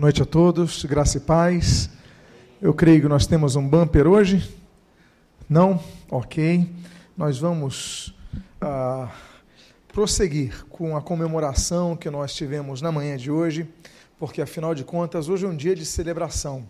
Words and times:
Boa 0.00 0.06
noite 0.06 0.22
a 0.22 0.24
todos, 0.24 0.84
graça 0.84 1.16
e 1.16 1.20
paz. 1.20 1.90
Eu 2.62 2.72
creio 2.72 3.00
que 3.00 3.08
nós 3.08 3.26
temos 3.26 3.56
um 3.56 3.68
bumper 3.68 4.06
hoje. 4.06 4.48
Não? 5.50 5.82
Ok. 6.08 6.72
Nós 7.16 7.36
vamos 7.36 8.14
ah, 8.60 9.10
prosseguir 9.92 10.64
com 10.66 10.96
a 10.96 11.02
comemoração 11.02 11.96
que 11.96 12.08
nós 12.10 12.32
tivemos 12.32 12.80
na 12.80 12.92
manhã 12.92 13.16
de 13.16 13.28
hoje, 13.28 13.68
porque 14.20 14.40
afinal 14.40 14.72
de 14.72 14.84
contas, 14.84 15.28
hoje 15.28 15.46
é 15.46 15.48
um 15.48 15.56
dia 15.56 15.74
de 15.74 15.84
celebração. 15.84 16.64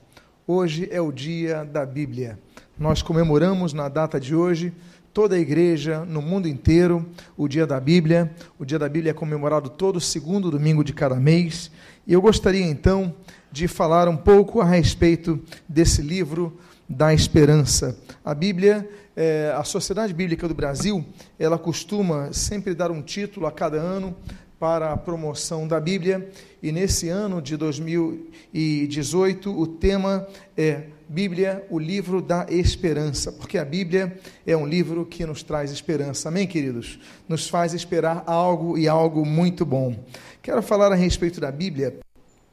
Hoje 0.46 0.88
é 0.90 0.98
o 0.98 1.12
dia 1.12 1.66
da 1.66 1.84
Bíblia. 1.84 2.38
Nós 2.78 3.02
comemoramos 3.02 3.74
na 3.74 3.90
data 3.90 4.18
de 4.18 4.34
hoje 4.34 4.72
toda 5.12 5.36
a 5.36 5.38
igreja 5.38 6.04
no 6.04 6.22
mundo 6.22 6.48
inteiro 6.48 7.06
o 7.36 7.48
dia 7.48 7.66
da 7.66 7.80
Bíblia. 7.80 8.32
O 8.58 8.64
dia 8.64 8.78
da 8.78 8.88
Bíblia 8.88 9.10
é 9.10 9.14
comemorado 9.14 9.68
todo 9.68 10.00
segundo 10.00 10.50
domingo 10.50 10.84
de 10.84 10.92
cada 10.92 11.16
mês. 11.16 11.70
E 12.06 12.12
eu 12.12 12.20
gostaria 12.20 12.64
então 12.64 13.14
de 13.50 13.66
falar 13.66 14.08
um 14.08 14.16
pouco 14.16 14.60
a 14.60 14.64
respeito 14.64 15.40
desse 15.68 16.02
livro 16.02 16.56
da 16.88 17.12
esperança. 17.12 17.98
A 18.24 18.34
Bíblia, 18.34 18.88
é, 19.16 19.52
a 19.56 19.64
Sociedade 19.64 20.14
Bíblica 20.14 20.48
do 20.48 20.54
Brasil, 20.54 21.04
ela 21.38 21.58
costuma 21.58 22.32
sempre 22.32 22.74
dar 22.74 22.90
um 22.90 23.02
título 23.02 23.46
a 23.46 23.52
cada 23.52 23.76
ano 23.76 24.16
para 24.58 24.92
a 24.92 24.96
promoção 24.96 25.68
da 25.68 25.78
Bíblia, 25.78 26.28
e 26.60 26.72
nesse 26.72 27.08
ano 27.08 27.40
de 27.40 27.56
2018 27.56 29.56
o 29.56 29.66
tema 29.68 30.26
é 30.56 30.86
Bíblia, 31.08 31.66
o 31.70 31.78
livro 31.78 32.20
da 32.20 32.46
esperança, 32.50 33.32
porque 33.32 33.56
a 33.56 33.64
Bíblia 33.64 34.18
é 34.46 34.54
um 34.54 34.66
livro 34.66 35.06
que 35.06 35.24
nos 35.24 35.42
traz 35.42 35.70
esperança. 35.70 36.28
Amém, 36.28 36.46
queridos? 36.46 37.00
Nos 37.26 37.48
faz 37.48 37.72
esperar 37.72 38.22
algo 38.26 38.76
e 38.76 38.86
algo 38.86 39.24
muito 39.24 39.64
bom. 39.64 39.96
Quero 40.42 40.62
falar 40.62 40.92
a 40.92 40.94
respeito 40.94 41.40
da 41.40 41.50
Bíblia. 41.50 41.98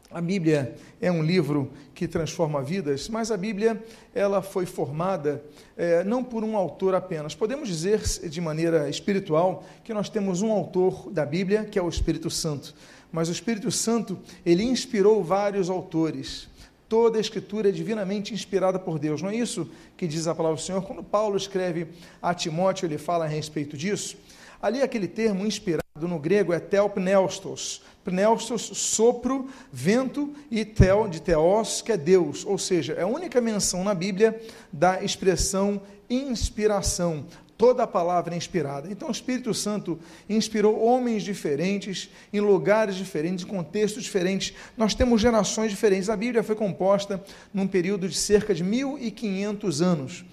A 0.10 0.22
Bíblia 0.22 0.73
é 1.02 1.12
um 1.12 1.21
livro 1.21 1.70
que 1.93 2.07
transforma 2.07 2.63
vidas, 2.63 3.10
mas 3.10 3.30
a 3.30 3.35
Bíblia 3.35 3.84
ela 4.13 4.41
foi 4.41 4.65
formada 4.65 5.43
é, 5.76 6.05
não 6.05 6.24
por 6.24 6.41
um 6.41 6.55
autor 6.55 6.96
apenas. 6.96 7.35
Podemos 7.35 7.68
dizer 7.68 8.02
de 8.30 8.40
maneira 8.40 8.90
espiritual 8.90 9.65
que 9.84 9.93
nós 9.93 10.08
temos 10.08 10.41
um 10.41 10.54
autor 10.54 11.12
da 11.12 11.26
Bíblia 11.26 11.65
que 11.65 11.77
é 11.77 11.82
o 11.82 11.90
Espírito 11.90 12.30
Santo, 12.30 12.74
mas 13.12 13.27
o 13.27 13.34
Espírito 13.34 13.70
Santo 13.70 14.18
ele 14.46 14.63
inspirou 14.63 15.21
vários 15.21 15.70
autores. 15.70 16.48
Toda 16.88 17.18
a 17.18 17.22
Escritura 17.22 17.70
é 17.70 17.72
divinamente 17.72 18.34
inspirada 18.34 18.78
por 18.78 19.00
Deus. 19.00 19.22
Não 19.22 19.30
é 19.30 19.36
isso 19.36 19.70
que 19.98 20.08
diz 20.08 20.28
a 20.28 20.36
palavra 20.36 20.58
do 20.58 20.62
Senhor? 20.62 20.82
Quando 20.84 21.04
Paulo 21.04 21.36
escreve 21.36 21.88
a 22.22 22.34
Timóteo, 22.34 22.86
ele 22.86 22.98
fala 22.98 23.26
a 23.26 23.27
respeito 23.27 23.76
disso. 23.76 24.18
Ali 24.62 24.82
aquele 24.82 25.08
termo 25.08 25.46
inspirado 25.46 25.84
no 26.02 26.20
grego 26.20 26.54
é 26.54 26.60
telpneustos. 26.60 27.82
Pneustos, 28.04 28.62
sopro, 28.62 29.50
vento, 29.72 30.34
e 30.52 30.64
tel, 30.64 31.08
de 31.08 31.22
teos, 31.22 31.82
que 31.82 31.92
é 31.92 31.98
Deus. 31.98 32.46
Ou 32.46 32.58
seja, 32.58 32.94
é 32.94 33.02
a 33.02 33.08
única 33.08 33.42
menção 33.42 33.84
na 33.84 33.96
Bíblia 33.96 34.40
da 34.72 35.04
expressão 35.04 35.82
inspiração. 36.10 37.26
Toda 37.58 37.84
a 37.84 37.88
palavra 37.88 38.34
é 38.34 38.38
inspirada. 38.38 38.92
Então, 38.92 39.08
o 39.08 39.12
Espírito 39.12 39.54
Santo 39.54 39.98
inspirou 40.30 40.84
homens 40.84 41.24
diferentes, 41.24 42.10
em 42.34 42.42
lugares 42.42 42.96
diferentes, 42.96 43.46
em 43.46 43.48
contextos 43.48 44.04
diferentes. 44.04 44.54
Nós 44.76 44.94
temos 44.94 45.22
gerações 45.22 45.72
diferentes. 45.72 46.10
A 46.10 46.18
Bíblia 46.18 46.44
foi 46.44 46.56
composta 46.56 47.24
num 47.54 47.66
período 47.66 48.10
de 48.10 48.16
cerca 48.16 48.54
de 48.54 48.64
1.500 48.64 49.82
anos. 49.82 50.26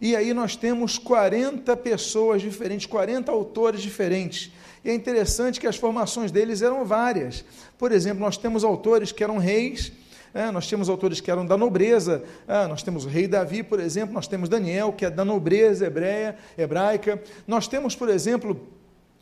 E 0.00 0.16
aí 0.16 0.32
nós 0.32 0.56
temos 0.56 0.96
40 0.96 1.76
pessoas 1.76 2.40
diferentes, 2.40 2.86
40 2.86 3.30
autores 3.30 3.82
diferentes. 3.82 4.50
E 4.82 4.88
é 4.88 4.94
interessante 4.94 5.60
que 5.60 5.66
as 5.66 5.76
formações 5.76 6.30
deles 6.30 6.62
eram 6.62 6.86
várias. 6.86 7.44
Por 7.76 7.92
exemplo, 7.92 8.20
nós 8.20 8.38
temos 8.38 8.64
autores 8.64 9.12
que 9.12 9.22
eram 9.22 9.36
reis, 9.36 9.92
é, 10.32 10.50
nós 10.50 10.68
temos 10.68 10.88
autores 10.88 11.20
que 11.20 11.30
eram 11.30 11.44
da 11.44 11.56
nobreza, 11.56 12.22
é, 12.46 12.66
nós 12.66 12.82
temos 12.82 13.04
o 13.04 13.08
rei 13.08 13.26
Davi, 13.26 13.62
por 13.62 13.80
exemplo, 13.80 14.14
nós 14.14 14.28
temos 14.28 14.48
Daniel, 14.48 14.92
que 14.92 15.04
é 15.04 15.10
da 15.10 15.24
nobreza 15.24 15.86
hebreia, 15.86 16.36
hebraica. 16.56 17.22
Nós 17.46 17.66
temos, 17.66 17.96
por 17.96 18.08
exemplo, 18.08 18.60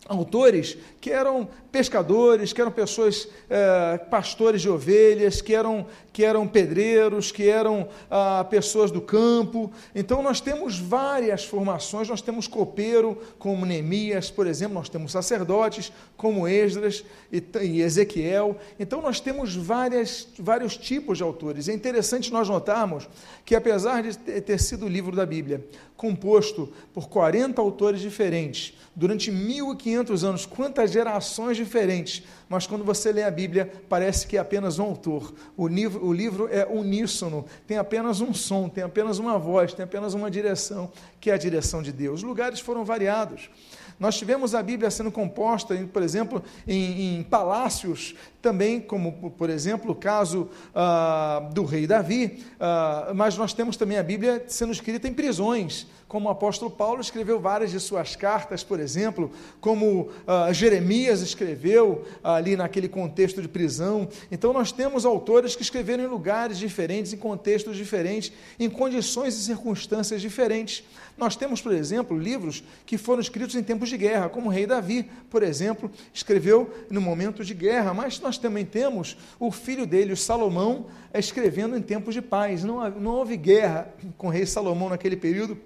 autores 0.07 0.77
que 1.01 1.11
eram 1.11 1.49
pescadores, 1.71 2.53
que 2.53 2.61
eram 2.61 2.71
pessoas, 2.73 3.29
é, 3.49 3.99
pastores 4.11 4.63
de 4.63 4.69
ovelhas, 4.69 5.43
que 5.43 5.55
eram, 5.55 5.87
que 6.13 6.25
eram 6.25 6.49
pedreiros, 6.49 7.31
que 7.31 7.49
eram 7.49 7.89
ah, 8.11 8.45
pessoas 8.49 8.91
do 8.91 9.01
campo. 9.01 9.71
Então, 9.95 10.23
nós 10.23 10.41
temos 10.41 10.79
várias 10.79 11.45
formações, 11.45 12.09
nós 12.09 12.23
temos 12.23 12.49
copeiro, 12.49 13.19
como 13.39 13.67
Neemias, 13.67 14.31
por 14.31 14.47
exemplo, 14.47 14.75
nós 14.75 14.89
temos 14.89 15.13
sacerdotes, 15.13 15.93
como 16.17 16.49
Esdras 16.49 17.05
e, 17.31 17.43
e 17.63 17.83
Ezequiel. 17.83 18.57
Então, 18.81 19.03
nós 19.03 19.21
temos 19.21 19.55
várias, 19.55 20.27
vários 20.39 20.77
tipos 20.77 21.19
de 21.19 21.25
autores. 21.25 21.69
É 21.69 21.75
interessante 21.75 22.33
nós 22.33 22.49
notarmos 22.49 23.07
que, 23.45 23.55
apesar 23.55 24.03
de 24.03 24.17
ter 24.17 24.59
sido 24.59 24.87
o 24.87 24.89
livro 24.89 25.15
da 25.15 25.27
Bíblia 25.27 25.65
composto 25.97 26.73
por 26.95 27.09
40 27.09 27.61
autores 27.61 28.01
diferentes, 28.01 28.73
durante 28.95 29.33
1.500 29.33 29.88
anos, 29.95 30.47
quantas 30.47 30.91
gerações 30.91 31.57
diferentes, 31.57 32.23
mas 32.49 32.67
quando 32.67 32.85
você 32.85 33.13
lê 33.13 33.23
a 33.23 33.31
Bíblia, 33.31 33.71
parece 33.89 34.27
que 34.27 34.37
é 34.37 34.41
apenas 34.41 34.79
um 34.79 34.85
autor. 34.85 35.35
O 35.57 35.69
livro, 35.69 36.05
o 36.05 36.13
livro 36.13 36.49
é 36.51 36.67
uníssono, 36.67 37.45
tem 37.67 37.77
apenas 37.77 38.21
um 38.21 38.33
som, 38.33 38.69
tem 38.69 38.85
apenas 38.85 39.19
uma 39.19 39.39
voz, 39.39 39.73
tem 39.73 39.85
apenas 39.85 40.15
uma 40.15 40.31
direção, 40.31 40.91
que 41.21 41.31
é 41.31 41.35
a 41.35 41.39
direção 41.39 41.83
de 41.83 41.93
Deus. 41.93 42.21
Os 42.21 42.23
lugares 42.23 42.61
foram 42.61 42.85
variados. 42.85 43.51
Nós 43.99 44.17
tivemos 44.17 44.55
a 44.55 44.63
Bíblia 44.63 44.91
sendo 44.91 45.11
composta, 45.11 45.75
por 45.93 46.03
exemplo, 46.03 46.43
em, 46.67 47.19
em 47.19 47.23
palácios, 47.25 48.15
também, 48.41 48.81
como 48.81 49.33
por 49.37 49.51
exemplo 49.51 49.93
o 49.93 49.95
caso 49.95 50.49
ah, 50.75 51.49
do 51.53 51.65
rei 51.65 51.87
Davi, 51.87 52.45
ah, 52.61 53.13
mas 53.15 53.37
nós 53.37 53.53
temos 53.53 53.77
também 53.77 53.99
a 53.99 54.03
Bíblia 54.03 54.45
sendo 54.47 54.73
escrita 54.73 55.09
em 55.09 55.13
prisões, 55.13 55.87
como 56.07 56.29
o 56.29 56.31
apóstolo 56.33 56.71
Paulo 56.71 57.01
escreveu 57.01 57.39
várias 57.39 57.71
de 57.71 57.79
suas 57.81 58.17
cartas, 58.17 58.63
por 58.63 58.81
exemplo, 58.81 59.31
como 59.61 60.09
ah, 60.27 60.53
Jeremias 60.53 61.21
escreveu 61.21 62.05
ali 62.23 62.57
naquele 62.57 62.89
contexto 62.89 63.43
de 63.43 63.49
prisão. 63.49 64.09
Então 64.31 64.53
nós 64.53 64.71
temos 64.71 65.05
autores 65.05 65.57
que 65.57 65.63
escreveram 65.63 66.05
em 66.05 66.09
lugares 66.09 66.59
diferentes, 66.59 67.13
em 67.13 67.17
contextos 67.17 67.77
diferentes, 67.77 68.33
em 68.59 68.71
condições 68.71 69.37
e 69.37 69.43
circunstâncias 69.43 70.21
diferentes. 70.21 70.85
Nós 71.19 71.35
temos, 71.35 71.61
por 71.61 71.73
exemplo, 71.73 72.17
livros 72.17 72.63
que 72.87 72.97
foram 72.97 73.21
escritos 73.21 73.57
em 73.57 73.63
tempos 73.63 73.89
de 73.89 73.97
guerra, 73.97 74.29
como 74.29 74.49
o 74.49 74.53
rei 74.53 74.67
Davi, 74.67 75.11
por 75.29 75.43
exemplo, 75.43 75.91
escreveu 76.15 76.73
no 76.89 77.01
momento 77.01 77.45
de 77.45 77.53
guerra, 77.53 77.93
mas 77.93 78.21
nós 78.21 78.38
também 78.39 78.65
temos 78.65 79.17
o 79.39 79.51
filho 79.51 79.87
dele, 79.87 80.13
o 80.13 80.17
Salomão, 80.17 80.87
escrevendo 81.13 81.77
em 81.77 81.83
tempos 81.83 82.15
de 82.15 82.23
paz. 82.23 82.65
Não, 82.65 82.89
não 82.91 83.13
houve 83.13 83.37
guerra 83.37 83.93
com 84.17 84.29
o 84.29 84.31
rei 84.31 84.47
Salomão 84.47 84.89
naquele 84.89 85.17
período, 85.17 85.59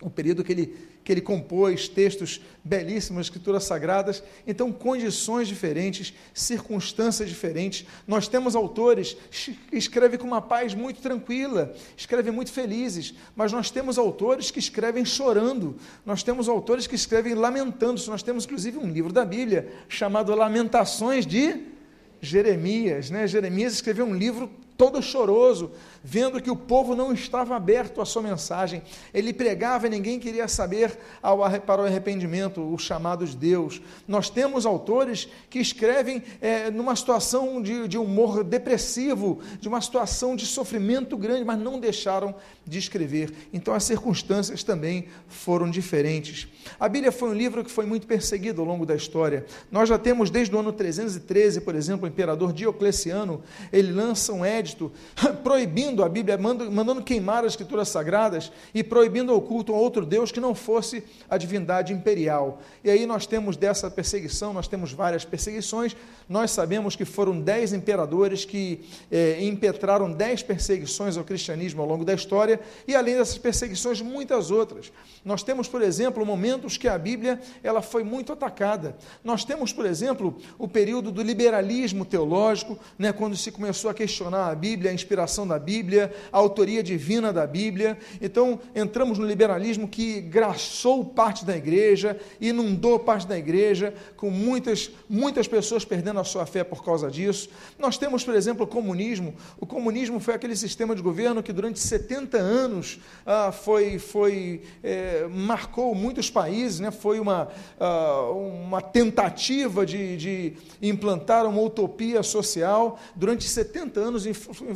o 0.00 0.10
período 0.10 0.44
que 0.44 0.52
ele 0.52 0.90
que 1.02 1.12
ele 1.12 1.20
compôs 1.20 1.88
textos 1.88 2.40
belíssimos, 2.62 3.26
escrituras 3.26 3.64
sagradas. 3.64 4.22
Então, 4.46 4.70
condições 4.70 5.48
diferentes, 5.48 6.12
circunstâncias 6.34 7.28
diferentes. 7.28 7.86
Nós 8.06 8.28
temos 8.28 8.54
autores 8.54 9.16
que 9.30 9.76
escrevem 9.76 10.18
com 10.18 10.26
uma 10.26 10.42
paz 10.42 10.74
muito 10.74 11.00
tranquila, 11.00 11.74
escrevem 11.96 12.32
muito 12.32 12.52
felizes, 12.52 13.14
mas 13.34 13.50
nós 13.52 13.70
temos 13.70 13.98
autores 13.98 14.50
que 14.50 14.58
escrevem 14.58 15.04
chorando, 15.04 15.76
nós 16.04 16.22
temos 16.22 16.48
autores 16.48 16.86
que 16.86 16.94
escrevem 16.94 17.34
lamentando. 17.34 18.00
Nós 18.06 18.22
temos, 18.22 18.44
inclusive, 18.44 18.78
um 18.78 18.88
livro 18.88 19.12
da 19.12 19.24
Bíblia 19.24 19.72
chamado 19.88 20.34
Lamentações 20.34 21.26
de 21.26 21.79
Jeremias. 22.20 23.10
Né? 23.10 23.26
Jeremias 23.26 23.74
escreveu 23.74 24.06
um 24.06 24.14
livro 24.14 24.50
todo 24.80 25.02
choroso, 25.02 25.72
vendo 26.02 26.40
que 26.40 26.50
o 26.50 26.56
povo 26.56 26.96
não 26.96 27.12
estava 27.12 27.54
aberto 27.54 28.00
à 28.00 28.06
sua 28.06 28.22
mensagem. 28.22 28.82
Ele 29.12 29.30
pregava 29.30 29.86
e 29.86 29.90
ninguém 29.90 30.18
queria 30.18 30.48
saber 30.48 30.98
ao, 31.22 31.38
para 31.60 31.82
o 31.82 31.84
arrependimento, 31.84 32.62
o 32.62 32.78
chamado 32.78 33.26
de 33.26 33.36
Deus. 33.36 33.82
Nós 34.08 34.30
temos 34.30 34.64
autores 34.64 35.28
que 35.50 35.58
escrevem 35.58 36.22
é, 36.40 36.70
numa 36.70 36.96
situação 36.96 37.60
de, 37.60 37.86
de 37.88 37.98
humor 37.98 38.42
depressivo, 38.42 39.40
de 39.60 39.68
uma 39.68 39.82
situação 39.82 40.34
de 40.34 40.46
sofrimento 40.46 41.14
grande, 41.14 41.44
mas 41.44 41.58
não 41.58 41.78
deixaram 41.78 42.34
de 42.66 42.78
escrever. 42.78 43.34
Então 43.52 43.74
as 43.74 43.84
circunstâncias 43.84 44.64
também 44.64 45.08
foram 45.28 45.70
diferentes. 45.70 46.48
A 46.78 46.88
Bíblia 46.88 47.12
foi 47.12 47.30
um 47.30 47.34
livro 47.34 47.64
que 47.64 47.70
foi 47.70 47.86
muito 47.86 48.06
perseguido 48.06 48.60
ao 48.60 48.66
longo 48.66 48.86
da 48.86 48.94
história. 48.94 49.44
Nós 49.70 49.88
já 49.88 49.98
temos 49.98 50.30
desde 50.30 50.54
o 50.54 50.58
ano 50.58 50.72
313, 50.72 51.60
por 51.60 51.74
exemplo, 51.74 52.06
o 52.06 52.08
imperador 52.08 52.52
Diocleciano, 52.52 53.42
ele 53.72 53.92
lança 53.92 54.32
um 54.32 54.44
édito 54.44 54.92
proibindo 55.42 56.02
a 56.02 56.08
Bíblia, 56.08 56.38
mandando 56.38 57.02
queimar 57.02 57.44
as 57.44 57.52
escrituras 57.52 57.88
sagradas 57.88 58.52
e 58.74 58.82
proibindo 58.82 59.34
o 59.34 59.40
culto 59.40 59.74
a 59.74 59.76
outro 59.76 60.04
Deus 60.06 60.32
que 60.32 60.40
não 60.40 60.54
fosse 60.54 61.04
a 61.28 61.36
divindade 61.36 61.92
imperial. 61.92 62.60
E 62.82 62.90
aí 62.90 63.06
nós 63.06 63.26
temos 63.26 63.56
dessa 63.56 63.90
perseguição, 63.90 64.52
nós 64.52 64.68
temos 64.68 64.92
várias 64.92 65.24
perseguições, 65.24 65.96
nós 66.30 66.52
sabemos 66.52 66.94
que 66.94 67.04
foram 67.04 67.40
dez 67.40 67.72
imperadores 67.72 68.44
que 68.44 68.84
eh, 69.10 69.38
impetraram 69.42 70.12
dez 70.12 70.44
perseguições 70.44 71.16
ao 71.16 71.24
cristianismo 71.24 71.82
ao 71.82 71.88
longo 71.88 72.04
da 72.04 72.14
história, 72.14 72.60
e 72.86 72.94
além 72.94 73.16
dessas 73.16 73.36
perseguições, 73.36 74.00
muitas 74.00 74.48
outras. 74.48 74.92
Nós 75.24 75.42
temos, 75.42 75.66
por 75.66 75.82
exemplo, 75.82 76.24
momentos 76.24 76.76
que 76.76 76.86
a 76.86 76.96
Bíblia 76.96 77.40
ela 77.64 77.82
foi 77.82 78.04
muito 78.04 78.32
atacada. 78.32 78.96
Nós 79.24 79.44
temos, 79.44 79.72
por 79.72 79.84
exemplo, 79.84 80.38
o 80.56 80.68
período 80.68 81.10
do 81.10 81.20
liberalismo 81.20 82.04
teológico, 82.04 82.78
né, 82.96 83.12
quando 83.12 83.36
se 83.36 83.50
começou 83.50 83.90
a 83.90 83.94
questionar 83.94 84.50
a 84.50 84.54
Bíblia, 84.54 84.92
a 84.92 84.94
inspiração 84.94 85.48
da 85.48 85.58
Bíblia, 85.58 86.14
a 86.30 86.38
autoria 86.38 86.80
divina 86.80 87.32
da 87.32 87.44
Bíblia. 87.44 87.98
Então, 88.22 88.60
entramos 88.72 89.18
no 89.18 89.26
liberalismo 89.26 89.88
que 89.88 90.20
graçou 90.20 91.04
parte 91.04 91.44
da 91.44 91.56
igreja, 91.56 92.16
inundou 92.40 93.00
parte 93.00 93.26
da 93.26 93.36
igreja, 93.36 93.92
com 94.16 94.30
muitas, 94.30 94.92
muitas 95.08 95.48
pessoas 95.48 95.84
perdendo 95.84 96.19
sua 96.24 96.46
fé 96.46 96.64
por 96.64 96.84
causa 96.84 97.10
disso. 97.10 97.48
Nós 97.78 97.98
temos, 97.98 98.24
por 98.24 98.34
exemplo, 98.34 98.64
o 98.64 98.66
comunismo. 98.66 99.34
O 99.58 99.66
comunismo 99.66 100.20
foi 100.20 100.34
aquele 100.34 100.56
sistema 100.56 100.94
de 100.94 101.02
governo 101.02 101.42
que 101.42 101.52
durante 101.52 101.78
70 101.78 102.36
anos 102.38 103.00
ah, 103.26 103.52
foi, 103.52 103.98
foi 103.98 104.62
é, 104.82 105.26
marcou 105.28 105.94
muitos 105.94 106.30
países, 106.30 106.80
né? 106.80 106.90
foi 106.90 107.20
uma, 107.20 107.48
ah, 107.78 108.30
uma 108.32 108.80
tentativa 108.80 109.84
de, 109.86 110.16
de 110.16 110.52
implantar 110.82 111.46
uma 111.46 111.60
utopia 111.60 112.22
social. 112.22 112.98
Durante 113.14 113.48
70 113.48 114.00
anos, 114.00 114.24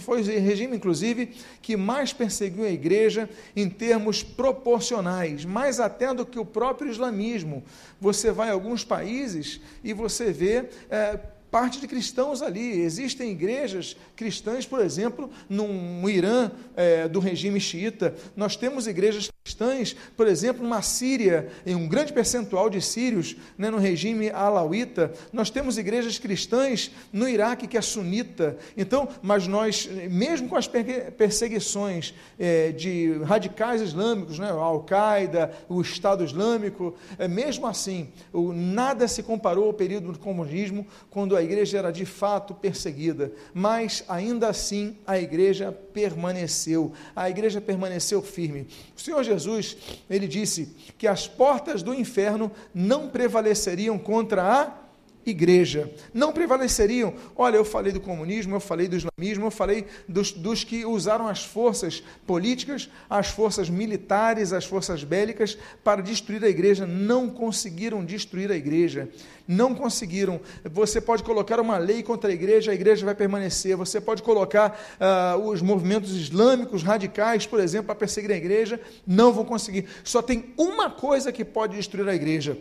foi 0.01 0.21
o 0.21 0.25
regime, 0.25 0.77
inclusive, 0.77 1.33
que 1.61 1.77
mais 1.77 2.13
perseguiu 2.13 2.65
a 2.65 2.71
igreja 2.71 3.29
em 3.55 3.69
termos 3.69 4.23
proporcionais, 4.23 5.45
mais 5.45 5.81
até 5.81 6.13
do 6.13 6.27
que 6.27 6.39
o 6.39 6.45
próprio 6.45 6.91
islamismo. 6.91 7.63
Você 8.01 8.31
vai 8.31 8.51
a 8.51 8.53
alguns 8.53 8.85
países 8.85 9.61
e 9.83 9.93
você 9.93 10.33
vê. 10.33 10.69
É, 10.91 11.19
parte 11.55 11.79
de 11.79 11.87
cristãos 11.87 12.43
ali. 12.43 12.81
Existem 12.81 13.31
igrejas 13.31 13.97
cristãs, 14.17 14.67
por 14.67 14.81
exemplo, 14.81 15.31
no 15.49 16.11
Irã 16.11 16.51
é, 16.75 17.07
do 17.07 17.21
regime 17.21 17.61
xiita. 17.61 18.13
Nós 18.35 18.57
temos 18.57 18.89
igrejas 18.89 19.31
cristãs, 19.45 19.95
por 20.17 20.27
exemplo, 20.27 20.67
na 20.67 20.83
Síria, 20.83 21.49
em 21.65 21.77
um 21.77 21.87
grande 21.87 22.13
percentual 22.13 22.69
de 22.69 22.81
sírios 22.81 23.37
né, 23.57 23.71
no 23.71 23.79
regime 23.79 24.31
alauíta. 24.31 25.13
Nós 25.33 25.49
temos 25.49 25.79
igrejas 25.79 26.19
cristãs 26.19 26.91
no 27.13 27.29
Iraque, 27.29 27.69
que 27.69 27.79
é 27.79 27.81
sunita. 27.81 28.57
Então, 28.77 29.09
mas 29.23 29.47
nós, 29.47 29.87
mesmo 30.11 30.49
com 30.49 30.57
as 30.57 30.67
perseguições 30.67 32.15
é, 32.37 32.73
de 32.73 33.21
radicais 33.23 33.81
islâmicos, 33.81 34.41
né, 34.41 34.51
a 34.51 34.55
Al-Qaeda, 34.55 35.53
o 35.69 35.81
Estado 35.81 36.25
Islâmico, 36.25 36.97
é, 37.17 37.29
mesmo 37.29 37.69
assim, 37.69 38.09
o, 38.33 38.53
nada 38.53 39.07
se 39.07 39.23
comparou 39.23 39.67
ao 39.67 39.73
período 39.73 40.11
do 40.11 40.19
comunismo, 40.19 40.85
quando 41.11 41.37
a 41.37 41.44
igreja 41.45 41.79
era 41.79 41.93
de 41.93 42.05
fato 42.05 42.53
perseguida, 42.55 43.33
mas 43.53 44.03
ainda 44.09 44.49
assim 44.49 44.97
a 45.07 45.19
igreja 45.19 45.71
permaneceu, 45.71 46.93
a 47.15 47.31
igreja 47.31 47.61
permaneceu 47.61 48.21
firme. 48.21 48.67
O 48.97 49.01
Senhor 49.01 49.23
Jesus, 49.23 49.77
ele 50.11 50.27
disse 50.27 50.75
que 50.99 51.07
as 51.07 51.29
portas 51.29 51.83
do 51.83 51.95
inferno 51.95 52.51
não 52.75 53.09
prevaleceriam 53.09 53.97
contra 53.97 54.43
a 54.43 54.84
igreja. 55.27 55.91
Não 56.13 56.33
prevaleceriam. 56.33 57.15
Olha, 57.37 57.57
eu 57.57 57.65
falei 57.65 57.93
do 57.93 58.01
comunismo, 58.01 58.55
eu 58.55 58.61
falei 58.61 58.89
do 58.89 58.97
islamismo, 58.97 59.47
eu 59.47 59.51
falei 59.51 59.87
dos, 60.09 60.33
dos, 60.33 60.65
que 60.65 60.85
usaram 60.85 61.27
as 61.27 61.45
forças 61.45 62.03
políticas, 62.27 62.89
as 63.09 63.29
forças 63.29 63.69
militares, 63.69 64.53
as 64.53 64.65
forças 64.65 65.05
bélicas 65.05 65.57
para 65.83 66.03
destruir 66.03 66.45
a 66.45 66.49
igreja. 66.49 66.87
Não 66.87 67.29
conseguiram 67.29 68.05
destruir 68.05 68.51
a 68.51 68.57
igreja. 68.57 69.09
Não 69.47 69.75
conseguiram. 69.75 70.41
Você 70.65 71.01
pode 71.01 71.23
colocar 71.23 71.61
uma 71.61 71.77
lei 71.79 72.03
contra 72.03 72.31
a 72.31 72.33
igreja, 72.33 72.71
a 72.71 72.75
igreja 72.75 73.05
vai 73.05 73.15
permanecer. 73.15 73.77
Você 73.77 74.01
pode 74.01 74.23
colocar 74.23 74.79
uh, 74.99 75.49
os 75.49 75.61
movimentos 75.61 76.13
islâmicos 76.13 76.83
radicais, 76.83 77.47
por 77.47 77.61
exemplo, 77.61 77.87
para 77.87 77.95
perseguir 77.95 78.33
a 78.33 78.37
igreja, 78.37 78.81
não 79.07 79.33
vão 79.33 79.45
conseguir. 79.45 79.87
Só 80.03 80.23
tem 80.23 80.53
uma 80.57 80.91
coisa 80.91 81.31
que 81.31 81.45
pode 81.45 81.77
destruir 81.77 82.09
a 82.09 82.15
igreja 82.15 82.57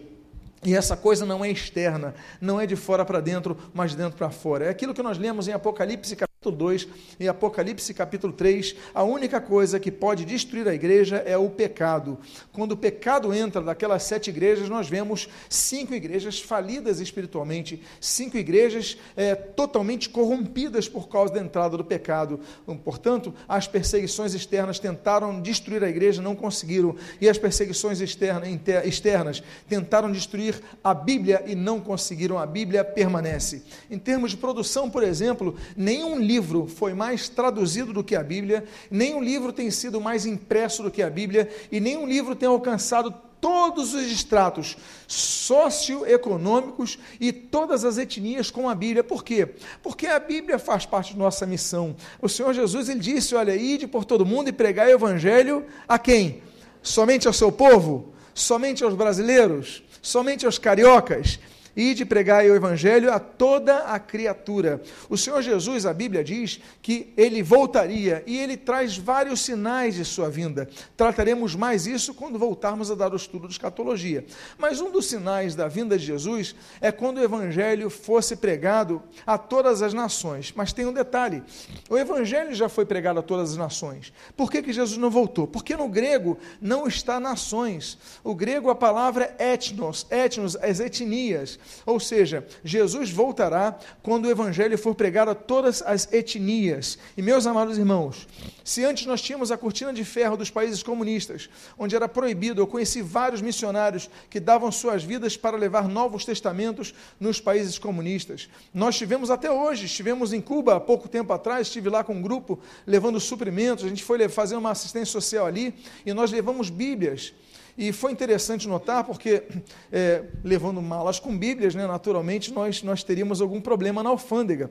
e 0.66 0.76
essa 0.76 0.96
coisa 0.96 1.26
não 1.26 1.44
é 1.44 1.50
externa, 1.50 2.14
não 2.40 2.60
é 2.60 2.66
de 2.66 2.76
fora 2.76 3.06
para 3.06 3.20
dentro, 3.20 3.58
mas 3.74 3.92
de 3.92 3.98
dentro 3.98 4.18
para 4.18 4.30
fora. 4.30 4.66
É 4.66 4.70
aquilo 4.70 4.94
que 4.94 5.04
nós 5.04 5.18
lemos 5.18 5.48
em 5.48 5.54
Apocalipse 5.54 6.16
2 6.52 6.88
e 7.20 7.28
Apocalipse 7.28 7.94
capítulo 7.94 8.34
3, 8.34 8.76
a 8.94 9.04
única 9.04 9.40
coisa 9.40 9.80
que 9.80 9.92
pode 9.92 10.26
destruir 10.26 10.68
a 10.68 10.74
igreja 10.74 11.18
é 11.18 11.38
o 11.38 11.50
pecado. 11.50 12.18
Quando 12.52 12.74
o 12.74 12.78
pecado 12.78 13.34
entra 13.34 13.62
naquelas 13.62 14.04
sete 14.04 14.30
igrejas, 14.30 14.70
nós 14.70 14.88
vemos 14.88 15.30
cinco 15.50 15.94
igrejas 15.94 16.40
falidas 16.40 17.00
espiritualmente, 17.00 17.82
cinco 18.00 18.38
igrejas 18.38 18.98
é, 19.16 19.36
totalmente 19.36 20.10
corrompidas 20.10 20.88
por 20.88 21.08
causa 21.08 21.34
da 21.34 21.40
entrada 21.40 21.78
do 21.78 21.84
pecado. 21.84 22.40
Portanto, 22.84 23.34
as 23.48 23.68
perseguições 23.68 24.34
externas 24.34 24.80
tentaram 24.80 25.42
destruir 25.42 25.84
a 25.84 25.90
igreja, 25.90 26.22
não 26.22 26.36
conseguiram, 26.36 26.96
e 27.20 27.30
as 27.30 27.38
perseguições 27.38 28.02
externas 28.02 29.44
tentaram 29.68 30.12
destruir 30.12 30.62
a 30.84 30.94
Bíblia 30.94 31.44
e 31.46 31.56
não 31.56 31.80
conseguiram, 31.80 32.38
a 32.38 32.46
Bíblia 32.46 32.84
permanece. 32.84 33.64
Em 33.90 33.98
termos 33.98 34.32
de 34.32 34.38
produção, 34.38 34.90
por 34.90 35.04
exemplo, 35.04 35.56
nenhum 35.76 36.20
livro 36.20 36.33
livro 36.34 36.68
foi 36.68 36.94
mais 36.94 37.30
traduzido 37.30 37.94
do 37.94 38.04
que 38.04 38.16
a 38.16 38.24
Bíblia, 38.24 38.66
nenhum 38.90 39.22
livro 39.22 39.54
tem 39.54 39.70
sido 39.70 40.02
mais 40.02 40.26
impresso 40.26 40.82
do 40.82 40.90
que 40.90 41.04
a 41.04 41.10
Bíblia, 41.10 41.48
e 41.72 41.80
nenhum 41.80 42.08
livro 42.08 42.36
tem 42.36 42.50
alcançado 42.50 43.14
todos 43.40 43.94
os 43.94 44.04
estratos 44.04 44.78
socioeconômicos 45.06 46.98
e 47.20 47.32
todas 47.32 47.86
as 47.86 47.98
etnias 47.98 48.50
com 48.50 48.68
a 48.68 48.74
Bíblia. 48.74 49.04
Por 49.04 49.24
quê? 49.24 49.48
Porque 49.84 50.08
a 50.08 50.20
Bíblia 50.20 50.58
faz 50.58 50.86
parte 50.86 51.14
de 51.14 51.20
nossa 51.20 51.46
missão. 51.46 51.96
O 52.22 52.30
Senhor 52.30 52.54
Jesus 52.54 52.90
ele 52.90 53.02
disse: 53.02 53.36
Olha, 53.36 53.56
ide 53.56 53.86
por 53.86 54.06
todo 54.06 54.26
mundo 54.26 54.48
e 54.48 54.54
pregai 54.54 54.88
o 54.88 54.96
evangelho 54.96 55.66
a 55.88 56.00
quem? 56.00 56.42
Somente 56.82 57.28
ao 57.28 57.34
seu 57.34 57.52
povo? 57.52 58.14
Somente 58.34 58.84
aos 58.84 58.96
brasileiros? 58.96 59.84
Somente 60.02 60.46
aos 60.46 60.58
cariocas? 60.58 61.38
E 61.76 61.94
de 61.94 62.06
pregar 62.06 62.44
o 62.46 62.56
evangelho 62.56 63.12
a 63.12 63.20
toda 63.20 63.80
a 63.80 64.00
criatura. 64.00 64.82
O 65.10 65.18
Senhor 65.18 65.42
Jesus, 65.42 65.86
a 65.86 65.94
Bíblia 65.94 66.24
diz 66.24 66.60
que 66.82 67.14
ele 67.18 67.42
voltaria 67.42 68.24
e 68.26 68.38
ele 68.38 68.58
traz 68.58 68.98
vários 68.98 69.42
sinais 69.42 69.96
de 69.96 70.06
sua 70.06 70.30
vinda. 70.30 70.70
Trataremos 70.96 71.56
mais 71.56 71.88
isso 71.88 72.14
quando 72.14 72.38
voltarmos 72.40 72.92
a 72.92 72.96
dar 72.96 73.14
o 73.14 73.16
estudo 73.16 73.48
de 73.48 73.54
escatologia. 73.54 74.26
Mas 74.58 74.80
um 74.80 74.92
dos 74.92 75.08
sinais 75.08 75.56
da 75.56 75.68
vinda 75.68 75.98
de 75.98 76.06
Jesus 76.06 76.56
é 76.80 76.92
quando 76.92 77.18
o 77.18 77.24
evangelho 77.24 77.90
fosse 77.90 78.36
pregado 78.36 79.02
a 79.26 79.38
todas 79.38 79.82
as 79.82 79.94
nações. 79.94 80.54
Mas 80.56 80.74
tem 80.74 80.86
um 80.86 80.94
detalhe: 80.94 81.44
o 81.90 81.98
evangelho 81.98 82.54
já 82.54 82.70
foi 82.70 82.86
pregado 82.86 83.20
a 83.20 83.24
todas 83.24 83.52
as 83.52 83.58
nações. 83.58 84.14
Por 84.36 84.52
que, 84.52 84.62
que 84.62 84.74
Jesus 84.74 84.98
não 84.98 85.10
voltou? 85.10 85.48
Porque 85.48 85.76
no 85.76 85.88
grego 85.88 86.38
não 86.62 86.88
está 86.88 87.20
nações. 87.20 87.98
O 88.24 88.36
grego, 88.36 88.70
a 88.70 88.76
palavra 88.76 89.36
etnos, 89.40 90.06
etnos, 90.10 90.56
as 90.56 90.80
etnias. 90.80 91.60
Ou 91.86 92.00
seja, 92.00 92.46
Jesus 92.64 93.12
voltará 93.12 93.78
quando 94.02 94.26
o 94.26 94.32
evangelho 94.32 94.78
for 94.78 94.96
pregado 94.96 95.32
a 95.32 95.36
todas 95.36 95.82
as 95.82 96.12
etnias. 96.12 96.98
E 97.18 97.22
meus 97.22 97.46
amados 97.46 97.78
irmãos, 97.78 98.28
se 98.64 98.84
antes 98.84 99.06
nós 99.06 99.22
tínhamos 99.22 99.52
a 99.52 99.58
cortina 99.58 99.94
de 99.94 100.04
ferro 100.04 100.38
dos 100.38 100.50
países 100.50 100.82
comunistas, 100.82 101.50
onde 101.78 101.96
era 101.96 102.08
proibido, 102.08 102.62
eu 102.62 102.68
conheci 102.68 103.02
vários 103.02 103.42
missionários 103.42 104.10
que 104.30 104.40
davam 104.40 104.72
suas 104.72 105.04
vidas 105.04 105.38
para 105.38 105.58
levar 105.58 105.88
novos 105.88 106.26
testamentos 106.26 106.94
nos 107.20 107.40
países 107.40 107.78
comunistas. 107.78 108.50
Nós 108.74 108.98
tivemos 108.98 109.30
até 109.30 109.52
hoje, 109.52 109.86
estivemos 109.86 110.34
em 110.34 110.42
Cuba 110.42 110.76
há 110.76 110.80
pouco 110.80 111.08
tempo 111.08 111.34
atrás, 111.34 111.68
estive 111.68 111.90
lá 111.90 112.04
com 112.04 112.14
um 112.14 112.22
grupo 112.22 112.60
levando 112.88 113.20
suprimentos, 113.20 113.86
a 113.86 113.90
gente 113.90 114.04
foi 114.04 114.28
fazer 114.30 114.56
uma 114.56 114.72
assistência 114.72 115.12
social 115.12 115.46
ali 115.46 115.74
e 116.06 116.14
nós 116.14 116.32
levamos 116.32 116.70
Bíblias 116.70 117.34
e 117.78 117.92
foi 117.92 118.12
interessante 118.12 118.68
notar, 118.68 119.04
porque 119.04 119.44
é, 119.92 120.24
levando 120.44 120.82
malas 120.82 121.20
com 121.20 121.36
Bíblias, 121.38 121.74
né, 121.74 121.88
naturalmente 121.88 122.54
nós, 122.54 122.84
nós 122.84 123.04
teríamos 123.04 123.42
algum 123.42 123.60
problema 123.60 124.04
na 124.04 124.10
alfândega. 124.10 124.70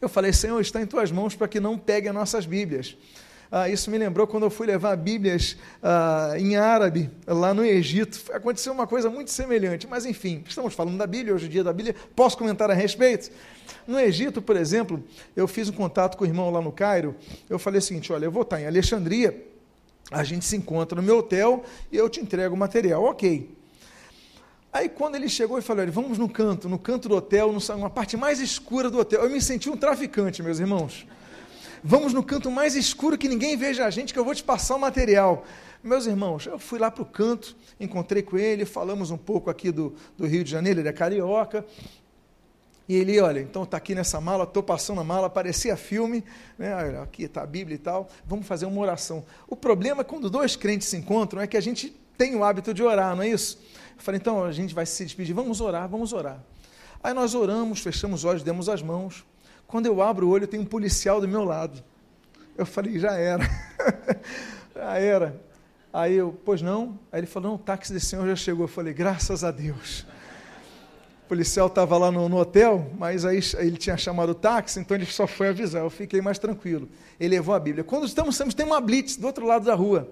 Eu 0.00 0.08
falei, 0.08 0.32
Senhor, 0.32 0.60
está 0.60 0.80
em 0.80 0.86
tuas 0.86 1.10
mãos 1.10 1.34
para 1.34 1.48
que 1.48 1.58
não 1.58 1.78
pegue 1.78 2.08
as 2.08 2.14
nossas 2.14 2.46
Bíblias. 2.46 2.96
Ah, 3.50 3.68
isso 3.68 3.90
me 3.90 3.98
lembrou 3.98 4.26
quando 4.26 4.42
eu 4.42 4.50
fui 4.50 4.66
levar 4.66 4.96
Bíblias 4.96 5.56
ah, 5.82 6.34
em 6.36 6.56
árabe, 6.56 7.10
lá 7.26 7.54
no 7.54 7.64
Egito. 7.64 8.20
Aconteceu 8.32 8.72
uma 8.72 8.86
coisa 8.86 9.08
muito 9.08 9.30
semelhante, 9.30 9.86
mas 9.86 10.04
enfim, 10.04 10.42
estamos 10.46 10.74
falando 10.74 10.98
da 10.98 11.06
Bíblia, 11.06 11.34
hoje 11.34 11.46
é 11.46 11.48
dia 11.48 11.64
da 11.64 11.72
Bíblia, 11.72 11.94
posso 12.14 12.36
comentar 12.36 12.70
a 12.70 12.74
respeito? 12.74 13.30
No 13.86 13.98
Egito, 13.98 14.42
por 14.42 14.56
exemplo, 14.56 15.02
eu 15.34 15.46
fiz 15.46 15.68
um 15.68 15.72
contato 15.72 16.16
com 16.16 16.24
o 16.24 16.26
irmão 16.26 16.50
lá 16.50 16.60
no 16.60 16.72
Cairo, 16.72 17.14
eu 17.48 17.58
falei 17.58 17.78
o 17.78 17.82
seguinte: 17.82 18.12
olha, 18.12 18.24
eu 18.24 18.32
vou 18.32 18.42
estar 18.42 18.60
em 18.60 18.66
Alexandria, 18.66 19.44
a 20.10 20.22
gente 20.22 20.44
se 20.44 20.56
encontra 20.56 21.00
no 21.00 21.06
meu 21.06 21.18
hotel 21.18 21.64
e 21.90 21.96
eu 21.96 22.08
te 22.08 22.20
entrego 22.20 22.54
o 22.54 22.58
material. 22.58 23.04
Ok. 23.04 23.54
Aí 24.72 24.88
quando 24.88 25.14
ele 25.14 25.28
chegou 25.28 25.58
e 25.58 25.62
falou, 25.62 25.86
vamos 25.90 26.18
no 26.18 26.28
canto, 26.28 26.68
no 26.68 26.78
canto 26.78 27.08
do 27.08 27.16
hotel, 27.16 27.52
numa 27.52 27.90
parte 27.90 28.16
mais 28.16 28.40
escura 28.40 28.90
do 28.90 28.98
hotel, 28.98 29.22
eu 29.22 29.30
me 29.30 29.40
senti 29.40 29.70
um 29.70 29.76
traficante, 29.76 30.42
meus 30.42 30.58
irmãos. 30.58 31.06
Vamos 31.82 32.12
no 32.12 32.22
canto 32.22 32.50
mais 32.50 32.74
escuro 32.74 33.16
que 33.16 33.28
ninguém 33.28 33.56
veja 33.56 33.86
a 33.86 33.90
gente, 33.90 34.12
que 34.12 34.18
eu 34.18 34.24
vou 34.24 34.34
te 34.34 34.42
passar 34.42 34.76
o 34.76 34.78
material. 34.78 35.44
Meus 35.82 36.06
irmãos, 36.06 36.46
eu 36.46 36.58
fui 36.58 36.78
lá 36.78 36.90
para 36.90 37.02
o 37.02 37.06
canto, 37.06 37.56
encontrei 37.78 38.22
com 38.22 38.36
ele, 38.36 38.64
falamos 38.64 39.10
um 39.10 39.16
pouco 39.16 39.48
aqui 39.48 39.70
do, 39.70 39.94
do 40.16 40.26
Rio 40.26 40.42
de 40.42 40.50
Janeiro, 40.50 40.80
ele 40.80 40.88
é 40.88 40.92
carioca, 40.92 41.64
e 42.88 42.94
ele, 42.94 43.18
olha, 43.20 43.40
então 43.40 43.64
está 43.64 43.76
aqui 43.76 43.94
nessa 43.94 44.20
mala, 44.20 44.44
estou 44.44 44.62
passando 44.62 45.00
a 45.00 45.04
mala, 45.04 45.28
parecia 45.28 45.76
filme, 45.76 46.22
né? 46.56 47.00
aqui 47.02 47.24
está 47.24 47.42
a 47.42 47.46
Bíblia 47.46 47.74
e 47.74 47.78
tal, 47.78 48.08
vamos 48.24 48.46
fazer 48.46 48.64
uma 48.66 48.80
oração. 48.80 49.24
O 49.48 49.56
problema 49.56 50.04
quando 50.04 50.30
dois 50.30 50.54
crentes 50.54 50.86
se 50.86 50.96
encontram 50.96 51.42
é 51.42 51.46
que 51.46 51.56
a 51.56 51.60
gente 51.60 51.90
tem 52.16 52.36
o 52.36 52.44
hábito 52.44 52.72
de 52.72 52.82
orar, 52.82 53.16
não 53.16 53.24
é 53.24 53.28
isso? 53.28 53.58
Eu 53.96 54.02
falei, 54.02 54.20
então 54.20 54.44
a 54.44 54.52
gente 54.52 54.72
vai 54.72 54.86
se 54.86 55.04
despedir, 55.04 55.34
vamos 55.34 55.60
orar, 55.60 55.88
vamos 55.88 56.12
orar. 56.12 56.40
Aí 57.02 57.12
nós 57.12 57.34
oramos, 57.34 57.80
fechamos 57.80 58.20
os 58.20 58.24
olhos, 58.24 58.42
demos 58.42 58.68
as 58.68 58.82
mãos. 58.82 59.24
Quando 59.66 59.86
eu 59.86 60.00
abro 60.00 60.28
o 60.28 60.30
olho, 60.30 60.46
tem 60.46 60.60
um 60.60 60.64
policial 60.64 61.20
do 61.20 61.26
meu 61.26 61.44
lado. 61.44 61.82
Eu 62.56 62.64
falei, 62.64 62.98
já 62.98 63.14
era. 63.14 63.44
já 64.74 64.98
era. 64.98 65.40
Aí 65.92 66.14
eu, 66.14 66.38
pois 66.44 66.62
não? 66.62 66.98
Aí 67.10 67.20
ele 67.20 67.26
falou, 67.26 67.50
não, 67.50 67.56
o 67.56 67.58
táxi 67.58 67.92
desse 67.92 68.06
senhor 68.06 68.26
já 68.26 68.36
chegou. 68.36 68.64
Eu 68.64 68.68
falei, 68.68 68.94
graças 68.94 69.42
a 69.42 69.50
Deus. 69.50 70.06
O 71.26 71.28
policial 71.28 71.66
estava 71.66 71.98
lá 71.98 72.12
no, 72.12 72.28
no, 72.28 72.36
hotel, 72.36 72.88
mas 72.96 73.24
aí 73.24 73.40
ele 73.58 73.76
tinha 73.76 73.96
chamado 73.96 74.30
o 74.30 74.34
táxi, 74.34 74.78
então 74.78 74.96
ele 74.96 75.04
só 75.04 75.26
foi 75.26 75.48
avisar. 75.48 75.82
Eu 75.82 75.90
fiquei 75.90 76.20
mais 76.20 76.38
tranquilo. 76.38 76.88
Ele 77.18 77.34
levou 77.34 77.52
a 77.52 77.58
Bíblia. 77.58 77.82
Quando 77.82 78.06
estamos, 78.06 78.38
tem 78.54 78.64
uma 78.64 78.80
blitz 78.80 79.16
do 79.16 79.26
outro 79.26 79.44
lado 79.44 79.64
da 79.64 79.74
rua. 79.74 80.08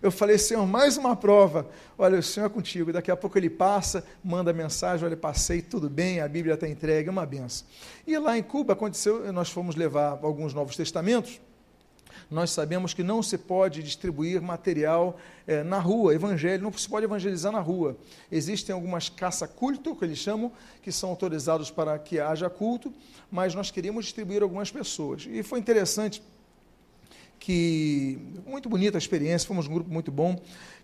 Eu 0.00 0.10
falei, 0.10 0.38
Senhor, 0.38 0.66
mais 0.66 0.96
uma 0.96 1.14
prova. 1.14 1.68
Olha, 1.98 2.18
o 2.18 2.22
Senhor 2.22 2.46
é 2.46 2.48
contigo. 2.48 2.94
Daqui 2.94 3.10
a 3.10 3.16
pouco 3.16 3.36
ele 3.36 3.50
passa, 3.50 4.06
manda 4.24 4.54
mensagem, 4.54 5.04
olha, 5.04 5.18
passei, 5.18 5.60
tudo 5.60 5.90
bem, 5.90 6.22
a 6.22 6.26
Bíblia 6.26 6.54
está 6.54 6.66
entregue, 6.66 7.10
é 7.10 7.12
uma 7.12 7.26
benção. 7.26 7.66
E 8.06 8.16
lá 8.16 8.38
em 8.38 8.42
Cuba 8.42 8.72
aconteceu, 8.72 9.30
nós 9.34 9.50
fomos 9.50 9.76
levar 9.76 10.18
alguns 10.22 10.54
Novos 10.54 10.76
Testamentos, 10.76 11.42
nós 12.30 12.50
sabemos 12.50 12.94
que 12.94 13.02
não 13.02 13.22
se 13.22 13.38
pode 13.38 13.82
distribuir 13.82 14.40
material 14.40 15.18
é, 15.46 15.62
na 15.62 15.78
rua, 15.78 16.14
evangelho, 16.14 16.62
não 16.62 16.72
se 16.72 16.88
pode 16.88 17.04
evangelizar 17.04 17.52
na 17.52 17.60
rua. 17.60 17.96
Existem 18.30 18.74
algumas 18.74 19.08
caça-culto, 19.08 19.94
que 19.94 20.04
eles 20.04 20.18
chamam, 20.18 20.52
que 20.82 20.90
são 20.90 21.10
autorizados 21.10 21.70
para 21.70 21.98
que 21.98 22.18
haja 22.18 22.48
culto, 22.50 22.92
mas 23.30 23.54
nós 23.54 23.70
queríamos 23.70 24.04
distribuir 24.04 24.42
algumas 24.42 24.70
pessoas. 24.70 25.26
E 25.30 25.42
foi 25.42 25.58
interessante 25.58 26.22
que, 27.38 28.18
muito 28.46 28.68
bonita 28.68 28.96
a 28.96 29.00
experiência, 29.00 29.46
fomos 29.46 29.66
um 29.66 29.74
grupo 29.74 29.90
muito 29.90 30.10
bom, 30.10 30.40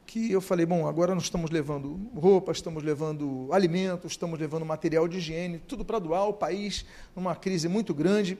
que 0.06 0.32
eu 0.32 0.40
falei, 0.40 0.66
bom, 0.66 0.88
agora 0.88 1.14
nós 1.14 1.24
estamos 1.24 1.50
levando 1.50 1.98
roupas, 2.14 2.56
estamos 2.56 2.82
levando 2.82 3.48
alimentos, 3.52 4.12
estamos 4.12 4.38
levando 4.38 4.66
material 4.66 5.06
de 5.06 5.18
higiene, 5.18 5.58
tudo 5.58 5.84
para 5.84 5.98
doar 5.98 6.22
ao 6.22 6.34
país, 6.34 6.84
numa 7.14 7.36
crise 7.36 7.68
muito 7.68 7.94
grande. 7.94 8.36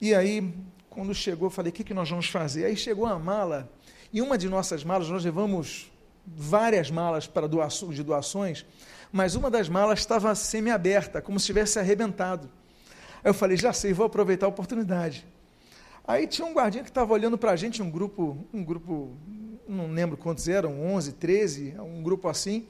E 0.00 0.14
aí 0.14 0.52
quando 0.94 1.14
chegou, 1.14 1.50
falei: 1.50 1.70
o 1.70 1.72
que, 1.72 1.84
que 1.84 1.92
nós 1.92 2.08
vamos 2.08 2.28
fazer? 2.28 2.64
Aí 2.64 2.76
chegou 2.76 3.04
a 3.04 3.18
mala, 3.18 3.70
e 4.12 4.22
uma 4.22 4.38
de 4.38 4.48
nossas 4.48 4.84
malas, 4.84 5.08
nós 5.08 5.24
levamos 5.24 5.90
várias 6.26 6.90
malas 6.90 7.26
para 7.26 7.48
de 7.48 8.02
doações, 8.02 8.64
mas 9.12 9.34
uma 9.34 9.50
das 9.50 9.68
malas 9.68 9.98
estava 9.98 10.34
semi-aberta, 10.34 11.20
como 11.20 11.38
se 11.38 11.46
tivesse 11.46 11.78
arrebentado. 11.78 12.48
Aí 13.22 13.30
eu 13.30 13.34
falei: 13.34 13.56
já 13.56 13.72
sei, 13.72 13.92
vou 13.92 14.06
aproveitar 14.06 14.46
a 14.46 14.48
oportunidade. 14.48 15.26
Aí 16.06 16.26
tinha 16.26 16.46
um 16.46 16.52
guardinha 16.52 16.84
que 16.84 16.90
estava 16.90 17.12
olhando 17.12 17.36
para 17.36 17.52
a 17.52 17.56
gente, 17.56 17.82
um 17.82 17.90
grupo, 17.90 18.46
um 18.52 18.62
grupo, 18.62 19.16
não 19.66 19.90
lembro 19.90 20.16
quantos 20.16 20.46
eram, 20.48 20.80
11, 20.80 21.12
13, 21.14 21.74
um 21.80 22.02
grupo 22.02 22.28
assim. 22.28 22.66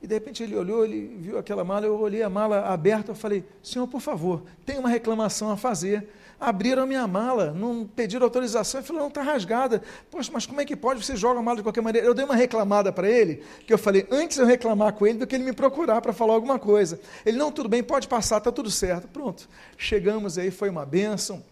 E 0.00 0.06
de 0.06 0.14
repente 0.14 0.42
ele 0.42 0.56
olhou, 0.56 0.84
ele 0.84 1.18
viu 1.20 1.36
aquela 1.36 1.62
mala, 1.62 1.84
eu 1.84 1.98
olhei 1.98 2.22
a 2.22 2.30
mala 2.30 2.68
aberta, 2.68 3.10
eu 3.10 3.14
falei: 3.14 3.44
Senhor, 3.62 3.86
por 3.86 4.00
favor, 4.00 4.44
tem 4.64 4.78
uma 4.78 4.88
reclamação 4.88 5.50
a 5.50 5.56
fazer 5.56 6.08
abriram 6.40 6.84
a 6.84 6.86
minha 6.86 7.06
mala, 7.06 7.52
não 7.52 7.86
pediram 7.86 8.24
autorização, 8.24 8.80
e 8.80 8.84
falou, 8.84 9.02
não, 9.02 9.08
está 9.08 9.22
rasgada. 9.22 9.82
Poxa, 10.10 10.30
mas 10.32 10.46
como 10.46 10.60
é 10.60 10.64
que 10.64 10.74
pode? 10.74 11.04
Você 11.04 11.14
joga 11.14 11.38
a 11.38 11.42
mala 11.42 11.58
de 11.58 11.62
qualquer 11.62 11.82
maneira. 11.82 12.06
Eu 12.06 12.14
dei 12.14 12.24
uma 12.24 12.34
reclamada 12.34 12.90
para 12.90 13.08
ele, 13.08 13.42
que 13.66 13.72
eu 13.72 13.78
falei, 13.78 14.06
antes 14.10 14.38
eu 14.38 14.46
reclamar 14.46 14.94
com 14.94 15.06
ele 15.06 15.18
do 15.18 15.26
que 15.26 15.34
ele 15.34 15.44
me 15.44 15.52
procurar 15.52 16.00
para 16.00 16.14
falar 16.14 16.32
alguma 16.32 16.58
coisa. 16.58 16.98
Ele, 17.26 17.36
não, 17.36 17.52
tudo 17.52 17.68
bem, 17.68 17.82
pode 17.82 18.08
passar, 18.08 18.38
está 18.38 18.50
tudo 18.50 18.70
certo. 18.70 19.06
Pronto, 19.08 19.46
chegamos 19.76 20.38
aí, 20.38 20.50
foi 20.50 20.70
uma 20.70 20.86
bênção. 20.86 21.42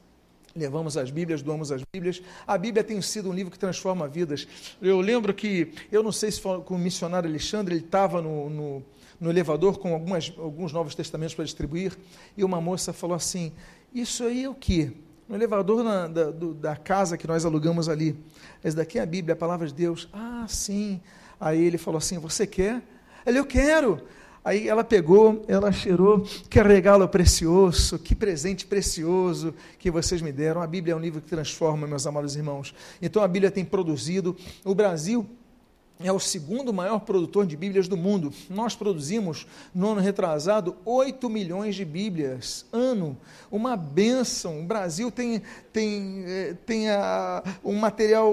Levamos 0.57 0.97
as 0.97 1.11
Bíblias, 1.11 1.43
doamos 1.43 1.71
as 1.71 1.83
Bíblias. 1.93 2.23
A 2.47 2.57
Bíblia 2.57 2.83
tem 2.83 3.01
sido 3.03 3.31
um 3.31 3.33
livro 3.33 3.53
que 3.53 3.59
transforma 3.59 4.09
vidas. 4.09 4.49
Eu 4.81 5.01
lembro 5.01 5.33
que, 5.35 5.73
eu 5.93 6.03
não 6.03 6.11
sei 6.11 6.31
se 6.33 6.41
foi 6.41 6.61
com 6.63 6.75
o 6.75 6.79
missionário 6.79 7.29
Alexandre, 7.29 7.75
ele 7.77 7.85
estava 7.85 8.21
no, 8.21 8.51
no, 8.51 8.83
no 9.21 9.31
elevador 9.31 9.79
com 9.79 9.93
algumas, 9.93 10.33
alguns 10.37 10.73
Novos 10.73 10.95
Testamentos 10.95 11.35
para 11.35 11.45
distribuir, 11.45 11.97
e 12.37 12.43
uma 12.43 12.61
moça 12.61 12.93
falou 12.93 13.15
assim: 13.15 13.53
isso 13.95 14.25
aí 14.25 14.45
é 14.45 14.49
o 14.49 14.55
que? 14.55 14.93
No 15.29 15.35
elevador 15.35 15.85
na, 15.85 16.07
da, 16.07 16.31
do, 16.31 16.55
da 16.55 16.77
casa 16.77 17.17
que 17.17 17.27
nós 17.27 17.45
alugamos 17.45 17.89
ali. 17.89 18.17
Esse 18.65 18.77
daqui 18.77 18.99
é 18.99 19.03
a 19.03 19.07
Bíblia, 19.07 19.35
a 19.35 19.37
palavra 19.37 19.67
de 19.67 19.75
Deus. 19.75 20.09
Ah, 20.13 20.47
sim. 20.49 21.01
Aí 21.41 21.63
ele 21.63 21.79
falou 21.79 21.99
assim: 21.99 22.19
Você 22.19 22.47
quer? 22.47 22.83
Ele, 23.27 23.39
eu 23.39 23.45
quero. 23.45 24.01
Aí 24.45 24.67
ela 24.67 24.83
pegou, 24.83 25.45
ela 25.47 25.71
cheirou, 25.71 26.23
que 26.49 26.63
regalo 26.63 27.07
precioso, 27.07 27.99
que 27.99 28.15
presente 28.15 28.65
precioso 28.65 29.53
que 29.79 29.91
vocês 29.91 30.23
me 30.23 30.33
deram. 30.33 30.63
A 30.63 30.67
Bíblia 30.67 30.95
é 30.95 30.97
um 30.97 31.01
livro 31.01 31.21
que 31.21 31.29
transforma, 31.29 31.87
meus 31.87 32.07
amados 32.07 32.35
irmãos. 32.35 32.75
Então 33.03 33.23
a 33.23 33.29
Bíblia 33.29 33.51
tem 33.51 33.65
produzido. 33.65 34.35
O 34.65 34.75
Brasil 34.75 35.29
é 36.01 36.13
o 36.13 36.21
segundo 36.21 36.73
maior 36.73 37.01
produtor 37.01 37.45
de 37.45 37.57
Bíblias 37.57 37.89
do 37.89 37.97
mundo. 37.97 38.33
Nós 38.49 38.77
produzimos, 38.77 39.47
no 39.75 39.91
ano 39.91 40.01
retrasado, 40.01 40.77
8 40.85 41.29
milhões 41.29 41.75
de 41.75 41.85
Bíblias 41.85 42.65
ano. 42.73 43.17
Uma 43.51 43.77
benção. 43.77 44.61
O 44.61 44.65
Brasil 44.65 45.11
tem, 45.11 45.43
tem, 45.73 46.25
eh, 46.25 46.55
tem 46.65 46.89
a, 46.91 47.43
um 47.65 47.75
material, 47.75 48.33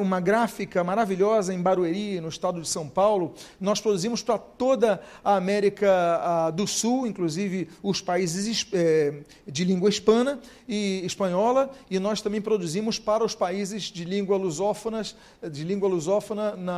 uma 0.00 0.20
gráfica 0.20 0.82
maravilhosa 0.82 1.52
em 1.52 1.60
Barueri, 1.60 2.20
no 2.20 2.28
estado 2.28 2.60
de 2.60 2.68
São 2.68 2.88
Paulo. 2.88 3.34
Nós 3.60 3.80
produzimos 3.80 4.22
para 4.22 4.38
toda 4.38 5.02
a 5.22 5.36
América 5.36 6.50
do 6.54 6.66
Sul, 6.66 7.06
inclusive 7.06 7.68
os 7.82 8.00
países 8.00 8.66
eh, 8.72 9.22
de 9.46 9.64
língua 9.64 9.90
hispana 9.90 10.40
e 10.66 11.02
espanhola, 11.04 11.70
e 11.90 11.98
nós 11.98 12.22
também 12.22 12.40
produzimos 12.40 12.98
para 12.98 13.24
os 13.24 13.34
países 13.34 13.84
de 13.84 14.04
língua 14.04 14.38
lusófona, 14.38 15.02
de 15.50 15.64
língua 15.64 15.88
lusófona 15.88 16.56
na 16.56 16.77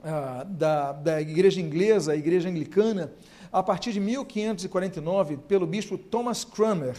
ah, 0.04 0.44
da, 0.48 0.92
da 0.92 1.22
igreja 1.22 1.62
inglesa, 1.62 2.14
a 2.14 2.16
igreja 2.16 2.50
anglicana, 2.50 3.12
a 3.52 3.64
partir 3.64 3.94
de 3.94 4.00
1549, 4.00 5.38
pelo 5.38 5.66
bispo 5.66 5.98
Thomas 5.98 6.44
Cranmer. 6.44 6.96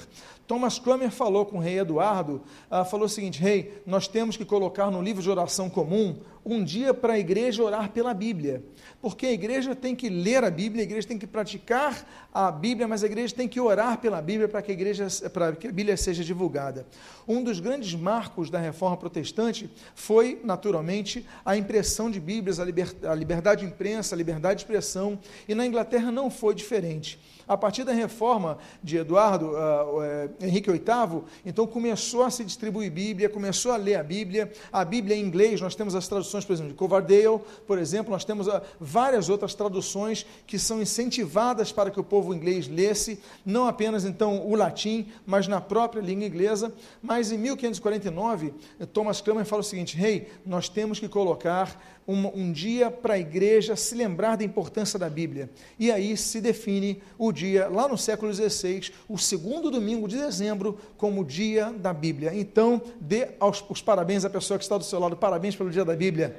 Thomas 0.47 0.79
Cranmer 0.79 1.11
falou 1.11 1.45
com 1.45 1.59
o 1.59 1.61
rei 1.61 1.79
Eduardo, 1.79 2.43
ah, 2.71 2.85
falou 2.85 3.07
o 3.07 3.09
seguinte: 3.09 3.41
Rei, 3.41 3.83
nós 3.85 4.09
temos 4.09 4.37
que 4.37 4.45
colocar 4.45 4.91
no 4.91 5.03
livro 5.03 5.23
de 5.23 5.29
oração 5.29 5.69
comum 5.69 6.17
um 6.47 6.65
dia 6.65 6.95
para 6.95 7.13
a 7.13 7.19
igreja 7.19 7.63
orar 7.63 7.91
pela 7.91 8.15
Bíblia, 8.15 8.65
porque 9.03 9.27
a 9.27 9.33
igreja 9.33 9.75
tem 9.75 9.95
que 9.95 10.09
ler 10.09 10.43
a 10.45 10.51
Bíblia, 10.51 10.83
a 10.83 10.85
igreja 10.85 11.07
tem 11.07 11.19
que 11.19 11.27
praticar 11.27 12.09
a 12.33 12.51
Bíblia, 12.51 12.89
mas 12.89 13.05
a 13.05 13.07
igreja 13.07 13.35
tem 13.35 13.47
que 13.47 13.61
orar 13.61 13.99
pela 13.99 14.23
Bíblia 14.23 14.49
para 14.49 14.63
que 14.63 14.71
a, 14.71 14.75
igreja, 14.75 15.09
para 15.31 15.55
que 15.55 15.69
a 15.69 15.73
Bíblia 15.73 15.97
seja 15.99 16.25
divulgada. 16.25 16.87
Um 17.29 17.45
dos 17.45 17.61
grandes 17.61 17.95
marcos 17.95 18.49
da 18.49 18.59
reforma 18.59 18.97
protestante 18.97 19.69
foi, 19.95 20.41
naturalmente, 20.43 21.27
a 21.45 21.55
impressão 21.55 22.11
de 22.11 22.19
Bíblias, 22.19 22.59
a, 22.59 22.65
liber, 22.65 22.95
a 23.03 23.15
liberdade 23.15 23.61
de 23.61 23.67
imprensa, 23.67 24.15
a 24.15 24.19
liberdade 24.19 24.61
de 24.61 24.63
expressão, 24.63 25.19
e 25.47 25.55
na 25.55 25.67
Inglaterra 25.67 26.11
não 26.11 26.31
foi 26.31 26.47
foi 26.47 26.55
diferente. 26.55 27.19
A 27.49 27.57
partir 27.57 27.85
da 27.85 27.93
reforma 27.93 28.59
de 28.83 28.97
Eduardo 28.97 29.47
uh, 29.47 29.99
uh, 29.99 30.45
Henrique 30.45 30.71
VIII, 30.71 31.23
então 31.45 31.65
começou 31.67 32.25
a 32.25 32.31
se 32.31 32.45
distribuir 32.45 32.91
Bíblia, 32.91 33.29
começou 33.29 33.71
a 33.71 33.77
ler 33.77 33.95
a 33.95 34.03
Bíblia. 34.03 34.51
A 34.73 34.85
Bíblia 34.85 35.17
em 35.17 35.25
inglês, 35.25 35.61
nós 35.61 35.77
temos 35.77 35.95
as 35.95 36.09
traduções, 36.09 36.45
por 36.45 36.55
exemplo, 36.55 36.73
de 36.73 36.79
Coverdale, 36.79 37.41
por 37.65 37.79
exemplo, 37.79 38.11
nós 38.11 38.25
temos 38.25 38.49
uh, 38.49 38.61
várias 38.81 39.29
outras 39.29 39.55
traduções 39.55 40.27
que 40.45 40.59
são 40.59 40.83
incentivadas 40.83 41.71
para 41.71 41.91
que 41.91 42.01
o 42.01 42.05
povo 42.05 42.35
inglês 42.35 42.67
lesse, 42.67 43.21
não 43.45 43.69
apenas 43.69 44.05
então 44.05 44.45
o 44.45 44.57
latim, 44.57 45.07
mas 45.25 45.47
na 45.47 45.61
própria 45.61 46.01
língua 46.01 46.27
inglesa. 46.27 46.73
Mas 47.01 47.31
em 47.31 47.39
1549, 47.39 48.55
Thomas 48.93 49.21
Cranmer 49.21 49.45
fala 49.45 49.61
o 49.61 49.65
seguinte: 49.65 49.97
Rei, 49.97 50.17
hey, 50.17 50.29
nós 50.45 50.69
temos 50.69 50.99
que 50.99 51.09
colocar 51.09 51.96
um, 52.07 52.27
um 52.29 52.53
dia 52.53 52.91
para 52.91 53.15
a 53.15 53.19
igreja 53.19 53.75
se 53.77 53.95
lembrar 53.95 54.37
da 54.37 54.45
importância 54.45 54.99
da 54.99 55.09
Bíblia. 55.11 55.51
E 55.79 55.91
aí 55.91 56.17
se 56.17 56.41
define 56.41 57.03
o 57.19 57.33
dia, 57.33 57.69
lá 57.69 57.89
no 57.89 57.99
século 57.99 58.33
XVI, 58.33 58.93
o 59.09 59.19
segundo 59.19 59.71
domingo 59.71 60.07
de 60.07 60.17
dezembro, 60.17 60.79
como 60.97 61.23
o 61.23 61.25
dia 61.25 61.73
da 61.73 61.93
Bíblia. 61.93 62.35
Então, 62.35 62.81
dê 63.01 63.29
aos, 63.41 63.65
os 63.69 63.83
parabéns 63.83 64.25
à 64.25 64.31
pessoa 64.31 64.59
que 64.59 64.65
está 64.65 64.79
do 64.79 64.85
seu 64.85 64.99
lado, 64.99 65.17
parabéns 65.17 65.57
pelo 65.57 65.71
dia 65.71 65.85
da 65.85 65.97
Bíblia. 65.97 66.37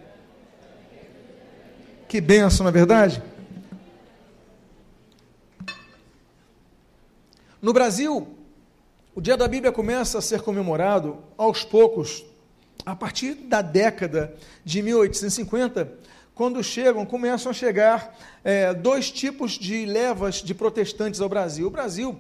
Que 2.08 2.22
benção, 2.22 2.64
não 2.64 2.70
é 2.70 2.74
verdade? 2.74 3.22
No 7.62 7.74
Brasil, 7.74 8.28
o 9.14 9.20
Dia 9.20 9.36
da 9.36 9.48
Bíblia 9.48 9.72
começa 9.72 10.20
a 10.20 10.22
ser 10.22 10.42
comemorado 10.42 11.18
aos 11.36 11.64
poucos, 11.64 12.24
a 12.86 12.96
partir 12.96 13.34
da 13.34 13.62
década 13.62 14.34
de 14.64 14.82
1850, 14.82 15.92
quando 16.34 16.64
chegam, 16.64 17.06
começam 17.06 17.50
a 17.50 17.54
chegar 17.54 18.16
é, 18.44 18.74
dois 18.74 19.12
tipos 19.12 19.54
de 19.54 19.86
levas 19.86 20.36
de 20.36 20.54
protestantes 20.54 21.20
ao 21.20 21.28
Brasil. 21.28 21.68
O 21.68 21.72
Brasil 21.72 22.20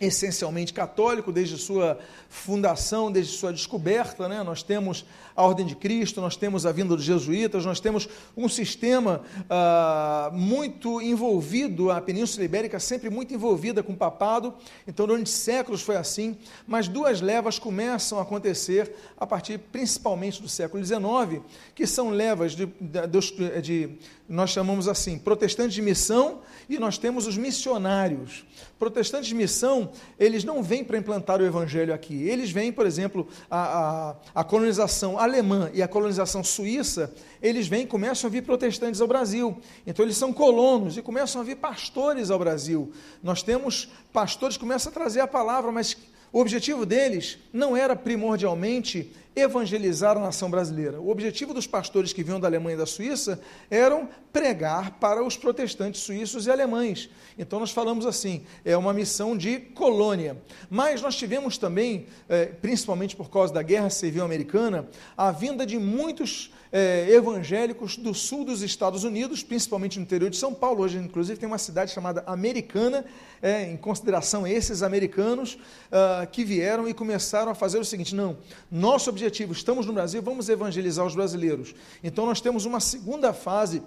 essencialmente 0.00 0.72
católico 0.72 1.30
desde 1.30 1.56
sua 1.56 1.98
fundação, 2.28 3.10
desde 3.10 3.36
sua 3.36 3.52
descoberta, 3.52 4.28
né? 4.28 4.42
Nós 4.42 4.62
temos 4.62 5.04
a 5.34 5.42
Ordem 5.42 5.66
de 5.66 5.74
Cristo, 5.74 6.20
nós 6.20 6.36
temos 6.36 6.66
a 6.66 6.72
vinda 6.72 6.96
dos 6.96 7.04
jesuítas, 7.04 7.64
nós 7.64 7.80
temos 7.80 8.08
um 8.36 8.48
sistema 8.48 9.22
ah, 9.48 10.30
muito 10.32 11.00
envolvido, 11.00 11.90
a 11.90 12.00
Península 12.00 12.44
Ibérica 12.44 12.78
sempre 12.78 13.10
muito 13.10 13.32
envolvida 13.34 13.82
com 13.82 13.92
o 13.92 13.96
papado, 13.96 14.54
então 14.86 15.06
durante 15.06 15.30
séculos 15.30 15.82
foi 15.82 15.96
assim, 15.96 16.36
mas 16.66 16.88
duas 16.88 17.20
levas 17.20 17.58
começam 17.58 18.18
a 18.18 18.22
acontecer 18.22 18.94
a 19.18 19.26
partir 19.26 19.58
principalmente 19.58 20.40
do 20.40 20.48
século 20.48 20.84
XIX, 20.84 21.42
que 21.74 21.86
são 21.86 22.10
levas 22.10 22.52
de, 22.52 22.66
de, 22.66 23.60
de 23.60 23.98
nós 24.28 24.50
chamamos 24.50 24.88
assim, 24.88 25.18
protestantes 25.18 25.74
de 25.74 25.82
missão 25.82 26.40
e 26.68 26.78
nós 26.78 26.96
temos 26.96 27.26
os 27.26 27.36
missionários. 27.36 28.46
Protestantes 28.78 29.28
de 29.28 29.34
missão, 29.34 29.92
eles 30.18 30.42
não 30.42 30.62
vêm 30.62 30.82
para 30.82 30.96
implantar 30.96 31.40
o 31.40 31.44
evangelho 31.44 31.92
aqui, 31.92 32.26
eles 32.26 32.50
vêm, 32.50 32.72
por 32.72 32.86
exemplo, 32.86 33.28
a, 33.50 33.60
a, 33.60 34.16
a 34.40 34.44
colonização 34.44 35.18
alemã 35.22 35.70
e 35.72 35.82
a 35.82 35.88
colonização 35.88 36.42
suíça, 36.42 37.12
eles 37.40 37.68
vêm 37.68 37.82
e 37.82 37.86
começam 37.86 38.28
a 38.28 38.30
vir 38.30 38.42
protestantes 38.42 39.00
ao 39.00 39.08
Brasil. 39.08 39.58
Então 39.86 40.04
eles 40.04 40.16
são 40.16 40.32
colonos 40.32 40.96
e 40.96 41.02
começam 41.02 41.40
a 41.40 41.44
vir 41.44 41.56
pastores 41.56 42.30
ao 42.30 42.38
Brasil. 42.38 42.92
Nós 43.22 43.42
temos 43.42 43.88
pastores 44.12 44.56
que 44.56 44.60
começam 44.60 44.90
a 44.90 44.94
trazer 44.94 45.20
a 45.20 45.26
palavra, 45.26 45.70
mas 45.70 45.96
o 46.32 46.40
objetivo 46.40 46.86
deles 46.86 47.38
não 47.52 47.76
era 47.76 47.94
primordialmente 47.94 49.12
evangelizar 49.34 50.16
a 50.16 50.20
nação 50.20 50.50
brasileira. 50.50 51.00
O 51.00 51.10
objetivo 51.10 51.54
dos 51.54 51.66
pastores 51.66 52.12
que 52.12 52.22
vinham 52.22 52.40
da 52.40 52.48
Alemanha 52.48 52.74
e 52.74 52.78
da 52.78 52.86
Suíça 52.86 53.40
eram 53.70 54.08
pregar 54.32 54.92
para 54.98 55.24
os 55.24 55.36
protestantes 55.36 56.00
suíços 56.00 56.46
e 56.46 56.50
alemães. 56.50 57.08
Então 57.38 57.60
nós 57.60 57.70
falamos 57.70 58.06
assim, 58.06 58.44
é 58.64 58.76
uma 58.76 58.92
missão 58.92 59.36
de 59.36 59.58
colônia. 59.58 60.36
Mas 60.70 61.02
nós 61.02 61.16
tivemos 61.16 61.58
também, 61.58 62.06
é, 62.28 62.46
principalmente 62.46 63.14
por 63.16 63.30
causa 63.30 63.52
da 63.52 63.62
Guerra 63.62 63.90
Civil 63.90 64.24
Americana, 64.24 64.88
a 65.16 65.30
vinda 65.30 65.66
de 65.66 65.78
muitos 65.78 66.52
é, 66.72 67.06
evangélicos 67.10 67.98
do 67.98 68.14
sul 68.14 68.44
dos 68.44 68.62
Estados 68.62 69.04
Unidos, 69.04 69.42
principalmente 69.42 69.98
no 69.98 70.04
interior 70.04 70.30
de 70.30 70.38
São 70.38 70.54
Paulo. 70.54 70.82
Hoje, 70.82 70.96
inclusive, 70.96 71.38
tem 71.38 71.46
uma 71.46 71.58
cidade 71.58 71.92
chamada 71.92 72.24
Americana, 72.26 73.04
é, 73.42 73.70
em 73.70 73.76
consideração 73.76 74.44
a 74.44 74.50
esses 74.50 74.82
americanos 74.82 75.54
uh, 75.54 76.26
que 76.30 76.44
vieram 76.44 76.88
e 76.88 76.94
começaram 76.94 77.52
a 77.52 77.54
fazer 77.54 77.78
o 77.78 77.84
seguinte: 77.84 78.14
não, 78.14 78.38
nosso 78.70 79.10
objetivo, 79.10 79.21
estamos 79.26 79.86
no 79.86 79.92
Brasil, 79.92 80.22
vamos 80.22 80.48
evangelizar 80.48 81.04
os 81.04 81.14
brasileiros. 81.14 81.74
Então, 82.02 82.26
nós 82.26 82.40
temos 82.40 82.64
uma 82.64 82.80
segunda 82.80 83.32
fase 83.32 83.82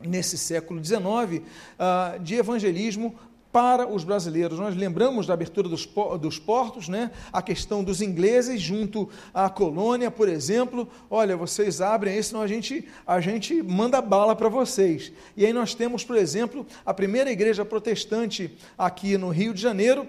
nesse 0.00 0.36
século 0.36 0.84
XIX, 0.84 1.02
uh, 1.02 2.18
de 2.20 2.34
evangelismo 2.34 3.14
para 3.52 3.86
os 3.86 4.02
brasileiros. 4.02 4.58
Nós 4.58 4.74
lembramos 4.74 5.26
da 5.26 5.34
abertura 5.34 5.68
dos, 5.68 5.86
dos 6.18 6.38
portos, 6.38 6.88
né? 6.88 7.10
a 7.30 7.42
questão 7.42 7.84
dos 7.84 8.00
ingleses 8.00 8.60
junto 8.60 9.08
à 9.34 9.50
colônia, 9.50 10.10
por 10.10 10.28
exemplo. 10.28 10.88
Olha, 11.10 11.36
vocês 11.36 11.82
abrem 11.82 12.14
aí, 12.14 12.22
senão 12.22 12.40
a 12.40 12.46
gente, 12.46 12.88
a 13.06 13.20
gente 13.20 13.62
manda 13.62 14.00
bala 14.00 14.34
para 14.34 14.48
vocês. 14.48 15.12
E 15.36 15.44
aí 15.44 15.52
nós 15.52 15.74
temos, 15.74 16.02
por 16.02 16.16
exemplo, 16.16 16.66
a 16.84 16.94
primeira 16.94 17.30
igreja 17.30 17.64
protestante 17.64 18.56
aqui 18.76 19.18
no 19.18 19.28
Rio 19.28 19.52
de 19.52 19.60
Janeiro, 19.60 20.08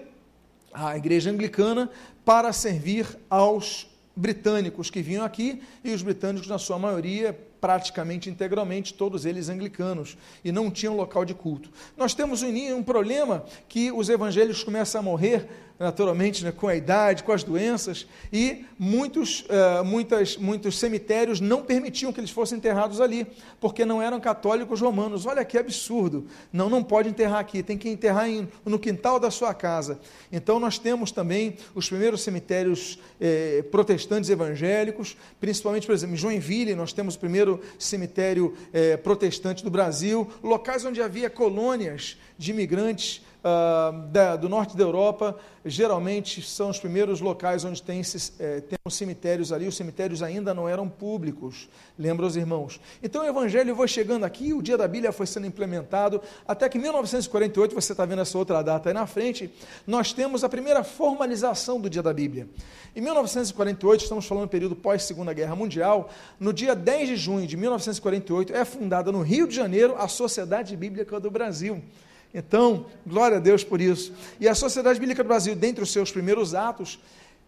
a 0.72 0.96
igreja 0.96 1.30
anglicana, 1.30 1.90
para 2.24 2.50
servir 2.52 3.06
aos 3.28 3.93
britânicos 4.16 4.90
que 4.90 5.02
vinham 5.02 5.24
aqui, 5.24 5.62
e 5.82 5.92
os 5.92 6.02
britânicos, 6.02 6.48
na 6.48 6.58
sua 6.58 6.78
maioria, 6.78 7.38
praticamente 7.64 8.28
integralmente, 8.28 8.92
todos 8.92 9.24
eles 9.24 9.48
anglicanos, 9.48 10.18
e 10.44 10.52
não 10.52 10.70
tinham 10.70 10.94
local 10.94 11.24
de 11.24 11.32
culto. 11.32 11.70
Nós 11.96 12.12
temos 12.12 12.42
um, 12.42 12.76
um 12.76 12.82
problema 12.82 13.42
que 13.66 13.90
os 13.90 14.10
evangélicos 14.10 14.62
começam 14.62 15.00
a 15.00 15.02
morrer 15.02 15.48
naturalmente, 15.78 16.44
né, 16.44 16.52
com 16.52 16.68
a 16.68 16.76
idade, 16.76 17.24
com 17.24 17.32
as 17.32 17.42
doenças, 17.42 18.06
e 18.32 18.64
muitos, 18.78 19.40
uh, 19.40 19.84
muitas, 19.84 20.36
muitos 20.36 20.78
cemitérios 20.78 21.40
não 21.40 21.62
permitiam 21.62 22.12
que 22.12 22.20
eles 22.20 22.30
fossem 22.30 22.58
enterrados 22.58 23.00
ali, 23.00 23.26
porque 23.60 23.84
não 23.84 24.00
eram 24.00 24.20
católicos 24.20 24.80
romanos. 24.80 25.26
Olha 25.26 25.44
que 25.44 25.58
absurdo! 25.58 26.26
Não, 26.52 26.70
não 26.70 26.82
pode 26.82 27.08
enterrar 27.08 27.40
aqui, 27.40 27.62
tem 27.62 27.76
que 27.76 27.88
enterrar 27.88 28.28
em, 28.28 28.48
no 28.64 28.78
quintal 28.78 29.18
da 29.18 29.30
sua 29.30 29.52
casa. 29.52 29.98
Então, 30.30 30.60
nós 30.60 30.78
temos 30.78 31.10
também 31.10 31.56
os 31.74 31.88
primeiros 31.88 32.22
cemitérios 32.22 32.98
eh, 33.20 33.64
protestantes 33.70 34.30
evangélicos, 34.30 35.16
principalmente, 35.40 35.86
por 35.86 35.92
exemplo, 35.92 36.14
em 36.14 36.18
Joinville, 36.18 36.74
nós 36.74 36.92
temos 36.92 37.16
o 37.16 37.18
primeiro 37.18 37.53
cemitério 37.78 38.54
eh, 38.72 38.96
protestante 38.96 39.64
do 39.64 39.70
Brasil, 39.70 40.28
locais 40.42 40.84
onde 40.84 41.02
havia 41.02 41.30
colônias 41.30 42.18
de 42.38 42.50
imigrantes 42.50 43.22
uh, 43.44 44.08
da, 44.08 44.36
do 44.36 44.48
norte 44.48 44.76
da 44.76 44.82
Europa, 44.82 45.36
geralmente 45.64 46.42
são 46.42 46.70
os 46.70 46.78
primeiros 46.78 47.20
locais 47.20 47.64
onde 47.64 47.82
tem, 47.82 48.02
é, 48.38 48.60
tem 48.60 48.78
os 48.84 48.94
cemitérios 48.94 49.52
ali, 49.52 49.66
os 49.66 49.76
cemitérios 49.76 50.22
ainda 50.22 50.52
não 50.52 50.68
eram 50.68 50.88
públicos, 50.88 51.68
lembra 51.98 52.26
os 52.26 52.36
irmãos. 52.36 52.80
Então 53.02 53.22
o 53.22 53.26
Evangelho 53.26 53.74
foi 53.76 53.88
chegando 53.88 54.24
aqui, 54.24 54.52
o 54.52 54.62
dia 54.62 54.76
da 54.76 54.88
Bíblia 54.88 55.12
foi 55.12 55.26
sendo 55.26 55.46
implementado, 55.46 56.20
até 56.46 56.68
que 56.68 56.78
em 56.78 56.80
1948, 56.80 57.74
você 57.74 57.92
está 57.92 58.04
vendo 58.04 58.22
essa 58.22 58.36
outra 58.36 58.62
data 58.62 58.88
aí 58.88 58.94
na 58.94 59.06
frente, 59.06 59.52
nós 59.86 60.12
temos 60.12 60.44
a 60.44 60.48
primeira 60.48 60.82
formalização 60.82 61.80
do 61.80 61.88
dia 61.88 62.02
da 62.02 62.12
Bíblia. 62.12 62.48
Em 62.96 63.00
1948, 63.00 64.02
estamos 64.02 64.26
falando 64.26 64.44
do 64.44 64.50
período 64.50 64.76
pós-Segunda 64.76 65.32
Guerra 65.32 65.56
Mundial, 65.56 66.10
no 66.38 66.52
dia 66.52 66.74
10 66.74 67.08
de 67.08 67.16
junho 67.16 67.46
de 67.46 67.56
1948, 67.56 68.54
é 68.54 68.64
fundada 68.64 69.10
no 69.10 69.22
Rio 69.22 69.46
de 69.46 69.54
Janeiro 69.54 69.96
a 69.96 70.08
Sociedade 70.08 70.76
Bíblica 70.76 71.18
do 71.18 71.30
Brasil. 71.30 71.82
Então, 72.34 72.86
glória 73.06 73.36
a 73.36 73.40
Deus 73.40 73.62
por 73.62 73.80
isso. 73.80 74.12
E 74.40 74.48
a 74.48 74.54
Sociedade 74.56 74.98
Bíblica 74.98 75.22
do 75.22 75.28
Brasil, 75.28 75.54
dentre 75.54 75.84
os 75.84 75.92
seus 75.92 76.10
primeiros 76.10 76.52
atos, 76.52 76.98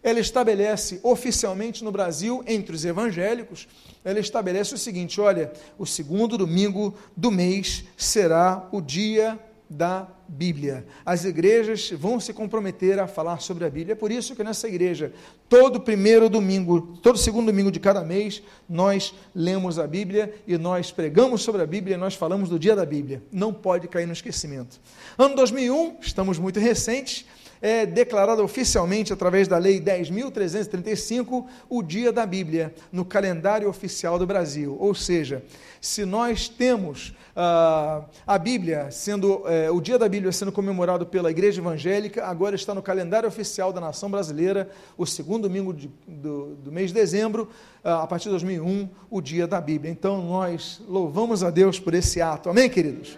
ela 0.01 0.19
estabelece 0.19 1.01
oficialmente 1.03 1.83
no 1.83 1.91
Brasil, 1.91 2.41
entre 2.47 2.73
os 2.73 2.85
evangélicos, 2.85 3.67
ela 4.05 4.19
estabelece 4.19 4.73
o 4.73 4.77
seguinte: 4.77 5.19
olha, 5.19 5.51
o 5.77 5.85
segundo 5.85 6.37
domingo 6.37 6.95
do 7.15 7.29
mês 7.29 7.83
será 7.97 8.69
o 8.71 8.79
dia 8.79 9.37
da 9.69 10.07
Bíblia. 10.27 10.85
As 11.05 11.25
igrejas 11.25 11.91
vão 11.91 12.19
se 12.19 12.33
comprometer 12.33 12.99
a 12.99 13.07
falar 13.07 13.41
sobre 13.41 13.65
a 13.65 13.69
Bíblia. 13.69 13.93
É 13.93 13.95
por 13.95 14.11
isso 14.11 14.35
que 14.35 14.43
nessa 14.43 14.67
igreja, 14.67 15.11
todo 15.49 15.79
primeiro 15.79 16.29
domingo, 16.29 16.97
todo 17.01 17.17
segundo 17.17 17.47
domingo 17.47 17.71
de 17.71 17.79
cada 17.79 18.03
mês, 18.03 18.41
nós 18.67 19.13
lemos 19.33 19.79
a 19.79 19.87
Bíblia 19.87 20.33
e 20.47 20.57
nós 20.57 20.91
pregamos 20.91 21.41
sobre 21.41 21.61
a 21.61 21.65
Bíblia 21.65 21.95
e 21.95 21.97
nós 21.97 22.15
falamos 22.15 22.49
do 22.49 22.59
dia 22.59 22.75
da 22.75 22.85
Bíblia. 22.85 23.21
Não 23.31 23.53
pode 23.53 23.87
cair 23.87 24.05
no 24.05 24.13
esquecimento. 24.13 24.79
Ano 25.17 25.35
2001, 25.35 25.97
estamos 26.01 26.39
muito 26.39 26.59
recentes, 26.59 27.25
é 27.61 27.85
declarado 27.85 28.43
oficialmente, 28.43 29.13
através 29.13 29.47
da 29.47 29.57
Lei 29.57 29.79
10.335, 29.79 31.45
o 31.69 31.81
Dia 31.81 32.11
da 32.11 32.25
Bíblia, 32.25 32.73
no 32.91 33.03
calendário 33.03 33.69
oficial 33.69 34.19
do 34.19 34.25
Brasil. 34.25 34.75
Ou 34.79 34.93
seja, 34.93 35.43
se 35.81 36.05
nós 36.05 36.49
temos 36.49 37.09
uh, 37.35 38.05
a 38.25 38.37
Bíblia 38.37 38.89
sendo, 38.91 39.37
uh, 39.37 39.73
o 39.73 39.81
Dia 39.81 39.97
da 39.97 40.09
Bíblia 40.09 40.31
sendo 40.31 40.51
comemorado 40.51 41.05
pela 41.05 41.31
Igreja 41.31 41.61
Evangélica, 41.61 42.25
agora 42.25 42.55
está 42.55 42.73
no 42.73 42.81
calendário 42.81 43.27
oficial 43.27 43.71
da 43.71 43.81
nação 43.81 44.09
brasileira, 44.09 44.69
o 44.97 45.05
segundo 45.05 45.43
domingo 45.43 45.73
de, 45.73 45.89
do, 46.07 46.55
do, 46.55 46.71
mês 46.71 46.89
de 46.89 46.95
dezembro, 46.95 47.49
uh, 47.83 47.89
a 47.89 48.07
partir 48.07 48.25
de 48.25 48.31
2001, 48.31 48.89
o 49.09 49.21
Dia 49.21 49.47
da 49.47 49.61
Bíblia. 49.61 49.91
Então 49.91 50.21
nós 50.21 50.81
louvamos 50.87 51.43
a 51.43 51.49
Deus 51.49 51.79
por 51.79 51.93
esse 51.93 52.21
ato. 52.21 52.49
Amém, 52.49 52.69
queridos? 52.69 53.17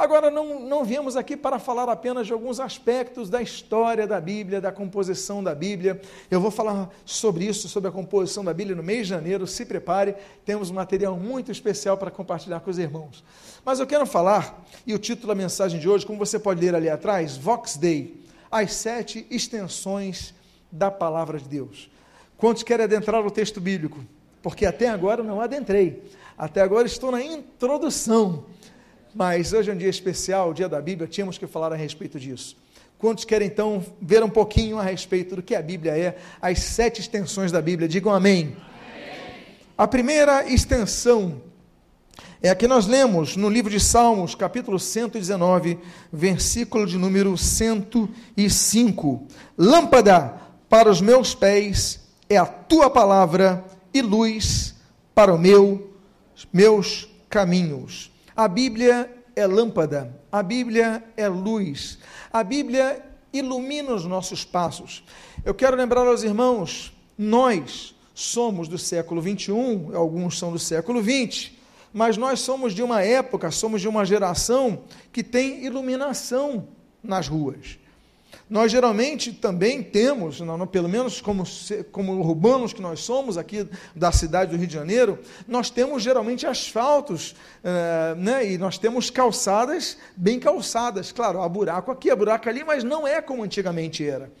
Agora, 0.00 0.30
não, 0.30 0.60
não 0.60 0.82
viemos 0.82 1.14
aqui 1.14 1.36
para 1.36 1.58
falar 1.58 1.86
apenas 1.90 2.26
de 2.26 2.32
alguns 2.32 2.58
aspectos 2.58 3.28
da 3.28 3.42
história 3.42 4.06
da 4.06 4.18
Bíblia, 4.18 4.58
da 4.58 4.72
composição 4.72 5.44
da 5.44 5.54
Bíblia. 5.54 6.00
Eu 6.30 6.40
vou 6.40 6.50
falar 6.50 6.88
sobre 7.04 7.44
isso, 7.44 7.68
sobre 7.68 7.90
a 7.90 7.92
composição 7.92 8.42
da 8.42 8.54
Bíblia 8.54 8.74
no 8.74 8.82
mês 8.82 9.00
de 9.00 9.10
janeiro. 9.10 9.46
Se 9.46 9.66
prepare, 9.66 10.16
temos 10.42 10.70
um 10.70 10.74
material 10.74 11.18
muito 11.18 11.52
especial 11.52 11.98
para 11.98 12.10
compartilhar 12.10 12.60
com 12.60 12.70
os 12.70 12.78
irmãos. 12.78 13.22
Mas 13.62 13.78
eu 13.78 13.86
quero 13.86 14.06
falar, 14.06 14.64
e 14.86 14.94
o 14.94 14.98
título 14.98 15.28
da 15.28 15.34
mensagem 15.34 15.78
de 15.78 15.86
hoje, 15.86 16.06
como 16.06 16.18
você 16.18 16.38
pode 16.38 16.62
ler 16.62 16.74
ali 16.74 16.88
atrás, 16.88 17.36
Vox 17.36 17.76
Dei, 17.76 18.24
as 18.50 18.72
sete 18.72 19.26
extensões 19.30 20.32
da 20.72 20.90
palavra 20.90 21.38
de 21.38 21.46
Deus. 21.46 21.90
Quantos 22.38 22.62
querem 22.62 22.84
adentrar 22.84 23.20
o 23.26 23.30
texto 23.30 23.60
bíblico? 23.60 24.02
Porque 24.42 24.64
até 24.64 24.88
agora 24.88 25.22
não 25.22 25.42
adentrei. 25.42 26.02
Até 26.38 26.62
agora 26.62 26.86
estou 26.86 27.12
na 27.12 27.22
introdução. 27.22 28.46
Mas 29.14 29.52
hoje 29.52 29.70
é 29.70 29.74
um 29.74 29.76
dia 29.76 29.88
especial, 29.88 30.50
o 30.50 30.54
dia 30.54 30.68
da 30.68 30.80
Bíblia, 30.80 31.08
tínhamos 31.08 31.36
que 31.36 31.46
falar 31.46 31.72
a 31.72 31.76
respeito 31.76 32.18
disso. 32.18 32.56
Quantos 32.98 33.24
querem 33.24 33.48
então 33.48 33.84
ver 34.00 34.22
um 34.22 34.28
pouquinho 34.28 34.78
a 34.78 34.82
respeito 34.82 35.36
do 35.36 35.42
que 35.42 35.54
a 35.54 35.62
Bíblia 35.62 35.96
é, 35.96 36.16
as 36.40 36.60
sete 36.60 37.00
extensões 37.00 37.50
da 37.50 37.60
Bíblia? 37.60 37.88
Digam 37.88 38.12
amém. 38.12 38.56
amém. 38.56 38.56
A 39.76 39.88
primeira 39.88 40.46
extensão 40.46 41.40
é 42.42 42.50
a 42.50 42.54
que 42.54 42.68
nós 42.68 42.86
lemos 42.86 43.36
no 43.36 43.48
livro 43.48 43.70
de 43.70 43.80
Salmos, 43.80 44.34
capítulo 44.34 44.78
119, 44.78 45.78
versículo 46.12 46.86
de 46.86 46.98
número 46.98 47.36
105. 47.36 49.26
Lâmpada 49.56 50.34
para 50.68 50.90
os 50.90 51.00
meus 51.00 51.34
pés 51.34 52.00
é 52.28 52.36
a 52.36 52.46
tua 52.46 52.88
palavra 52.88 53.64
e 53.92 54.02
luz 54.02 54.74
para 55.14 55.34
os 55.34 55.40
meu, 55.40 55.90
meus 56.52 57.08
caminhos. 57.28 58.09
A 58.40 58.48
Bíblia 58.48 59.22
é 59.36 59.46
lâmpada, 59.46 60.18
a 60.32 60.42
Bíblia 60.42 61.04
é 61.14 61.28
luz, 61.28 61.98
a 62.32 62.42
Bíblia 62.42 63.04
ilumina 63.30 63.92
os 63.92 64.06
nossos 64.06 64.46
passos. 64.46 65.04
Eu 65.44 65.52
quero 65.52 65.76
lembrar 65.76 66.06
aos 66.06 66.22
irmãos, 66.22 66.90
nós 67.18 67.94
somos 68.14 68.66
do 68.66 68.78
século 68.78 69.20
21, 69.20 69.94
alguns 69.94 70.38
são 70.38 70.50
do 70.50 70.58
século 70.58 71.02
20, 71.02 71.60
mas 71.92 72.16
nós 72.16 72.40
somos 72.40 72.72
de 72.72 72.82
uma 72.82 73.02
época, 73.02 73.50
somos 73.50 73.82
de 73.82 73.88
uma 73.88 74.06
geração 74.06 74.84
que 75.12 75.22
tem 75.22 75.62
iluminação 75.62 76.66
nas 77.02 77.28
ruas. 77.28 77.78
Nós 78.50 78.72
geralmente 78.72 79.32
também 79.32 79.80
temos, 79.80 80.42
pelo 80.72 80.88
menos 80.88 81.20
como, 81.20 81.44
como 81.92 82.20
urbanos 82.20 82.72
que 82.72 82.82
nós 82.82 82.98
somos 82.98 83.38
aqui 83.38 83.64
da 83.94 84.10
cidade 84.10 84.50
do 84.50 84.56
Rio 84.56 84.66
de 84.66 84.74
Janeiro, 84.74 85.20
nós 85.46 85.70
temos 85.70 86.02
geralmente 86.02 86.44
asfaltos, 86.44 87.30
uh, 87.30 88.16
né, 88.16 88.50
e 88.50 88.58
nós 88.58 88.76
temos 88.76 89.08
calçadas 89.08 89.96
bem 90.16 90.40
calçadas. 90.40 91.12
Claro, 91.12 91.40
há 91.40 91.48
buraco 91.48 91.92
aqui, 91.92 92.10
há 92.10 92.16
buraco 92.16 92.48
ali, 92.48 92.64
mas 92.64 92.82
não 92.82 93.06
é 93.06 93.22
como 93.22 93.44
antigamente 93.44 94.04
era. 94.04 94.32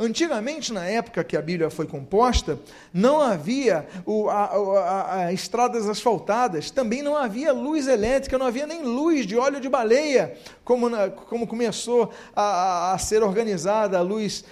Antigamente, 0.00 0.72
na 0.72 0.84
época 0.84 1.24
que 1.24 1.36
a 1.36 1.42
Bíblia 1.42 1.68
foi 1.70 1.84
composta, 1.84 2.56
não 2.94 3.20
havia 3.20 3.88
o, 4.06 4.28
a, 4.28 4.44
a, 4.44 5.14
a, 5.24 5.32
estradas 5.32 5.88
asfaltadas, 5.88 6.70
também 6.70 7.02
não 7.02 7.16
havia 7.16 7.52
luz 7.52 7.88
elétrica, 7.88 8.38
não 8.38 8.46
havia 8.46 8.64
nem 8.64 8.82
luz 8.82 9.26
de 9.26 9.36
óleo 9.36 9.60
de 9.60 9.68
baleia, 9.68 10.38
como, 10.62 10.88
na, 10.88 11.10
como 11.10 11.48
começou 11.48 12.12
a, 12.36 12.96
ser 13.00 13.24
organizada 13.24 13.98
a 13.98 14.00
luz 14.00 14.44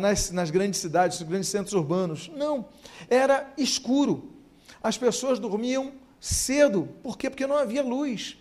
nas, 0.00 0.30
nas 0.30 0.50
grandes 0.50 0.80
cidades, 0.80 1.20
nos 1.20 1.28
grandes 1.28 1.50
centros 1.50 1.74
urbanos. 1.74 2.30
Não, 2.34 2.66
era 3.10 3.52
escuro. 3.58 4.32
As 4.82 4.96
pessoas 4.96 5.38
dormiam 5.38 5.92
cedo. 6.18 6.88
Por 7.02 7.18
quê? 7.18 7.28
Porque 7.28 7.46
não 7.46 7.58
havia 7.58 7.82
luz. 7.82 8.38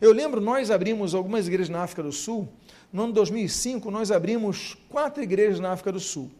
Eu 0.00 0.12
lembro, 0.12 0.40
nós 0.40 0.70
abrimos 0.70 1.14
algumas 1.14 1.46
igrejas 1.46 1.68
na 1.68 1.82
África 1.82 2.02
do 2.02 2.12
Sul, 2.12 2.48
no 2.92 3.04
ano 3.04 3.12
2005, 3.12 3.90
nós 3.90 4.10
abrimos 4.10 4.76
quatro 4.88 5.22
igrejas 5.22 5.60
na 5.60 5.72
África 5.72 5.92
do 5.92 6.00
Sul. 6.00 6.30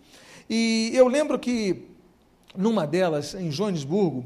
E 0.48 0.90
eu 0.94 1.06
lembro 1.06 1.38
que, 1.38 1.86
numa 2.56 2.86
delas, 2.86 3.34
em 3.34 3.50
Joanesburgo, 3.50 4.24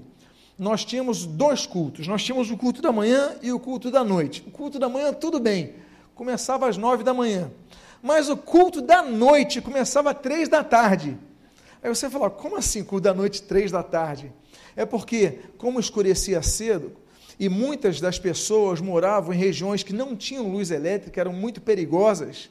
nós 0.58 0.84
tínhamos 0.84 1.26
dois 1.26 1.66
cultos. 1.66 2.06
Nós 2.06 2.22
tínhamos 2.22 2.50
o 2.50 2.56
culto 2.56 2.80
da 2.80 2.92
manhã 2.92 3.34
e 3.42 3.52
o 3.52 3.58
culto 3.58 3.90
da 3.90 4.04
noite. 4.04 4.44
O 4.46 4.50
culto 4.50 4.78
da 4.78 4.88
manhã, 4.88 5.12
tudo 5.12 5.40
bem, 5.40 5.74
começava 6.14 6.68
às 6.68 6.76
nove 6.76 7.02
da 7.02 7.12
manhã. 7.12 7.50
Mas 8.00 8.28
o 8.28 8.36
culto 8.36 8.80
da 8.80 9.02
noite 9.02 9.60
começava 9.60 10.12
às 10.12 10.18
três 10.20 10.48
da 10.48 10.62
tarde. 10.62 11.18
Aí 11.82 11.88
você 11.88 12.08
fala, 12.08 12.30
como 12.30 12.56
assim 12.56 12.84
culto 12.84 13.02
da 13.02 13.14
noite, 13.14 13.42
três 13.42 13.72
da 13.72 13.82
tarde? 13.82 14.32
É 14.76 14.86
porque, 14.86 15.40
como 15.58 15.80
escurecia 15.80 16.40
cedo, 16.42 16.92
e 17.42 17.48
muitas 17.48 18.00
das 18.00 18.20
pessoas 18.20 18.80
moravam 18.80 19.34
em 19.34 19.36
regiões 19.36 19.82
que 19.82 19.92
não 19.92 20.14
tinham 20.14 20.48
luz 20.48 20.70
elétrica, 20.70 21.20
eram 21.20 21.32
muito 21.32 21.60
perigosas. 21.60 22.48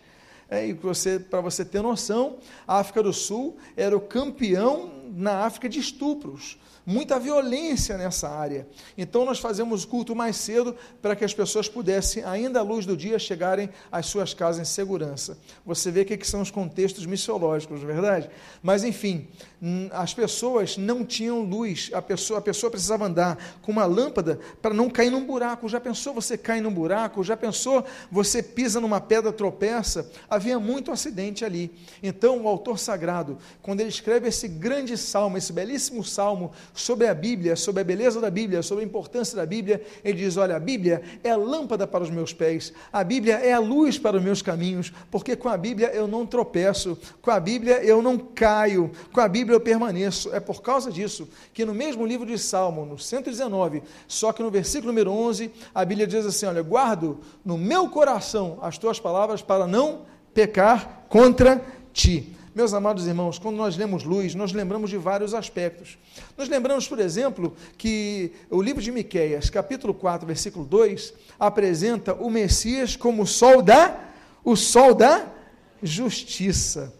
É, 0.50 0.68
e 0.68 0.74
você, 0.74 1.18
para 1.18 1.40
você 1.40 1.64
ter 1.64 1.82
noção, 1.82 2.40
a 2.68 2.78
África 2.80 3.02
do 3.02 3.14
Sul 3.14 3.56
era 3.78 3.96
o 3.96 4.02
campeão 4.02 4.92
na 5.16 5.46
África 5.46 5.70
de 5.70 5.80
estupros 5.80 6.58
muita 6.86 7.20
violência 7.20 7.98
nessa 7.98 8.30
área. 8.30 8.68
Então 8.98 9.26
nós 9.26 9.40
fazemos 9.40 9.84
o 9.84 9.88
culto 9.88 10.16
mais 10.16 10.36
cedo 10.36 10.76
para 11.02 11.16
que 11.16 11.24
as 11.24 11.34
pessoas 11.34 11.70
pudessem, 11.70 12.24
ainda 12.24 12.60
à 12.60 12.64
luz 12.64 12.86
do 12.86 12.98
dia, 12.98 13.20
chegarem 13.20 13.70
às 13.92 14.08
suas 14.08 14.34
casas 14.34 14.62
em 14.62 14.72
segurança. 14.72 15.38
Você 15.66 15.92
vê 15.92 16.02
o 16.02 16.06
que 16.06 16.28
são 16.28 16.42
os 16.42 16.52
contextos 16.52 17.06
missiológicos, 17.06 17.82
não 17.82 17.90
é 17.90 17.94
verdade? 17.94 18.30
Mas 18.62 18.84
enfim, 18.84 19.28
as 19.92 20.12
pessoas 20.12 20.76
não 20.76 21.06
tinham 21.06 21.42
luz, 21.42 21.92
a 21.94 22.02
pessoa, 22.02 22.40
a 22.40 22.42
pessoa 22.42 22.72
precisava 22.72 23.06
andar 23.06 23.38
com 23.62 23.72
uma 23.72 23.86
lâmpada 23.86 24.40
para 24.60 24.74
não 24.74 24.90
cair 24.90 25.12
num 25.12 25.24
buraco. 25.24 25.70
Já 25.70 25.80
pensou 25.80 26.16
você 26.16 26.36
cai 26.36 26.60
num 26.60 26.74
buraco? 26.74 27.24
Já 27.24 27.38
pensou 27.38 27.86
você 28.12 28.42
pisa 28.42 28.82
numa 28.82 29.00
pedra, 29.00 29.32
tropeça? 29.32 30.10
Havia 30.28 30.60
muito 30.60 30.92
acidente 30.92 31.46
ali. 31.46 31.72
Então 32.02 32.42
o 32.42 32.48
autor 32.48 32.80
sagrado, 32.80 33.38
quando 33.62 33.82
ele 33.82 33.90
escreve 33.90 34.28
esse 34.28 34.48
grande 34.48 34.98
salmo, 34.98 35.38
esse 35.38 35.54
belíssimo 35.54 36.04
salmo 36.04 36.52
sobre 36.74 37.08
a 37.08 37.14
Bíblia, 37.14 37.56
sobre 37.56 37.82
a 37.82 37.86
beleza 37.86 38.20
da 38.20 38.32
Bíblia, 38.32 38.64
sobre 38.64 38.84
a 38.84 38.88
importância 38.88 39.36
da 39.36 39.46
Bíblia, 39.46 39.84
ele 40.04 40.18
diz: 40.18 40.38
Olha, 40.38 40.56
a 40.56 40.60
Bíblia 40.60 41.04
é 41.24 41.30
a 41.30 41.38
lâmpada 41.38 41.86
para 41.86 42.04
os 42.04 42.10
meus 42.10 42.34
pés, 42.34 42.74
a 42.92 43.04
Bíblia 43.04 43.36
é 43.36 43.54
a 43.54 43.60
luz 43.60 44.00
para 44.00 44.18
os 44.18 44.24
meus 44.24 44.42
caminhos, 44.42 44.92
porque 45.12 45.36
com 45.36 45.50
a 45.50 45.58
Bíblia 45.58 45.90
eu 45.90 46.08
não 46.08 46.26
tropeço, 46.26 46.98
com 47.22 47.30
a 47.30 47.40
Bíblia 47.40 47.84
eu 47.84 48.02
não 48.02 48.18
caio, 48.18 48.92
com 49.14 49.22
a 49.22 49.28
Bíblia 49.28 49.51
eu 49.54 49.60
permaneço. 49.60 50.34
É 50.34 50.40
por 50.40 50.62
causa 50.62 50.92
disso 50.92 51.28
que 51.54 51.66
no 51.66 51.74
mesmo 51.74 52.06
livro 52.06 52.26
de 52.26 52.38
Salmo, 52.38 52.86
no 52.86 52.98
119, 52.98 53.84
só 54.08 54.32
que 54.32 54.44
no 54.44 54.52
versículo 54.52 54.92
número 54.92 55.12
11, 55.12 55.52
a 55.74 55.86
Bíblia 55.86 56.08
diz 56.08 56.26
assim: 56.26 56.46
Olha, 56.46 56.62
guardo 56.62 57.20
no 57.44 57.58
meu 57.58 57.90
coração 57.90 58.60
as 58.62 58.78
tuas 58.78 59.00
palavras 59.00 59.42
para 59.42 59.68
não 59.68 60.02
pecar 60.34 61.06
contra 61.10 61.64
ti. 61.94 62.36
Meus 62.54 62.74
amados 62.74 63.08
irmãos, 63.08 63.40
quando 63.40 63.56
nós 63.56 63.78
lemos 63.78 64.04
luz, 64.04 64.36
nós 64.36 64.52
lembramos 64.52 64.90
de 64.90 64.98
vários 64.98 65.34
aspectos. 65.34 65.98
Nós 66.38 66.50
lembramos, 66.50 66.86
por 66.86 67.00
exemplo, 67.00 67.56
que 67.78 68.34
o 68.50 68.62
livro 68.62 68.82
de 68.82 68.92
Miqueias, 68.92 69.50
capítulo 69.50 69.94
4, 69.94 70.28
versículo 70.28 70.66
2, 70.66 71.14
apresenta 71.40 72.14
o 72.14 72.30
Messias 72.30 72.98
como 72.98 73.24
o 73.24 73.28
sol 73.28 73.62
da 73.62 74.12
o 74.44 74.56
sol 74.56 74.94
da 74.94 75.28
justiça. 75.82 76.94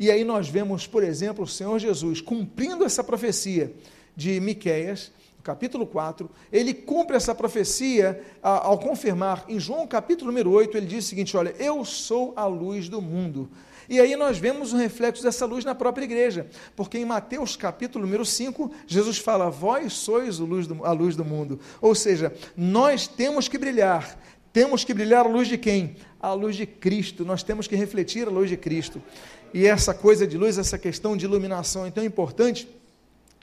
E 0.00 0.10
aí 0.10 0.24
nós 0.24 0.48
vemos, 0.48 0.86
por 0.86 1.04
exemplo, 1.04 1.44
o 1.44 1.46
Senhor 1.46 1.78
Jesus 1.78 2.22
cumprindo 2.22 2.86
essa 2.86 3.04
profecia 3.04 3.74
de 4.16 4.40
Miqueias, 4.40 5.12
capítulo 5.42 5.86
4, 5.86 6.30
ele 6.50 6.72
cumpre 6.72 7.16
essa 7.16 7.34
profecia 7.34 8.18
ao 8.42 8.78
confirmar 8.78 9.44
em 9.46 9.60
João 9.60 9.86
capítulo 9.86 10.30
número 10.30 10.50
8, 10.52 10.74
ele 10.74 10.86
diz 10.86 11.04
o 11.04 11.08
seguinte: 11.08 11.36
olha, 11.36 11.54
eu 11.58 11.84
sou 11.84 12.32
a 12.34 12.46
luz 12.46 12.88
do 12.88 13.02
mundo. 13.02 13.50
E 13.90 14.00
aí 14.00 14.16
nós 14.16 14.38
vemos 14.38 14.72
um 14.72 14.78
reflexo 14.78 15.22
dessa 15.22 15.44
luz 15.44 15.66
na 15.66 15.74
própria 15.74 16.04
igreja, 16.04 16.46
porque 16.74 16.96
em 16.96 17.04
Mateus 17.04 17.54
capítulo 17.54 18.06
número 18.06 18.24
5, 18.24 18.72
Jesus 18.86 19.18
fala: 19.18 19.50
Vós 19.50 19.92
sois 19.92 20.40
a 20.40 20.92
luz 20.92 21.14
do 21.14 21.24
mundo. 21.26 21.60
Ou 21.78 21.94
seja, 21.94 22.32
nós 22.56 23.06
temos 23.06 23.48
que 23.48 23.58
brilhar. 23.58 24.18
Temos 24.52 24.82
que 24.82 24.92
brilhar 24.92 25.26
a 25.26 25.28
luz 25.28 25.46
de 25.46 25.56
quem? 25.56 25.96
A 26.20 26.32
luz 26.32 26.56
de 26.56 26.66
Cristo. 26.66 27.24
Nós 27.24 27.42
temos 27.42 27.68
que 27.68 27.76
refletir 27.76 28.26
a 28.26 28.30
luz 28.30 28.48
de 28.48 28.56
Cristo. 28.56 29.00
E 29.52 29.66
essa 29.66 29.92
coisa 29.92 30.26
de 30.26 30.38
luz, 30.38 30.58
essa 30.58 30.78
questão 30.78 31.16
de 31.16 31.24
iluminação 31.24 31.86
é 31.86 31.90
tão 31.90 32.04
importante 32.04 32.68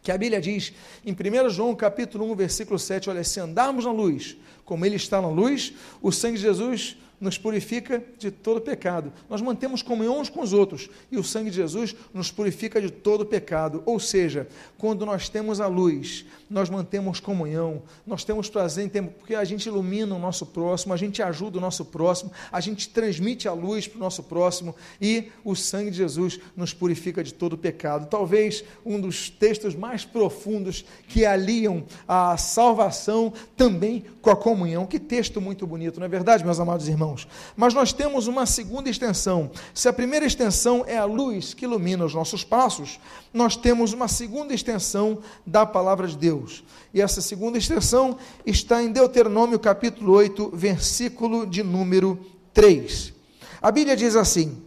que 0.01 0.11
a 0.11 0.17
Bíblia 0.17 0.39
diz 0.39 0.73
em 1.05 1.11
1 1.11 1.49
João 1.49 1.75
capítulo 1.75 2.31
1, 2.31 2.35
versículo 2.35 2.79
7, 2.79 3.09
olha, 3.09 3.23
se 3.23 3.39
andarmos 3.39 3.83
na 3.85 3.91
luz, 3.91 4.37
como 4.63 4.85
ele 4.85 4.95
está 4.95 5.21
na 5.21 5.29
luz, 5.29 5.73
o 6.01 6.11
sangue 6.11 6.37
de 6.37 6.43
Jesus 6.43 6.95
nos 7.19 7.37
purifica 7.37 8.03
de 8.17 8.29
todo 8.29 8.61
pecado. 8.61 9.11
Nós 9.29 9.41
mantemos 9.41 9.81
comunhão 9.81 10.19
uns 10.19 10.29
com 10.29 10.41
os 10.41 10.53
outros 10.53 10.89
e 11.11 11.17
o 11.17 11.23
sangue 11.23 11.49
de 11.49 11.55
Jesus 11.55 11.95
nos 12.13 12.31
purifica 12.31 12.81
de 12.81 12.91
todo 12.91 13.25
pecado. 13.25 13.81
Ou 13.85 13.99
seja, 13.99 14.47
quando 14.77 15.05
nós 15.05 15.27
temos 15.27 15.59
a 15.59 15.67
luz, 15.67 16.25
nós 16.49 16.69
mantemos 16.69 17.19
comunhão, 17.19 17.81
nós 18.05 18.23
temos 18.23 18.49
prazer 18.49 18.85
em 18.85 18.89
tempo, 18.89 19.13
porque 19.17 19.35
a 19.35 19.43
gente 19.43 19.65
ilumina 19.65 20.15
o 20.15 20.19
nosso 20.19 20.45
próximo, 20.45 20.93
a 20.93 20.97
gente 20.97 21.21
ajuda 21.21 21.57
o 21.57 21.61
nosso 21.61 21.83
próximo, 21.85 22.31
a 22.51 22.61
gente 22.61 22.89
transmite 22.89 23.47
a 23.47 23.53
luz 23.53 23.87
para 23.87 23.97
o 23.97 23.99
nosso 23.99 24.23
próximo 24.23 24.75
e 25.01 25.31
o 25.43 25.55
sangue 25.55 25.91
de 25.91 25.97
Jesus 25.97 26.39
nos 26.55 26.73
purifica 26.73 27.23
de 27.23 27.33
todo 27.33 27.57
pecado. 27.57 28.07
Talvez 28.07 28.63
um 28.85 28.99
dos 28.99 29.29
textos 29.29 29.75
mais 29.75 30.05
profundos 30.05 30.85
que 31.07 31.25
aliam 31.25 31.83
a 32.07 32.37
salvação 32.37 33.33
também 33.55 34.05
com 34.21 34.29
a 34.29 34.35
comunhão. 34.35 34.85
Que 34.85 34.99
texto 34.99 35.41
muito 35.41 35.65
bonito, 35.65 35.99
não 35.99 36.05
é 36.05 36.09
verdade, 36.09 36.43
meus 36.43 36.59
amados 36.59 36.87
irmãos? 36.87 37.06
Irmãos. 37.07 37.27
Mas 37.55 37.73
nós 37.73 37.93
temos 37.93 38.27
uma 38.27 38.45
segunda 38.45 38.89
extensão. 38.89 39.49
Se 39.73 39.87
a 39.87 39.93
primeira 39.93 40.25
extensão 40.25 40.83
é 40.85 40.97
a 40.97 41.05
luz 41.05 41.53
que 41.53 41.65
ilumina 41.65 42.05
os 42.05 42.13
nossos 42.13 42.43
passos, 42.43 42.99
nós 43.33 43.55
temos 43.55 43.93
uma 43.93 44.07
segunda 44.07 44.53
extensão 44.53 45.19
da 45.45 45.65
palavra 45.65 46.07
de 46.07 46.17
Deus. 46.17 46.63
E 46.93 47.01
essa 47.01 47.21
segunda 47.21 47.57
extensão 47.57 48.17
está 48.45 48.83
em 48.83 48.91
Deuteronômio 48.91 49.59
capítulo 49.59 50.13
8, 50.13 50.51
versículo 50.53 51.45
de 51.45 51.63
número 51.63 52.19
3. 52.53 53.13
A 53.61 53.71
Bíblia 53.71 53.95
diz 53.95 54.15
assim: 54.15 54.61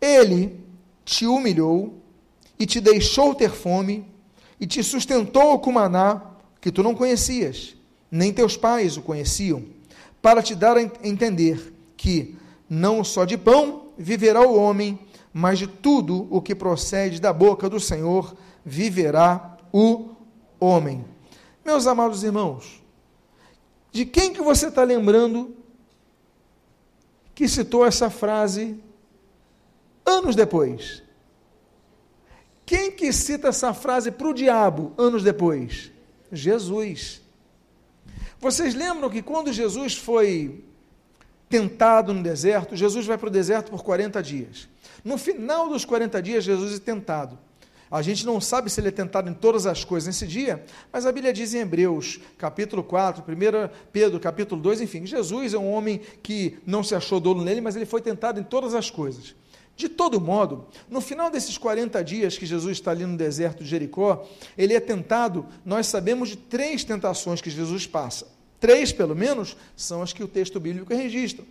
Ele 0.00 0.58
te 1.04 1.26
humilhou 1.26 1.98
e 2.58 2.66
te 2.66 2.80
deixou 2.80 3.34
ter 3.34 3.50
fome 3.50 4.06
e 4.60 4.66
te 4.66 4.82
sustentou 4.82 5.58
com 5.58 5.72
maná 5.72 6.22
que 6.60 6.70
tu 6.70 6.82
não 6.82 6.94
conhecias, 6.94 7.74
nem 8.10 8.32
teus 8.32 8.54
pais 8.54 8.98
o 8.98 9.02
conheciam, 9.02 9.64
para 10.22 10.42
te 10.42 10.54
dar 10.54 10.76
a 10.76 10.82
entender 10.82 11.74
que 11.96 12.36
não 12.68 13.02
só 13.02 13.24
de 13.24 13.36
pão 13.36 13.88
viverá 13.96 14.40
o 14.40 14.54
homem, 14.54 14.98
mas 15.32 15.58
de 15.58 15.66
tudo 15.66 16.26
o 16.30 16.40
que 16.40 16.54
procede 16.54 17.20
da 17.20 17.32
boca 17.32 17.68
do 17.68 17.80
Senhor 17.80 18.34
viverá 18.64 19.58
o 19.72 20.10
homem. 20.58 21.04
Meus 21.64 21.86
amados 21.86 22.22
irmãos, 22.22 22.82
de 23.92 24.04
quem 24.04 24.32
que 24.32 24.40
você 24.40 24.68
está 24.68 24.82
lembrando 24.82 25.56
que 27.34 27.48
citou 27.48 27.84
essa 27.84 28.10
frase 28.10 28.78
anos 30.04 30.36
depois? 30.36 31.02
Quem 32.66 32.92
que 32.92 33.12
cita 33.12 33.48
essa 33.48 33.74
frase 33.74 34.12
para 34.12 34.28
o 34.28 34.34
diabo 34.34 34.92
anos 34.96 35.24
depois? 35.24 35.90
Jesus. 36.30 37.20
Vocês 38.40 38.74
lembram 38.74 39.10
que 39.10 39.20
quando 39.20 39.52
Jesus 39.52 39.96
foi 39.96 40.64
tentado 41.48 42.14
no 42.14 42.22
deserto, 42.22 42.74
Jesus 42.74 43.04
vai 43.04 43.18
para 43.18 43.28
o 43.28 43.30
deserto 43.30 43.70
por 43.70 43.82
40 43.82 44.22
dias. 44.22 44.68
No 45.04 45.18
final 45.18 45.68
dos 45.68 45.84
40 45.84 46.22
dias, 46.22 46.44
Jesus 46.44 46.76
é 46.76 46.78
tentado. 46.78 47.38
A 47.90 48.02
gente 48.02 48.24
não 48.24 48.40
sabe 48.40 48.70
se 48.70 48.80
ele 48.80 48.88
é 48.88 48.92
tentado 48.92 49.28
em 49.28 49.34
todas 49.34 49.66
as 49.66 49.84
coisas 49.84 50.06
nesse 50.06 50.26
dia, 50.26 50.64
mas 50.92 51.04
a 51.04 51.12
Bíblia 51.12 51.32
diz 51.32 51.52
em 51.52 51.58
Hebreus, 51.58 52.20
capítulo 52.38 52.84
4, 52.84 53.22
1 53.22 53.70
Pedro, 53.92 54.20
capítulo 54.20 54.62
2, 54.62 54.82
enfim, 54.82 55.04
Jesus 55.04 55.52
é 55.52 55.58
um 55.58 55.72
homem 55.72 56.00
que 56.22 56.56
não 56.64 56.84
se 56.84 56.94
achou 56.94 57.18
dolo 57.18 57.42
nele, 57.42 57.60
mas 57.60 57.74
ele 57.74 57.84
foi 57.84 58.00
tentado 58.00 58.38
em 58.38 58.44
todas 58.44 58.74
as 58.74 58.88
coisas. 58.88 59.34
De 59.80 59.88
todo 59.88 60.20
modo, 60.20 60.66
no 60.90 61.00
final 61.00 61.30
desses 61.30 61.56
40 61.56 62.04
dias 62.04 62.36
que 62.36 62.44
Jesus 62.44 62.72
está 62.72 62.90
ali 62.90 63.06
no 63.06 63.16
deserto 63.16 63.64
de 63.64 63.70
Jericó, 63.70 64.28
ele 64.58 64.74
é 64.74 64.78
tentado, 64.78 65.46
nós 65.64 65.86
sabemos 65.86 66.28
de 66.28 66.36
três 66.36 66.84
tentações 66.84 67.40
que 67.40 67.48
Jesus 67.48 67.86
passa. 67.86 68.28
Três, 68.60 68.92
pelo 68.92 69.16
menos, 69.16 69.56
são 69.74 70.02
as 70.02 70.12
que 70.12 70.22
o 70.22 70.28
texto 70.28 70.60
bíblico 70.60 70.92
registra. 70.92 71.46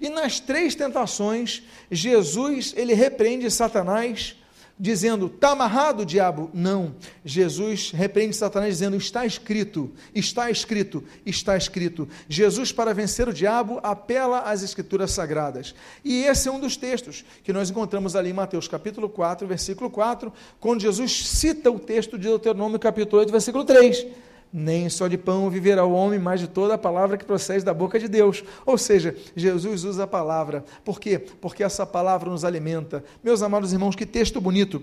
E 0.00 0.08
nas 0.08 0.38
três 0.38 0.76
tentações, 0.76 1.64
Jesus, 1.90 2.72
ele 2.76 2.94
repreende 2.94 3.50
Satanás 3.50 4.36
dizendo: 4.78 5.26
Está 5.26 5.50
amarrado, 5.50 6.04
diabo? 6.04 6.50
Não. 6.52 6.94
Jesus 7.24 7.90
repreende 7.90 8.36
Satanás 8.36 8.74
dizendo: 8.74 8.96
Está 8.96 9.24
escrito, 9.24 9.92
está 10.14 10.50
escrito, 10.50 11.04
está 11.24 11.56
escrito. 11.56 12.08
Jesus, 12.28 12.72
para 12.72 12.92
vencer 12.94 13.28
o 13.28 13.32
diabo, 13.32 13.80
apela 13.82 14.40
às 14.40 14.62
Escrituras 14.62 15.12
Sagradas. 15.12 15.74
E 16.04 16.24
esse 16.24 16.48
é 16.48 16.52
um 16.52 16.60
dos 16.60 16.76
textos 16.76 17.24
que 17.42 17.52
nós 17.52 17.70
encontramos 17.70 18.16
ali 18.16 18.30
em 18.30 18.34
Mateus 18.34 18.68
capítulo 18.68 19.08
4, 19.08 19.46
versículo 19.46 19.90
4, 19.90 20.32
quando 20.58 20.80
Jesus 20.80 21.26
cita 21.26 21.70
o 21.70 21.78
texto 21.78 22.18
de 22.18 22.28
Deuteronômio 22.28 22.78
capítulo 22.78 23.20
8, 23.20 23.30
versículo 23.30 23.64
3 23.64 24.06
nem 24.52 24.88
só 24.88 25.08
de 25.08 25.16
pão 25.16 25.48
viverá 25.48 25.84
o 25.84 25.92
homem, 25.92 26.18
mas 26.18 26.40
de 26.40 26.46
toda 26.46 26.74
a 26.74 26.78
palavra 26.78 27.16
que 27.16 27.24
procede 27.24 27.64
da 27.64 27.72
boca 27.72 27.98
de 27.98 28.06
Deus. 28.06 28.44
Ou 28.66 28.76
seja, 28.76 29.16
Jesus 29.34 29.84
usa 29.84 30.04
a 30.04 30.06
palavra. 30.06 30.64
Por 30.84 31.00
quê? 31.00 31.18
Porque 31.18 31.64
essa 31.64 31.86
palavra 31.86 32.28
nos 32.28 32.44
alimenta. 32.44 33.02
Meus 33.24 33.42
amados 33.42 33.72
irmãos, 33.72 33.96
que 33.96 34.04
texto 34.04 34.40
bonito. 34.40 34.82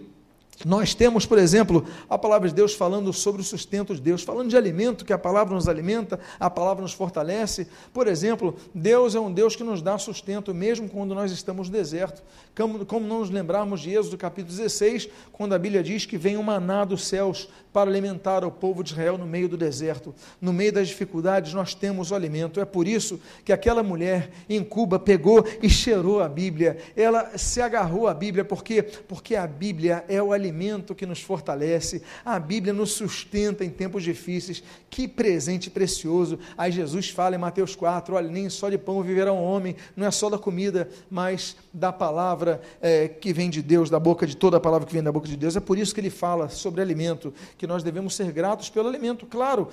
Nós 0.65 0.93
temos, 0.93 1.26
por 1.26 1.38
exemplo, 1.38 1.86
a 2.10 2.17
palavra 2.17 2.50
de 2.50 2.54
Deus 2.54 2.74
falando 2.74 3.13
sobre 3.13 3.41
o 3.41 3.45
sustento 3.45 3.95
de 3.95 4.02
Deus, 4.02 4.24
falando 4.24 4.50
de 4.50 4.58
alimento, 4.58 5.06
que 5.06 5.13
a 5.13 5.17
palavra 5.17 5.56
nos 5.56 5.69
alimenta, 5.69 6.19
a 6.38 6.50
palavra 6.50 6.82
nos 6.82 6.91
fortalece. 6.91 7.67
Por 7.93 8.08
exemplo, 8.08 8.56
Deus 8.76 9.15
é 9.15 9.19
um 9.19 9.32
Deus 9.32 9.56
que 9.56 9.63
nos 9.63 9.82
dá 9.82 9.98
sustento, 9.98 10.54
mesmo 10.54 10.89
quando 10.89 11.15
nós 11.15 11.32
estamos 11.32 11.69
no 11.69 11.74
deserto. 11.74 12.22
Como, 12.54 12.86
como 12.86 13.08
não 13.08 13.19
nos 13.19 13.30
lembrarmos 13.30 13.80
de 13.80 13.91
Êxodo 13.91 14.17
capítulo 14.17 14.58
16, 14.58 15.08
quando 15.32 15.56
a 15.56 15.60
Bíblia 15.60 15.82
diz 15.82 16.06
que 16.06 16.17
vem 16.17 16.36
um 16.36 16.43
maná 16.43 16.84
dos 16.84 17.08
céus 17.08 17.48
para 17.72 17.89
alimentar 17.89 18.43
o 18.43 18.52
povo 18.52 18.84
de 18.84 18.91
Israel 18.91 19.17
no 19.17 19.26
meio 19.26 19.48
do 19.48 19.56
deserto. 19.56 20.13
No 20.41 20.52
meio 20.52 20.74
das 20.74 20.89
dificuldades, 20.89 21.54
nós 21.54 21.74
temos 21.74 22.12
o 22.12 22.15
alimento. 22.15 22.60
É 22.60 22.65
por 22.65 22.86
isso 22.86 23.22
que 23.45 23.54
aquela 23.54 23.84
mulher 23.84 24.30
em 24.50 24.62
Cuba 24.62 25.00
pegou 25.00 25.45
e 25.62 25.69
cheirou 25.69 26.22
a 26.22 26.28
Bíblia. 26.28 26.78
Ela 26.98 27.38
se 27.38 27.62
agarrou 27.62 28.08
à 28.08 28.13
Bíblia, 28.13 28.43
por 28.43 28.62
quê? 28.62 28.84
Porque 28.84 29.36
a 29.36 29.48
Bíblia 29.48 30.04
é 30.10 30.22
o 30.22 30.34
alimento 30.34 30.49
que 30.96 31.06
nos 31.06 31.22
fortalece, 31.22 32.02
a 32.24 32.40
Bíblia 32.40 32.74
nos 32.74 32.92
sustenta 32.92 33.64
em 33.64 33.70
tempos 33.70 34.04
difíceis. 34.04 34.64
Que 34.90 35.08
presente 35.08 35.70
precioso. 35.70 36.40
Aí 36.58 36.72
Jesus 36.72 37.10
fala 37.10 37.36
em 37.36 37.40
Mateus 37.40 37.76
4: 37.76 38.16
olha, 38.16 38.30
nem 38.30 38.50
só 38.50 38.70
de 38.70 38.78
pão 38.78 39.02
viverá 39.02 39.32
um 39.32 39.44
homem, 39.44 39.76
não 39.96 40.06
é 40.06 40.12
só 40.12 40.30
da 40.30 40.38
comida, 40.38 40.90
mas 41.10 41.56
da 41.74 41.92
palavra 41.92 42.62
é, 42.82 43.08
que 43.08 43.32
vem 43.32 43.50
de 43.50 43.62
Deus, 43.62 43.90
da 43.90 44.00
boca 44.00 44.26
de 44.26 44.36
toda 44.36 44.58
a 44.58 44.60
palavra 44.60 44.88
que 44.88 44.94
vem 44.94 45.04
da 45.04 45.12
boca 45.12 45.28
de 45.28 45.38
Deus. 45.38 45.56
É 45.56 45.60
por 45.60 45.78
isso 45.78 45.94
que 45.94 46.02
ele 46.02 46.10
fala 46.10 46.50
sobre 46.50 46.82
alimento 46.82 47.34
que 47.58 47.68
nós 47.68 47.84
devemos 47.84 48.16
ser 48.16 48.32
gratos 48.32 48.70
pelo 48.70 48.88
alimento. 48.88 49.26
Claro, 49.26 49.70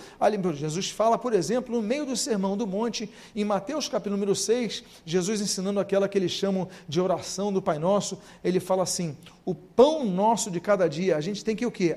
Jesus 0.55 0.91
fala, 0.91 1.19
por 1.19 1.33
exemplo, 1.33 1.75
no 1.75 1.83
meio 1.83 2.07
do 2.07 2.17
Sermão 2.17 2.57
do 2.57 2.67
Monte, 2.67 3.11
em 3.35 3.45
Mateus 3.45 3.89
capítulo 3.89 4.17
número 4.17 4.35
6, 4.35 4.85
Jesus 5.05 5.41
ensinando 5.41 5.81
aquela 5.81 6.09
que 6.09 6.19
eles 6.19 6.33
chamam 6.33 6.69
de 6.89 7.01
oração 7.01 7.53
do 7.53 7.63
Pai 7.63 7.79
Nosso, 7.79 8.19
ele 8.43 8.61
fala 8.61 8.83
assim: 8.83 9.17
o 9.47 9.55
pão 9.55 10.05
nosso 10.05 10.51
de 10.51 10.61
cada 10.61 10.89
dia, 10.89 11.17
a 11.17 11.21
gente 11.21 11.45
tem 11.45 11.55
que 11.55 11.65
o 11.65 11.71
quê? 11.71 11.97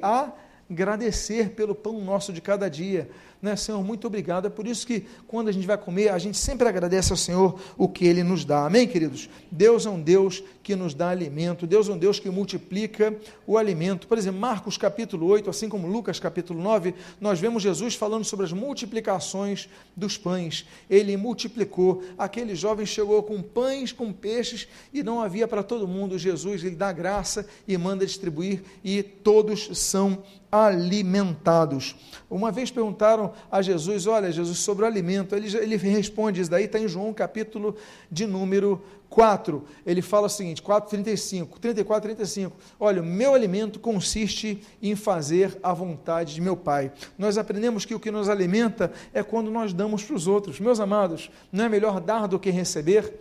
Agradecer 0.69 1.49
pelo 1.49 1.73
pão 1.73 1.99
nosso 1.99 2.31
de 2.31 2.39
cada 2.39 2.69
dia 2.69 3.09
né, 3.41 3.55
Senhor, 3.55 3.81
muito 3.83 4.05
obrigado. 4.05 4.47
É 4.47 4.49
por 4.49 4.67
isso 4.67 4.85
que 4.85 5.05
quando 5.25 5.47
a 5.47 5.51
gente 5.51 5.65
vai 5.65 5.77
comer, 5.77 6.09
a 6.09 6.17
gente 6.17 6.37
sempre 6.37 6.67
agradece 6.67 7.13
ao 7.13 7.17
Senhor 7.17 7.59
o 7.77 7.87
que 7.87 8.05
Ele 8.05 8.21
nos 8.21 8.43
dá. 8.43 8.65
Amém, 8.65 8.85
queridos? 8.85 9.29
Deus 9.49 9.85
é 9.85 9.89
um 9.89 10.01
Deus 10.01 10.43
que 10.61 10.75
nos 10.75 10.93
dá 10.93 11.09
alimento, 11.09 11.65
Deus 11.65 11.87
é 11.87 11.93
um 11.93 11.97
Deus 11.97 12.19
que 12.19 12.29
multiplica 12.29 13.15
o 13.47 13.57
alimento. 13.57 14.07
Por 14.07 14.17
exemplo, 14.17 14.39
Marcos 14.39 14.77
capítulo 14.77 15.25
8, 15.27 15.49
assim 15.49 15.69
como 15.69 15.87
Lucas 15.87 16.19
capítulo 16.19 16.61
9, 16.61 16.93
nós 17.19 17.39
vemos 17.39 17.63
Jesus 17.63 17.95
falando 17.95 18.25
sobre 18.25 18.45
as 18.45 18.51
multiplicações 18.51 19.69
dos 19.95 20.17
pães. 20.17 20.67
Ele 20.89 21.15
multiplicou. 21.15 22.03
Aquele 22.17 22.55
jovem 22.55 22.85
chegou 22.85 23.23
com 23.23 23.41
pães, 23.41 23.91
com 23.91 24.11
peixes 24.11 24.67
e 24.93 25.01
não 25.01 25.21
havia 25.21 25.47
para 25.47 25.63
todo 25.63 25.87
mundo. 25.87 26.19
Jesus, 26.19 26.63
ele 26.63 26.75
dá 26.75 26.91
graça 26.91 27.47
e 27.67 27.77
manda 27.77 28.05
distribuir 28.05 28.61
e 28.83 29.01
todos 29.01 29.69
são 29.79 30.23
alimentados. 30.51 31.95
Uma 32.29 32.51
vez 32.51 32.71
perguntaram 32.71 33.28
a 33.51 33.61
Jesus, 33.61 34.07
olha, 34.07 34.31
Jesus, 34.31 34.59
sobre 34.59 34.83
o 34.83 34.87
alimento. 34.87 35.35
Ele, 35.35 35.55
ele 35.57 35.75
responde, 35.75 36.41
isso 36.41 36.49
daí 36.49 36.65
está 36.65 36.79
em 36.79 36.87
João 36.87 37.13
capítulo 37.13 37.75
de 38.11 38.25
número 38.25 38.81
4. 39.09 39.63
Ele 39.85 40.01
fala 40.01 40.27
o 40.27 40.29
seguinte, 40.29 40.61
4, 40.61 40.89
35, 40.89 41.59
34, 41.59 42.09
35. 42.09 42.55
Olha, 42.79 43.01
o 43.01 43.05
meu 43.05 43.33
alimento 43.33 43.79
consiste 43.79 44.63
em 44.81 44.95
fazer 44.95 45.57
a 45.63 45.73
vontade 45.73 46.35
de 46.35 46.41
meu 46.41 46.55
Pai. 46.55 46.91
Nós 47.17 47.37
aprendemos 47.37 47.85
que 47.85 47.95
o 47.95 47.99
que 47.99 48.11
nos 48.11 48.29
alimenta 48.29 48.91
é 49.13 49.23
quando 49.23 49.49
nós 49.49 49.73
damos 49.73 50.03
para 50.03 50.15
os 50.15 50.27
outros. 50.27 50.59
Meus 50.59 50.79
amados, 50.79 51.29
não 51.51 51.65
é 51.65 51.69
melhor 51.69 51.99
dar 51.99 52.27
do 52.27 52.39
que 52.39 52.49
receber? 52.49 53.13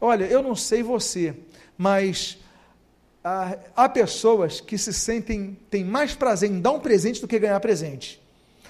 Olha, 0.00 0.24
eu 0.24 0.42
não 0.42 0.54
sei 0.54 0.82
você, 0.82 1.34
mas 1.76 2.38
há, 3.22 3.56
há 3.74 3.88
pessoas 3.88 4.60
que 4.60 4.76
se 4.76 4.92
sentem, 4.92 5.56
têm 5.70 5.84
mais 5.84 6.14
prazer 6.14 6.50
em 6.50 6.60
dar 6.60 6.72
um 6.72 6.80
presente 6.80 7.20
do 7.20 7.28
que 7.28 7.38
ganhar 7.38 7.58
presente. 7.60 8.22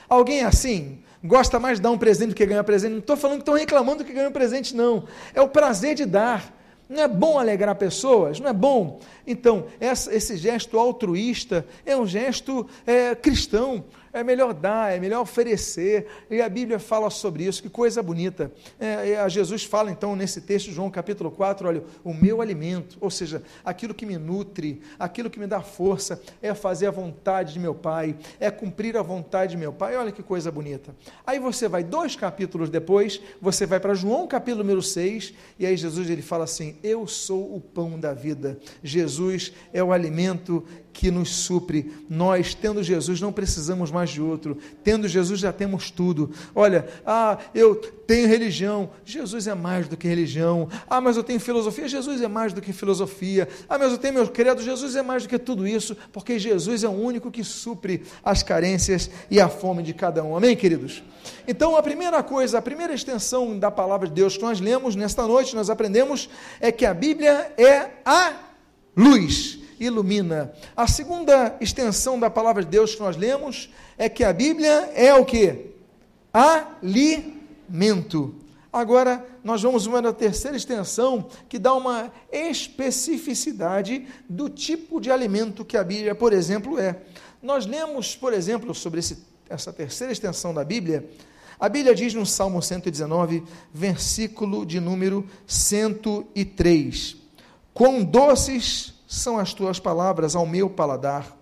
Alguém 0.09 0.43
assim? 0.43 0.99
Gosta 1.23 1.59
mais 1.59 1.79
de 1.79 1.83
dar 1.83 1.91
um 1.91 1.99
presente 1.99 2.31
do 2.31 2.35
que 2.35 2.45
ganhar 2.45 2.65
presente? 2.65 2.93
Não 2.93 2.99
estou 2.99 3.17
falando 3.17 3.39
que 3.39 3.43
estão 3.43 3.55
reclamando 3.55 3.99
do 3.99 4.05
que 4.05 4.13
ganham 4.13 4.31
presente, 4.31 4.77
não. 4.77 5.05
É 5.33 5.41
o 5.41 5.49
prazer 5.49 5.95
de 5.95 6.05
dar. 6.05 6.53
Não 6.89 7.03
é 7.03 7.09
bom 7.09 7.39
alegrar 7.39 7.75
pessoas? 7.77 8.39
Não 8.39 8.49
é 8.49 8.53
bom? 8.53 9.01
Então, 9.27 9.67
essa, 9.81 10.15
esse 10.15 10.37
gesto 10.37 10.79
altruísta 10.79 11.67
é 11.87 11.97
um 11.97 12.07
gesto 12.07 12.69
é, 12.87 13.15
cristão 13.15 13.85
é 14.15 14.23
melhor 14.23 14.55
dar, 14.55 14.93
é 14.93 15.01
melhor 15.01 15.21
oferecer. 15.21 16.07
E 16.31 16.41
a 16.41 16.49
Bíblia 16.49 16.79
fala 16.79 17.11
sobre 17.11 17.45
isso, 17.45 17.61
que 17.61 17.69
coisa 17.69 18.03
bonita. 18.03 18.51
É, 18.79 19.19
a 19.19 19.29
Jesus 19.29 19.65
fala 19.65 19.91
então 19.91 20.15
nesse 20.15 20.41
texto, 20.41 20.71
João 20.71 20.89
capítulo 20.89 21.31
4, 21.31 21.69
olha, 21.69 21.85
o 22.05 22.15
meu 22.15 22.41
alimento, 22.41 22.97
ou 23.01 23.11
seja, 23.11 23.43
aquilo 23.65 23.93
que 23.93 24.07
me 24.07 24.17
nutre, 24.17 24.81
aquilo 24.99 25.29
que 25.29 25.41
me 25.41 25.47
dá 25.47 25.61
força, 25.61 26.23
é 26.41 26.55
fazer 26.55 26.87
a 26.87 26.91
vontade 26.93 27.53
de 27.53 27.59
meu 27.59 27.75
Pai, 27.75 28.17
é 28.39 28.51
cumprir 28.51 28.97
a 28.97 29.03
vontade 29.03 29.53
de 29.53 29.57
meu 29.59 29.73
Pai. 29.73 29.97
Olha 29.97 30.13
que 30.13 30.23
coisa 30.23 30.51
bonita. 30.51 30.95
Aí 31.27 31.41
você 31.41 31.67
vai, 31.67 31.83
dois 31.83 32.15
capítulos 32.15 32.71
depois, 32.71 33.21
você 33.41 33.67
vai 33.67 33.81
para 33.81 33.95
João 33.95 34.29
capítulo 34.29 34.63
número 34.63 34.83
6, 34.83 35.35
e 35.59 35.67
aí 35.67 35.77
Jesus 35.77 36.09
ele 36.09 36.23
fala 36.23 36.45
assim: 36.45 36.77
Eu 36.83 37.07
sou 37.09 37.57
o 37.57 37.61
pão 37.61 37.99
da 37.99 38.15
vida. 38.15 38.59
Jesus 38.83 39.53
é 39.73 39.83
o 39.83 39.93
alimento 39.93 40.65
que 40.95 41.11
nos 41.11 41.29
supre. 41.35 41.93
Nós, 42.09 42.55
tendo 42.55 42.83
Jesus, 42.83 43.21
não 43.21 43.33
precisamos 43.33 43.91
mais 43.91 44.11
de 44.11 44.23
outro. 44.23 44.57
Tendo 44.85 45.09
Jesus 45.09 45.41
já 45.41 45.53
temos 45.53 45.91
tudo. 45.91 46.31
Olha, 46.55 46.87
ah, 47.05 47.37
eu 47.53 47.75
tenho 47.75 48.29
religião. 48.29 48.89
Jesus 49.05 49.49
é 49.49 49.55
mais 49.55 49.89
do 49.89 49.97
que 49.97 50.07
religião. 50.07 50.69
Ah, 50.89 51.01
mas 51.01 51.17
eu 51.17 51.25
tenho 51.25 51.41
filosofia. 51.41 51.89
Jesus 51.89 52.23
é 52.23 52.29
mais 52.29 52.53
do 52.53 52.63
que 52.63 52.73
filosofia. 52.73 53.49
Ah, 53.69 53.77
mas 53.77 53.91
eu 53.91 53.99
tenho 53.99 54.15
meu 54.15 54.29
credo. 54.29 54.63
Jesus 54.63 54.95
é 54.95 55.03
mais 55.03 55.25
do 55.25 55.29
que 55.29 55.39
tudo 55.39 55.67
isso, 55.67 55.97
porque 56.13 56.39
Jesus 56.39 56.85
é 56.85 56.89
o 56.89 56.93
único 56.93 57.31
que 57.31 57.43
supre 57.43 58.05
as 58.25 58.45
carências 58.45 59.11
e 59.29 59.41
a 59.41 59.49
fome 59.49 59.83
de 59.83 59.93
cada 59.93 60.23
um. 60.23 60.37
Amém, 60.37 60.55
queridos? 60.55 61.03
Então, 61.49 61.77
a 61.77 61.83
primeira 61.83 62.23
coisa, 62.23 62.59
a 62.59 62.63
primeira 62.63 62.95
extensão 62.95 63.59
da 63.59 63.71
palavra 63.71 64.07
de 64.07 64.15
Deus 64.15 64.37
que 64.37 64.43
nós 64.43 64.61
lemos 64.61 64.95
nesta 64.95 65.27
noite, 65.27 65.57
nós 65.57 65.69
aprendemos, 65.69 66.31
é 66.61 66.71
que 66.71 66.87
a 66.87 66.95
Bíblia 66.95 67.53
é 67.59 67.91
a 68.05 68.33
luz 68.97 69.54
ilumina. 69.79 70.53
A 70.77 70.87
segunda 70.87 71.57
extensão 71.61 72.19
da 72.19 72.31
palavra 72.31 72.63
de 72.63 72.71
Deus 72.71 72.95
que 72.95 73.01
nós 73.01 73.17
lemos 73.17 73.71
é 73.99 74.09
que 74.09 74.25
a 74.25 74.33
Bíblia 74.33 74.91
é 74.95 75.15
o 75.15 75.25
que? 75.25 75.73
Alimento. 76.33 77.55
Agora, 78.73 79.25
nós 79.45 79.63
vamos 79.63 79.87
uma 79.87 80.13
terceira 80.13 80.57
extensão 80.57 81.29
que 81.49 81.59
dá 81.59 81.75
uma 81.75 82.11
especificidade 82.33 84.07
do 84.29 84.49
tipo 84.49 85.01
de 85.01 85.11
alimento 85.11 85.65
que 85.65 85.77
a 85.77 85.85
Bíblia, 85.85 86.15
por 86.15 86.33
exemplo, 86.33 86.79
é. 86.79 86.97
Nós 87.43 87.67
lemos, 87.67 88.17
por 88.17 88.33
exemplo, 88.33 88.75
sobre 88.75 89.01
esse, 89.01 89.19
essa 89.49 89.73
terceira 89.73 90.13
extensão 90.13 90.55
da 90.55 90.65
Bíblia, 90.65 91.09
a 91.61 91.69
Bíblia 91.69 91.95
diz 91.95 92.15
no 92.15 92.25
Salmo 92.25 92.61
119, 92.61 93.45
versículo 93.73 94.67
de 94.67 94.81
número 94.81 95.29
103: 95.47 97.17
Quão 97.73 98.03
doces 98.03 98.94
são 99.15 99.39
as 99.39 99.55
tuas 99.55 99.79
palavras 99.79 100.35
ao 100.35 100.47
meu 100.47 100.69
paladar, 100.69 101.37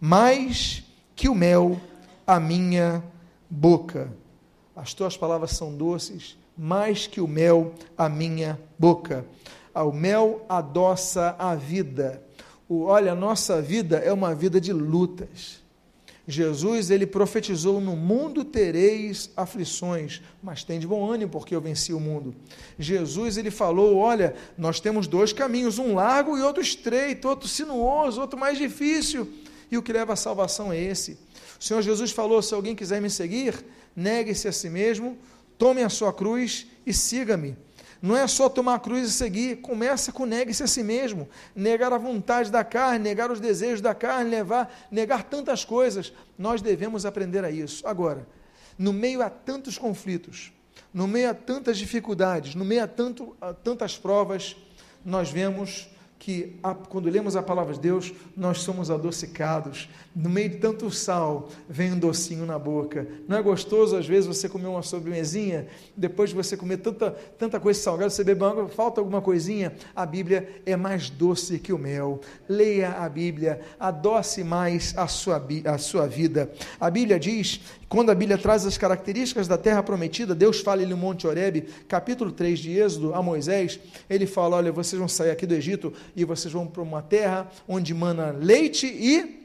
mais 0.00 0.84
que 1.14 1.28
o 1.28 1.34
mel 1.34 1.80
à 2.26 2.38
minha 2.38 3.02
boca. 3.48 4.12
As 4.74 4.92
tuas 4.92 5.16
palavras 5.16 5.52
são 5.52 5.74
doces, 5.74 6.36
mais 6.56 7.06
que 7.06 7.20
o 7.20 7.26
mel 7.26 7.72
à 7.96 8.08
minha 8.08 8.60
boca. 8.78 9.24
O 9.74 9.92
mel 9.92 10.44
adoça 10.48 11.34
a 11.38 11.54
vida. 11.54 12.22
O, 12.68 12.84
olha, 12.84 13.12
a 13.12 13.16
nossa 13.16 13.62
vida 13.62 13.98
é 13.98 14.12
uma 14.12 14.34
vida 14.34 14.60
de 14.60 14.72
lutas. 14.72 15.62
Jesus, 16.28 16.90
ele 16.90 17.06
profetizou: 17.06 17.80
No 17.80 17.94
mundo 17.94 18.44
tereis 18.44 19.30
aflições, 19.36 20.20
mas 20.42 20.64
tem 20.64 20.80
de 20.80 20.86
bom 20.86 21.08
ânimo, 21.08 21.30
porque 21.30 21.54
eu 21.54 21.60
venci 21.60 21.92
o 21.92 22.00
mundo. 22.00 22.34
Jesus, 22.78 23.36
ele 23.36 23.50
falou: 23.50 23.96
Olha, 23.96 24.34
nós 24.58 24.80
temos 24.80 25.06
dois 25.06 25.32
caminhos, 25.32 25.78
um 25.78 25.94
largo 25.94 26.36
e 26.36 26.42
outro 26.42 26.60
estreito, 26.60 27.28
outro 27.28 27.48
sinuoso, 27.48 28.20
outro 28.20 28.38
mais 28.38 28.58
difícil. 28.58 29.28
E 29.70 29.78
o 29.78 29.82
que 29.82 29.92
leva 29.92 30.14
à 30.14 30.16
salvação 30.16 30.72
é 30.72 30.80
esse. 30.80 31.18
O 31.60 31.64
Senhor 31.64 31.82
Jesus 31.82 32.10
falou: 32.10 32.42
Se 32.42 32.54
alguém 32.54 32.74
quiser 32.74 33.00
me 33.00 33.08
seguir, 33.08 33.64
negue-se 33.94 34.48
a 34.48 34.52
si 34.52 34.68
mesmo, 34.68 35.16
tome 35.56 35.82
a 35.82 35.88
sua 35.88 36.12
cruz 36.12 36.66
e 36.84 36.92
siga-me. 36.92 37.56
Não 38.00 38.16
é 38.16 38.26
só 38.26 38.48
tomar 38.48 38.74
a 38.74 38.78
cruz 38.78 39.08
e 39.08 39.12
seguir, 39.12 39.56
começa 39.56 40.12
com 40.12 40.26
negue-se 40.26 40.62
a 40.62 40.66
si 40.66 40.82
mesmo, 40.82 41.28
negar 41.54 41.92
a 41.92 41.98
vontade 41.98 42.50
da 42.50 42.62
carne, 42.62 42.98
negar 42.98 43.30
os 43.30 43.40
desejos 43.40 43.80
da 43.80 43.94
carne, 43.94 44.30
levar, 44.30 44.72
negar 44.90 45.24
tantas 45.24 45.64
coisas. 45.64 46.12
Nós 46.38 46.60
devemos 46.60 47.06
aprender 47.06 47.44
a 47.44 47.50
isso. 47.50 47.86
Agora, 47.86 48.26
no 48.78 48.92
meio 48.92 49.22
a 49.22 49.30
tantos 49.30 49.78
conflitos, 49.78 50.52
no 50.92 51.06
meio 51.06 51.30
a 51.30 51.34
tantas 51.34 51.78
dificuldades, 51.78 52.54
no 52.54 52.64
meio 52.64 52.84
a, 52.84 52.86
tanto, 52.86 53.36
a 53.40 53.52
tantas 53.52 53.96
provas, 53.96 54.56
nós 55.04 55.30
vemos 55.30 55.88
que 56.18 56.58
quando 56.88 57.10
lemos 57.10 57.36
a 57.36 57.42
palavra 57.42 57.74
de 57.74 57.80
Deus, 57.80 58.12
nós 58.36 58.60
somos 58.62 58.90
adocicados. 58.90 59.88
No 60.14 60.30
meio 60.30 60.48
de 60.48 60.56
tanto 60.56 60.90
sal, 60.90 61.48
vem 61.68 61.92
um 61.92 61.98
docinho 61.98 62.46
na 62.46 62.58
boca. 62.58 63.06
Não 63.28 63.36
é 63.36 63.42
gostoso, 63.42 63.96
às 63.96 64.06
vezes, 64.06 64.26
você 64.26 64.48
comer 64.48 64.66
uma 64.66 64.82
sobremesinha, 64.82 65.66
depois 65.96 66.30
de 66.30 66.36
você 66.36 66.56
comer 66.56 66.78
tanta, 66.78 67.10
tanta 67.10 67.60
coisa 67.60 67.80
salgada, 67.80 68.10
você 68.10 68.24
bebe 68.24 68.44
água, 68.44 68.68
falta 68.68 69.00
alguma 69.00 69.20
coisinha? 69.20 69.74
A 69.94 70.06
Bíblia 70.06 70.60
é 70.64 70.74
mais 70.74 71.10
doce 71.10 71.58
que 71.58 71.72
o 71.72 71.78
mel. 71.78 72.20
Leia 72.48 72.92
a 72.92 73.08
Bíblia, 73.08 73.60
adoce 73.78 74.42
mais 74.42 74.94
a 74.96 75.06
sua, 75.06 75.44
a 75.66 75.78
sua 75.78 76.06
vida. 76.06 76.50
A 76.80 76.90
Bíblia 76.90 77.20
diz 77.20 77.60
quando 77.88 78.10
a 78.10 78.14
Bíblia 78.14 78.36
traz 78.36 78.66
as 78.66 78.76
características 78.76 79.46
da 79.46 79.56
terra 79.56 79.80
prometida, 79.80 80.34
Deus 80.34 80.60
fala 80.60 80.84
no 80.84 80.96
Monte 80.96 81.26
Horebe, 81.26 81.62
capítulo 81.86 82.32
3 82.32 82.58
de 82.58 82.78
Êxodo, 82.78 83.14
a 83.14 83.22
Moisés, 83.22 83.78
ele 84.10 84.26
fala: 84.26 84.56
Olha, 84.56 84.72
vocês 84.72 84.98
vão 84.98 85.06
sair 85.06 85.30
aqui 85.30 85.46
do 85.46 85.54
Egito 85.54 85.92
e 86.14 86.24
vocês 86.24 86.52
vão 86.52 86.66
para 86.66 86.82
uma 86.82 87.02
terra 87.02 87.50
onde 87.66 87.92
mana 87.94 88.30
leite 88.30 88.86
e. 88.86 89.44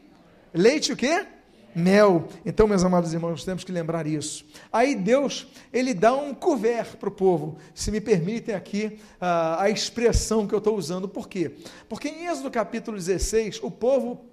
Leite 0.53 0.91
o 0.91 0.97
quê? 0.97 1.25
Mel. 1.73 2.27
Então, 2.45 2.67
meus 2.67 2.83
amados 2.83 3.13
irmãos, 3.13 3.45
temos 3.45 3.63
que 3.63 3.71
lembrar 3.71 4.05
isso. 4.05 4.45
Aí 4.71 4.95
Deus, 4.95 5.47
ele 5.71 5.93
dá 5.93 6.13
um 6.13 6.33
couvert 6.33 6.97
para 6.97 7.09
o 7.09 7.11
povo. 7.11 7.57
Se 7.73 7.91
me 7.91 8.01
permitem 8.01 8.53
aqui 8.53 8.99
uh, 9.15 9.59
a 9.59 9.69
expressão 9.69 10.45
que 10.45 10.53
eu 10.53 10.57
estou 10.57 10.75
usando. 10.77 11.07
Por 11.07 11.29
quê? 11.29 11.55
Porque 11.87 12.09
em 12.09 12.27
Êxodo 12.27 12.51
capítulo 12.51 12.97
16, 12.97 13.61
o 13.63 13.71
povo 13.71 14.25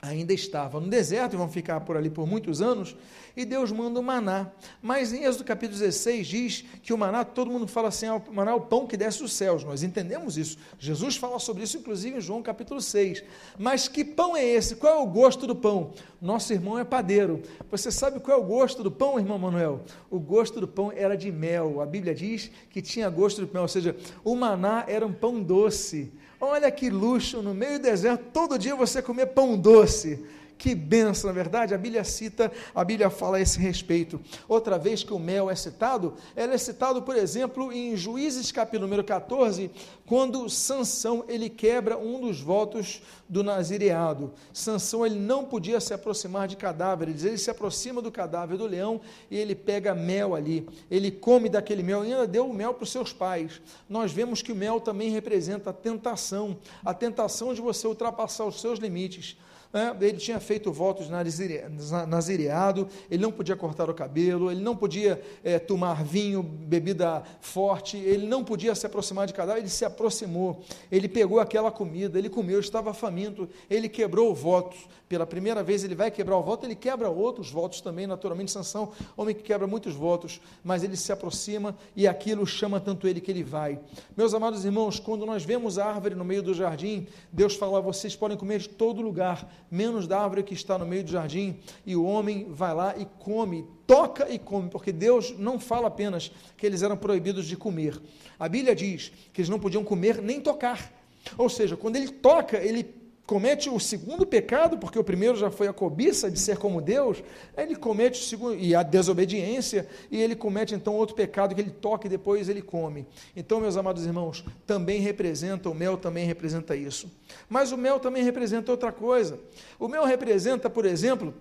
ainda 0.00 0.32
estava 0.32 0.78
no 0.78 0.88
deserto 0.88 1.34
e 1.34 1.36
vão 1.36 1.48
ficar 1.48 1.80
por 1.80 1.96
ali 1.96 2.10
por 2.10 2.26
muitos 2.26 2.60
anos 2.60 2.96
e 3.36 3.44
Deus 3.44 3.70
manda 3.70 4.00
o 4.00 4.02
maná. 4.02 4.50
Mas 4.80 5.12
em 5.12 5.24
Êxodo 5.24 5.44
capítulo 5.44 5.78
16 5.78 6.26
diz 6.26 6.64
que 6.82 6.92
o 6.92 6.98
maná, 6.98 7.24
todo 7.24 7.50
mundo 7.50 7.68
fala 7.68 7.88
assim, 7.88 8.06
ah, 8.06 8.16
o 8.16 8.32
maná 8.32 8.52
é 8.52 8.54
o 8.54 8.60
pão 8.62 8.86
que 8.86 8.96
desce 8.96 9.20
dos 9.20 9.32
céus. 9.32 9.62
Nós 9.62 9.82
entendemos 9.82 10.38
isso. 10.38 10.56
Jesus 10.78 11.16
fala 11.16 11.38
sobre 11.38 11.62
isso, 11.62 11.76
inclusive, 11.76 12.16
em 12.16 12.20
João 12.20 12.42
capítulo 12.42 12.80
6. 12.80 13.22
Mas 13.58 13.88
que 13.88 14.04
pão 14.04 14.34
é 14.34 14.42
esse? 14.42 14.76
Qual 14.76 14.92
é 14.92 15.02
o 15.02 15.06
gosto 15.06 15.46
do 15.46 15.54
pão? 15.54 15.92
Nosso 16.20 16.52
irmão 16.52 16.78
é 16.78 16.84
padeiro. 16.84 17.42
Você 17.70 17.90
sabe 17.90 18.20
qual 18.20 18.38
é 18.38 18.40
o 18.40 18.44
gosto 18.44 18.82
do 18.82 18.90
pão, 18.90 19.18
irmão 19.18 19.38
Manuel? 19.38 19.82
O 20.10 20.18
gosto 20.18 20.58
do 20.58 20.66
pão 20.66 20.90
era 20.90 21.14
de 21.14 21.30
mel. 21.30 21.82
A 21.82 21.86
Bíblia 21.86 22.14
diz 22.14 22.50
que 22.70 22.80
tinha 22.80 23.10
gosto 23.10 23.44
de 23.44 23.52
mel, 23.52 23.62
ou 23.62 23.68
seja, 23.68 23.94
o 24.24 24.34
maná 24.34 24.84
era 24.88 25.06
um 25.06 25.12
pão 25.12 25.42
doce. 25.42 26.10
Olha 26.48 26.70
que 26.70 26.88
luxo, 26.88 27.42
no 27.42 27.52
meio 27.52 27.78
do 27.78 27.82
deserto, 27.82 28.26
todo 28.32 28.56
dia 28.56 28.76
você 28.76 29.02
comer 29.02 29.26
pão 29.26 29.58
doce. 29.58 30.24
Que 30.58 30.74
benção, 30.74 31.28
na 31.28 31.34
verdade, 31.34 31.74
a 31.74 31.78
Bíblia 31.78 32.02
cita, 32.02 32.50
a 32.74 32.82
Bíblia 32.82 33.10
fala 33.10 33.36
a 33.36 33.40
esse 33.40 33.58
respeito. 33.58 34.18
Outra 34.48 34.78
vez 34.78 35.04
que 35.04 35.12
o 35.12 35.18
mel 35.18 35.50
é 35.50 35.54
citado, 35.54 36.14
ela 36.34 36.54
é 36.54 36.58
citado, 36.58 37.02
por 37.02 37.14
exemplo, 37.14 37.70
em 37.70 37.94
Juízes 37.94 38.50
capítulo 38.50 38.86
número 38.86 39.04
14, 39.04 39.70
quando 40.06 40.48
Sansão, 40.48 41.24
ele 41.28 41.50
quebra 41.50 41.98
um 41.98 42.20
dos 42.20 42.40
votos 42.40 43.02
do 43.28 43.44
nazireado. 43.44 44.32
Sansão, 44.52 45.04
ele 45.04 45.18
não 45.18 45.44
podia 45.44 45.78
se 45.78 45.92
aproximar 45.92 46.48
de 46.48 46.56
cadáveres, 46.56 47.24
ele 47.24 47.36
se 47.36 47.50
aproxima 47.50 48.00
do 48.00 48.10
cadáver 48.10 48.56
do 48.56 48.66
leão 48.66 49.00
e 49.30 49.36
ele 49.36 49.54
pega 49.54 49.94
mel 49.94 50.34
ali, 50.34 50.66
ele 50.90 51.10
come 51.10 51.50
daquele 51.50 51.82
mel 51.82 52.02
e 52.02 52.12
ainda 52.12 52.26
deu 52.26 52.48
o 52.48 52.54
mel 52.54 52.72
para 52.72 52.84
os 52.84 52.92
seus 52.92 53.12
pais. 53.12 53.60
Nós 53.88 54.10
vemos 54.10 54.40
que 54.40 54.52
o 54.52 54.56
mel 54.56 54.80
também 54.80 55.10
representa 55.10 55.70
a 55.70 55.72
tentação, 55.72 56.56
a 56.82 56.94
tentação 56.94 57.52
de 57.52 57.60
você 57.60 57.86
ultrapassar 57.86 58.46
os 58.46 58.60
seus 58.60 58.78
limites. 58.78 59.36
Né? 59.76 59.94
ele 60.00 60.16
tinha 60.16 60.40
feito 60.40 60.72
votos 60.72 61.10
nazireado, 61.10 62.88
ele 63.10 63.22
não 63.22 63.30
podia 63.30 63.54
cortar 63.54 63.90
o 63.90 63.94
cabelo, 63.94 64.50
ele 64.50 64.62
não 64.62 64.74
podia 64.74 65.22
é, 65.44 65.58
tomar 65.58 66.02
vinho, 66.02 66.42
bebida 66.42 67.22
forte, 67.42 67.98
ele 67.98 68.26
não 68.26 68.42
podia 68.42 68.74
se 68.74 68.86
aproximar 68.86 69.26
de 69.26 69.34
cadáver, 69.34 69.60
ele 69.60 69.68
se 69.68 69.84
aproximou, 69.84 70.64
ele 70.90 71.06
pegou 71.06 71.40
aquela 71.40 71.70
comida, 71.70 72.18
ele 72.18 72.30
comeu, 72.30 72.58
estava 72.58 72.94
faminto, 72.94 73.46
ele 73.68 73.86
quebrou 73.86 74.30
o 74.30 74.34
voto, 74.34 74.74
pela 75.08 75.26
primeira 75.26 75.62
vez 75.62 75.84
ele 75.84 75.94
vai 75.94 76.10
quebrar 76.10 76.38
o 76.38 76.42
voto, 76.42 76.66
ele 76.66 76.74
quebra 76.74 77.08
outros 77.10 77.50
votos 77.50 77.82
também, 77.82 78.06
naturalmente, 78.06 78.50
Sansão, 78.50 78.92
homem 79.14 79.34
que 79.34 79.42
quebra 79.42 79.66
muitos 79.66 79.94
votos, 79.94 80.40
mas 80.64 80.82
ele 80.82 80.96
se 80.96 81.12
aproxima 81.12 81.76
e 81.94 82.08
aquilo 82.08 82.46
chama 82.46 82.80
tanto 82.80 83.06
ele 83.06 83.20
que 83.20 83.30
ele 83.30 83.44
vai. 83.44 83.78
Meus 84.16 84.34
amados 84.34 84.64
irmãos, 84.64 84.98
quando 84.98 85.26
nós 85.26 85.44
vemos 85.44 85.78
a 85.78 85.84
árvore 85.84 86.14
no 86.14 86.24
meio 86.24 86.42
do 86.42 86.54
jardim, 86.54 87.06
Deus 87.30 87.54
fala, 87.54 87.80
vocês 87.80 88.16
podem 88.16 88.36
comer 88.36 88.60
de 88.60 88.70
todo 88.70 89.02
lugar, 89.02 89.46
menos 89.70 90.06
da 90.06 90.20
árvore 90.20 90.42
que 90.42 90.54
está 90.54 90.78
no 90.78 90.86
meio 90.86 91.04
do 91.04 91.10
jardim, 91.10 91.58
e 91.84 91.96
o 91.96 92.04
homem 92.04 92.46
vai 92.50 92.74
lá 92.74 92.94
e 92.96 93.06
come, 93.18 93.66
toca 93.86 94.28
e 94.28 94.38
come, 94.38 94.68
porque 94.68 94.92
Deus 94.92 95.34
não 95.38 95.58
fala 95.58 95.88
apenas 95.88 96.30
que 96.56 96.66
eles 96.66 96.82
eram 96.82 96.96
proibidos 96.96 97.46
de 97.46 97.56
comer. 97.56 98.00
A 98.38 98.48
Bíblia 98.48 98.74
diz 98.74 99.12
que 99.32 99.40
eles 99.40 99.48
não 99.48 99.58
podiam 99.58 99.84
comer 99.84 100.20
nem 100.20 100.40
tocar. 100.40 100.92
Ou 101.36 101.48
seja, 101.48 101.76
quando 101.76 101.96
ele 101.96 102.08
toca, 102.08 102.58
ele 102.58 102.84
comete 103.26 103.68
o 103.68 103.80
segundo 103.80 104.24
pecado, 104.24 104.78
porque 104.78 104.98
o 104.98 105.04
primeiro 105.04 105.36
já 105.36 105.50
foi 105.50 105.66
a 105.66 105.72
cobiça 105.72 106.30
de 106.30 106.38
ser 106.38 106.56
como 106.58 106.80
Deus, 106.80 107.22
ele 107.56 107.74
comete 107.74 108.20
o 108.20 108.24
segundo, 108.24 108.54
e 108.54 108.74
a 108.74 108.82
desobediência, 108.82 109.88
e 110.10 110.22
ele 110.22 110.36
comete 110.36 110.74
então 110.74 110.94
outro 110.94 111.16
pecado 111.16 111.54
que 111.54 111.60
ele 111.60 111.70
toca 111.70 112.06
e 112.06 112.10
depois 112.10 112.48
ele 112.48 112.62
come. 112.62 113.06
Então, 113.34 113.60
meus 113.60 113.76
amados 113.76 114.06
irmãos, 114.06 114.44
também 114.64 115.00
representa, 115.00 115.68
o 115.68 115.74
mel 115.74 115.96
também 115.96 116.24
representa 116.24 116.76
isso. 116.76 117.10
Mas 117.48 117.72
o 117.72 117.76
mel 117.76 117.98
também 117.98 118.22
representa 118.22 118.70
outra 118.70 118.92
coisa. 118.92 119.40
O 119.78 119.88
mel 119.88 120.04
representa, 120.04 120.70
por 120.70 120.86
exemplo, 120.86 121.34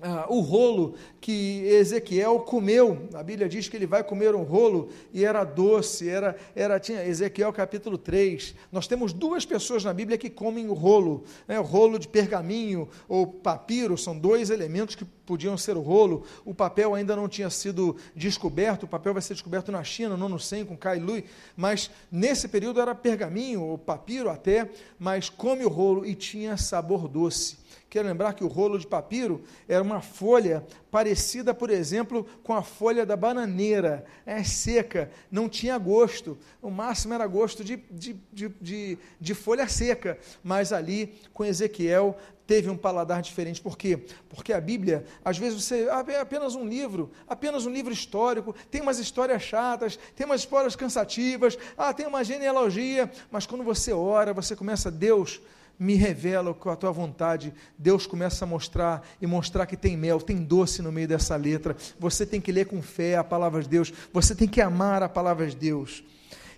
ah, 0.00 0.26
o 0.28 0.40
rolo 0.40 0.94
que 1.20 1.64
Ezequiel 1.64 2.38
comeu. 2.40 3.08
A 3.14 3.22
Bíblia 3.22 3.48
diz 3.48 3.68
que 3.68 3.76
ele 3.76 3.86
vai 3.86 4.04
comer 4.04 4.32
um 4.32 4.44
rolo 4.44 4.90
e 5.12 5.24
era 5.24 5.42
doce, 5.42 6.08
era, 6.08 6.36
era 6.54 6.78
tinha 6.78 7.04
Ezequiel 7.04 7.52
capítulo 7.52 7.98
3. 7.98 8.54
Nós 8.70 8.86
temos 8.86 9.12
duas 9.12 9.44
pessoas 9.44 9.82
na 9.82 9.92
Bíblia 9.92 10.16
que 10.16 10.30
comem 10.30 10.68
o 10.68 10.72
rolo, 10.72 11.24
né? 11.48 11.58
o 11.58 11.64
rolo 11.64 11.98
de 11.98 12.06
pergaminho 12.06 12.88
ou 13.08 13.26
papiro, 13.26 13.98
são 13.98 14.16
dois 14.16 14.50
elementos 14.50 14.94
que 14.94 15.04
podiam 15.04 15.58
ser 15.58 15.76
o 15.76 15.82
rolo, 15.82 16.24
o 16.44 16.54
papel 16.54 16.94
ainda 16.94 17.16
não 17.16 17.28
tinha 17.28 17.50
sido 17.50 17.96
descoberto, 18.14 18.84
o 18.84 18.88
papel 18.88 19.12
vai 19.12 19.20
ser 19.20 19.34
descoberto 19.34 19.70
na 19.72 19.82
China, 19.84 20.16
no 20.16 20.26
ano 20.26 20.38
100, 20.38 20.64
com 20.64 20.76
Kai 20.76 20.98
Lui, 20.98 21.24
mas 21.54 21.90
nesse 22.10 22.48
período 22.48 22.80
era 22.80 22.94
pergaminho, 22.94 23.62
ou 23.62 23.76
papiro 23.76 24.30
até, 24.30 24.70
mas 24.98 25.28
come 25.28 25.64
o 25.64 25.68
rolo 25.68 26.06
e 26.06 26.14
tinha 26.14 26.56
sabor 26.56 27.08
doce. 27.08 27.58
Quero 27.90 28.06
lembrar 28.06 28.34
que 28.34 28.44
o 28.44 28.48
rolo 28.48 28.78
de 28.78 28.86
papiro 28.86 29.42
era 29.66 29.82
uma 29.82 30.02
folha 30.02 30.62
parecida, 30.90 31.54
por 31.54 31.70
exemplo, 31.70 32.26
com 32.42 32.52
a 32.52 32.62
folha 32.62 33.06
da 33.06 33.16
bananeira, 33.16 34.04
é 34.26 34.44
seca, 34.44 35.10
não 35.30 35.48
tinha 35.48 35.78
gosto, 35.78 36.36
o 36.60 36.70
máximo 36.70 37.14
era 37.14 37.26
gosto 37.26 37.64
de, 37.64 37.76
de, 37.90 38.14
de, 38.30 38.48
de, 38.60 38.98
de 39.18 39.34
folha 39.34 39.66
seca, 39.66 40.18
mas 40.44 40.70
ali 40.70 41.14
com 41.32 41.46
Ezequiel 41.46 42.14
teve 42.46 42.68
um 42.68 42.76
paladar 42.76 43.22
diferente. 43.22 43.60
Por 43.60 43.76
quê? 43.76 44.04
Porque 44.28 44.52
a 44.52 44.60
Bíblia, 44.60 45.04
às 45.24 45.38
vezes 45.38 45.62
você 45.62 45.88
ah, 45.90 46.04
é 46.08 46.20
apenas 46.20 46.54
um 46.54 46.66
livro, 46.66 47.10
apenas 47.26 47.64
um 47.64 47.70
livro 47.70 47.92
histórico, 47.92 48.54
tem 48.70 48.82
umas 48.82 48.98
histórias 48.98 49.42
chatas, 49.42 49.98
tem 50.14 50.26
umas 50.26 50.40
histórias 50.40 50.76
cansativas, 50.76 51.58
ah, 51.76 51.94
tem 51.94 52.06
uma 52.06 52.22
genealogia, 52.22 53.10
mas 53.30 53.46
quando 53.46 53.64
você 53.64 53.92
ora, 53.92 54.34
você 54.34 54.54
começa, 54.54 54.90
Deus, 54.90 55.40
me 55.78 55.94
revela 55.94 56.52
com 56.52 56.70
a 56.70 56.76
tua 56.76 56.90
vontade. 56.90 57.54
Deus 57.78 58.06
começa 58.06 58.44
a 58.44 58.48
mostrar 58.48 59.06
e 59.20 59.26
mostrar 59.26 59.66
que 59.66 59.76
tem 59.76 59.96
mel, 59.96 60.20
tem 60.20 60.42
doce 60.42 60.82
no 60.82 60.90
meio 60.90 61.06
dessa 61.06 61.36
letra. 61.36 61.76
Você 61.98 62.26
tem 62.26 62.40
que 62.40 62.50
ler 62.50 62.66
com 62.66 62.82
fé 62.82 63.16
a 63.16 63.24
palavra 63.24 63.62
de 63.62 63.68
Deus, 63.68 63.92
você 64.12 64.34
tem 64.34 64.48
que 64.48 64.60
amar 64.60 65.02
a 65.02 65.08
palavra 65.08 65.46
de 65.46 65.56
Deus. 65.56 66.02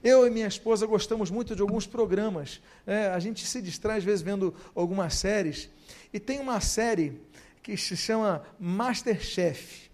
Eu 0.03 0.27
e 0.27 0.31
minha 0.31 0.47
esposa 0.47 0.87
gostamos 0.87 1.31
muito 1.31 1.55
de 1.55 1.61
alguns 1.61 1.87
programas. 1.87 2.63
É, 2.87 3.09
a 3.09 3.19
gente 3.19 3.47
se 3.47 3.61
distrai 3.61 3.99
às 3.99 4.05
vezes 4.05 4.23
vendo 4.23 4.55
algumas 4.75 5.15
séries. 5.15 5.69
E 6.11 6.19
tem 6.19 6.41
uma 6.41 6.59
série 6.61 7.21
que 7.63 7.77
se 7.77 7.97
chama 7.97 8.43
Masterchef. 8.59 9.90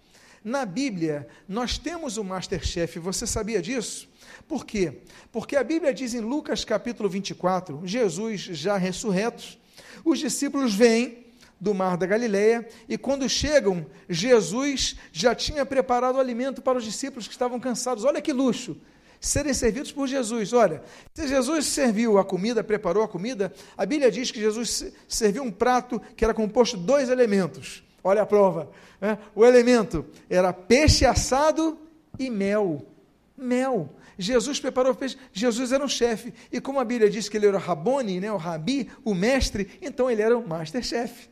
Na 0.47 0.63
Bíblia, 0.65 1.27
nós 1.45 1.77
temos 1.77 2.15
o 2.15 2.23
Masterchef, 2.23 2.99
você 2.99 3.27
sabia 3.27 3.61
disso? 3.61 4.07
Por 4.47 4.65
quê? 4.65 4.99
Porque 5.29 5.57
a 5.57 5.63
Bíblia 5.63 5.93
diz 5.93 6.13
em 6.13 6.21
Lucas 6.21 6.63
capítulo 6.63 7.09
24, 7.09 7.81
Jesus 7.83 8.39
já 8.39 8.77
ressurretos, 8.77 9.59
os 10.05 10.19
discípulos 10.19 10.73
vêm 10.73 11.25
do 11.59 11.73
mar 11.73 11.97
da 11.97 12.05
Galileia 12.05 12.65
e 12.87 12.97
quando 12.97 13.27
chegam, 13.27 13.85
Jesus 14.07 14.95
já 15.11 15.35
tinha 15.35 15.65
preparado 15.65 16.15
o 16.15 16.19
alimento 16.21 16.61
para 16.61 16.77
os 16.77 16.85
discípulos 16.85 17.27
que 17.27 17.33
estavam 17.33 17.59
cansados. 17.59 18.05
Olha 18.05 18.21
que 18.21 18.31
luxo! 18.31 18.77
Serem 19.19 19.53
servidos 19.53 19.91
por 19.91 20.07
Jesus. 20.07 20.53
Olha, 20.53 20.81
se 21.13 21.27
Jesus 21.27 21.65
serviu 21.65 22.17
a 22.17 22.23
comida, 22.23 22.63
preparou 22.63 23.03
a 23.03 23.07
comida, 23.09 23.51
a 23.75 23.85
Bíblia 23.85 24.09
diz 24.09 24.31
que 24.31 24.39
Jesus 24.39 24.93
serviu 25.09 25.43
um 25.43 25.51
prato 25.51 26.01
que 26.15 26.23
era 26.23 26.33
composto 26.33 26.77
de 26.77 26.83
dois 26.85 27.09
elementos. 27.09 27.85
Olha 28.03 28.21
a 28.21 28.25
prova. 28.25 28.69
Né? 29.01 29.17
O 29.35 29.45
elemento 29.45 30.05
era 30.29 30.53
peixe 30.53 31.05
assado 31.05 31.77
e 32.17 32.29
mel. 32.29 32.85
Mel. 33.35 33.89
Jesus 34.17 34.59
preparou 34.59 34.93
o 34.93 34.95
peixe, 34.95 35.17
Jesus 35.31 35.71
era 35.71 35.83
um 35.83 35.87
chefe, 35.87 36.33
e 36.51 36.59
como 36.59 36.79
a 36.79 36.83
Bíblia 36.83 37.09
diz 37.09 37.29
que 37.29 37.37
ele 37.37 37.45
era 37.45 37.57
o 37.57 37.59
Rabone, 37.59 38.19
né, 38.19 38.31
o 38.31 38.37
Rabi, 38.37 38.89
o 39.05 39.13
mestre, 39.13 39.69
então 39.79 40.09
ele 40.09 40.23
era 40.23 40.35
o 40.35 40.47
Master-chefe. 40.47 41.29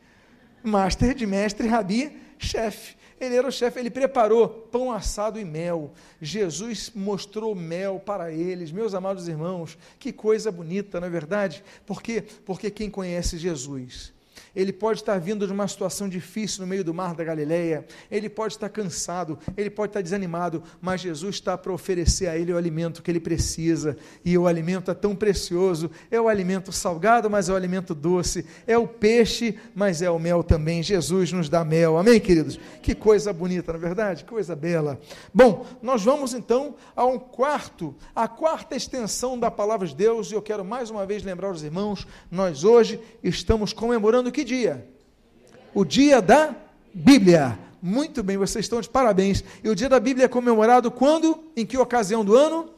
Master 0.64 1.16
de 1.16 1.26
mestre, 1.26 1.68
Rabi, 1.68 2.16
chefe. 2.38 2.96
Ele 3.20 3.36
era 3.36 3.48
o 3.48 3.52
chefe, 3.52 3.80
ele 3.80 3.90
preparou 3.90 4.48
pão 4.48 4.92
assado 4.92 5.40
e 5.40 5.46
mel. 5.46 5.94
Jesus 6.22 6.92
mostrou 6.94 7.56
mel 7.56 8.00
para 8.00 8.32
eles, 8.32 8.72
meus 8.72 8.94
amados 8.94 9.28
irmãos. 9.28 9.78
Que 9.98 10.12
coisa 10.12 10.52
bonita, 10.52 11.00
não 11.00 11.08
é 11.08 11.10
verdade? 11.10 11.64
Por 11.86 12.04
quê? 12.04 12.24
Porque 12.46 12.70
quem 12.70 12.90
conhece 12.90 13.38
Jesus 13.38 14.14
ele 14.56 14.72
pode 14.72 15.02
estar 15.02 15.20
vindo 15.20 15.46
de 15.46 15.54
uma 15.54 15.68
situação 15.68 16.08
difícil 16.08 16.62
no 16.62 16.68
meio 16.68 16.84
do 16.84 16.94
mar 16.94 17.14
da 17.14 17.24
Galileia, 17.24 17.86
ele 18.10 18.30
pode 18.30 18.54
estar 18.54 18.70
cansado, 18.70 19.38
ele 19.58 19.70
pode 19.70 19.90
estar 19.90 20.02
desanimado, 20.02 20.64
mas 20.82 21.02
Jesus 21.02 21.36
está 21.36 21.58
para 21.58 21.74
oferecer 21.74 22.28
a 22.28 22.38
ele 22.38 22.54
o 22.54 22.58
alimento 22.58 23.02
que 23.02 23.12
ele 23.12 23.20
precisa, 23.20 23.98
e 24.24 24.38
o 24.38 24.48
alimento 24.48 24.92
é 24.92 24.94
tão 24.94 25.16
precioso, 25.16 25.90
é 26.10 26.20
o 26.20 26.28
alimento 26.28 26.72
salgado, 26.72 27.30
mas 27.30 27.50
é 27.50 27.54
o 27.54 27.56
alimento 27.56 27.94
doce, 27.94 28.46
é 28.66 28.78
o 28.78 28.88
peixe, 28.88 29.58
mas 29.74 30.02
é 30.02 30.10
o 30.10 30.20
mel 30.20 30.44
também. 30.44 30.82
Jesus 30.82 31.32
nos 31.32 31.50
dá 31.50 31.66
mel. 31.66 31.98
Amém, 31.98 32.20
queridos? 32.20 32.60
Que 32.82 32.96
coisa 32.96 33.34
bonita, 33.34 33.74
na 33.74 33.78
é 33.78 33.82
verdade? 33.82 34.24
Coisa 34.24 34.56
bela. 34.56 35.00
Bom, 35.34 35.66
nós 35.82 36.04
vamos 36.04 36.34
então 36.34 36.76
a 36.96 37.06
um 37.06 37.20
quarto, 37.20 37.96
a 38.16 38.28
quarta 38.28 38.76
extensão 38.76 39.38
da 39.38 39.52
palavra 39.52 39.88
de 39.88 39.96
Deus, 39.96 40.32
e 40.32 40.36
eu 40.36 40.42
quero 40.42 40.64
mais 40.64 40.90
uma 40.90 41.06
vez 41.06 41.24
lembrar 41.24 41.52
os 41.52 41.64
irmãos, 41.64 42.08
nós 42.32 42.64
hoje 42.64 43.00
estamos 43.24 43.74
comemorando 43.74 44.32
que 44.32 44.45
dia? 44.46 44.88
O 45.74 45.84
dia 45.84 46.22
da 46.22 46.56
Bíblia. 46.94 47.60
Muito 47.82 48.24
bem, 48.24 48.38
vocês 48.38 48.64
estão 48.64 48.80
de 48.80 48.88
parabéns. 48.88 49.44
E 49.62 49.68
o 49.68 49.76
dia 49.76 49.90
da 49.90 50.00
Bíblia 50.00 50.26
é 50.26 50.30
comemorado 50.30 50.90
quando? 50.90 51.44
Em 51.56 51.66
que 51.66 51.78
ocasião 51.78 52.24
do 52.24 52.36
ano? 52.36 52.70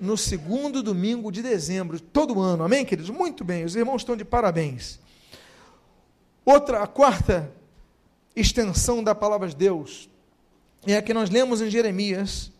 No 0.00 0.16
segundo 0.16 0.82
domingo 0.82 1.30
de 1.30 1.40
dezembro, 1.40 2.00
todo 2.00 2.40
ano. 2.40 2.64
Amém, 2.64 2.84
queridos? 2.84 3.08
Muito 3.10 3.44
bem, 3.44 3.64
os 3.64 3.76
irmãos 3.76 4.02
estão 4.02 4.16
de 4.16 4.24
parabéns. 4.24 4.98
Outra, 6.44 6.82
a 6.82 6.86
quarta 6.86 7.50
extensão 8.34 9.02
da 9.02 9.14
palavra 9.14 9.48
de 9.48 9.56
Deus 9.56 10.10
é 10.86 10.96
a 10.96 11.02
que 11.02 11.14
nós 11.14 11.30
lemos 11.30 11.62
em 11.62 11.70
Jeremias, 11.70 12.52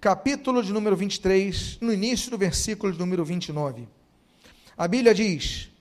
capítulo 0.00 0.62
de 0.62 0.72
número 0.72 0.96
23, 0.96 1.78
no 1.80 1.92
início 1.92 2.30
do 2.30 2.38
versículo 2.38 2.92
de 2.92 2.98
número 2.98 3.24
29. 3.24 3.88
A 4.78 4.86
Bíblia 4.86 5.12
diz: 5.12 5.71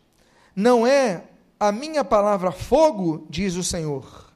não 0.56 0.86
é 0.86 1.24
a 1.60 1.72
minha 1.72 2.04
palavra 2.04 2.52
fogo, 2.52 3.26
diz 3.30 3.56
o 3.56 3.64
Senhor. 3.64 4.32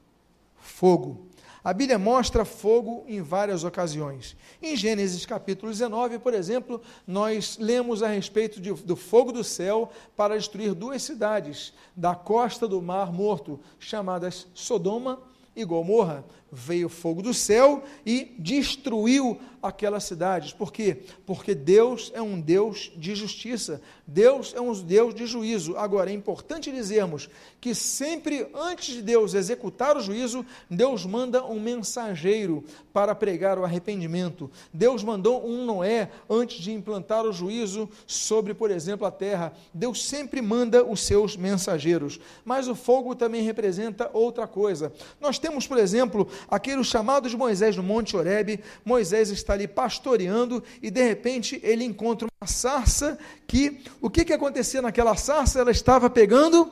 Fogo. 0.58 1.26
A 1.64 1.74
Bíblia 1.74 1.98
mostra 1.98 2.46
fogo 2.46 3.04
em 3.08 3.24
várias 3.24 3.64
ocasiões. 3.64 4.38
Em 4.62 4.76
Gênesis 4.76 5.26
capítulo 5.26 5.72
19, 5.72 6.20
por 6.20 6.36
exemplo, 6.36 6.80
nós 7.08 7.58
lemos 7.60 8.04
a 8.04 8.08
respeito 8.08 8.62
de, 8.62 8.72
do 8.72 8.96
fogo 8.96 9.32
do 9.32 9.44
céu 9.44 9.90
para 10.16 10.38
destruir 10.38 10.76
duas 10.76 11.02
cidades 11.02 11.74
da 11.96 12.14
costa 12.14 12.68
do 12.68 12.80
Mar 12.84 13.12
Morto, 13.12 13.60
chamadas 13.80 14.46
Sodoma 14.54 15.20
e 15.56 15.66
Gomorra. 15.66 16.24
Veio 16.58 16.88
fogo 16.88 17.22
do 17.22 17.34
céu 17.34 17.84
e 18.06 18.34
destruiu 18.40 19.38
aquelas 19.62 20.04
cidades. 20.04 20.54
Por 20.54 20.72
quê? 20.72 21.00
Porque 21.26 21.54
Deus 21.54 22.12
é 22.16 22.22
um 22.22 22.40
Deus 22.40 22.92
de 22.96 23.16
justiça, 23.16 23.82
Deus 24.06 24.54
é 24.56 24.62
um 24.62 24.72
Deus 24.74 25.14
de 25.14 25.26
juízo. 25.26 25.76
Agora, 25.78 26.10
é 26.10 26.14
importante 26.14 26.72
dizermos 26.72 27.30
que 27.60 27.74
sempre 27.74 28.48
antes 28.54 28.96
de 28.96 29.02
Deus 29.02 29.34
executar 29.34 29.98
o 29.98 30.02
juízo, 30.02 30.46
Deus 30.70 31.06
manda 31.06 31.44
um 31.44 31.60
mensageiro 31.60 32.64
para 32.94 33.16
pregar 33.16 33.58
o 33.58 33.66
arrependimento. 33.66 34.50
Deus 34.72 35.04
mandou 35.04 35.46
um 35.46 35.66
Noé 35.66 36.12
antes 36.30 36.62
de 36.62 36.72
implantar 36.72 37.26
o 37.26 37.34
juízo 37.34 37.90
sobre, 38.06 38.54
por 38.54 38.70
exemplo, 38.70 39.08
a 39.08 39.12
terra. 39.12 39.52
Deus 39.74 40.06
sempre 40.06 40.42
manda 40.42 40.86
os 40.86 41.02
seus 41.02 41.36
mensageiros. 41.36 42.20
Mas 42.44 42.68
o 42.68 42.76
fogo 42.76 43.16
também 43.16 43.42
representa 43.42 44.10
outra 44.14 44.48
coisa. 44.48 44.94
Nós 45.20 45.40
temos, 45.40 45.66
por 45.66 45.78
exemplo, 45.78 46.28
aquele 46.50 46.84
chamado 46.84 47.30
de 47.30 47.38
Moisés 47.38 47.76
no 47.76 47.84
Monte 47.84 48.16
Horebe. 48.16 48.60
Moisés 48.84 49.30
está 49.30 49.54
ali 49.54 49.68
pastoreando 49.68 50.64
e 50.82 50.90
de 50.90 51.04
repente 51.04 51.60
ele 51.64 51.84
encontra 51.84 52.28
uma 52.42 52.48
sarça 52.48 53.18
que, 53.48 53.82
o 54.02 54.10
que, 54.10 54.26
que 54.26 54.34
acontecia 54.34 54.82
naquela 54.82 55.16
sarça? 55.16 55.60
Ela 55.60 55.72
estava 55.72 56.10
pegando 56.10 56.72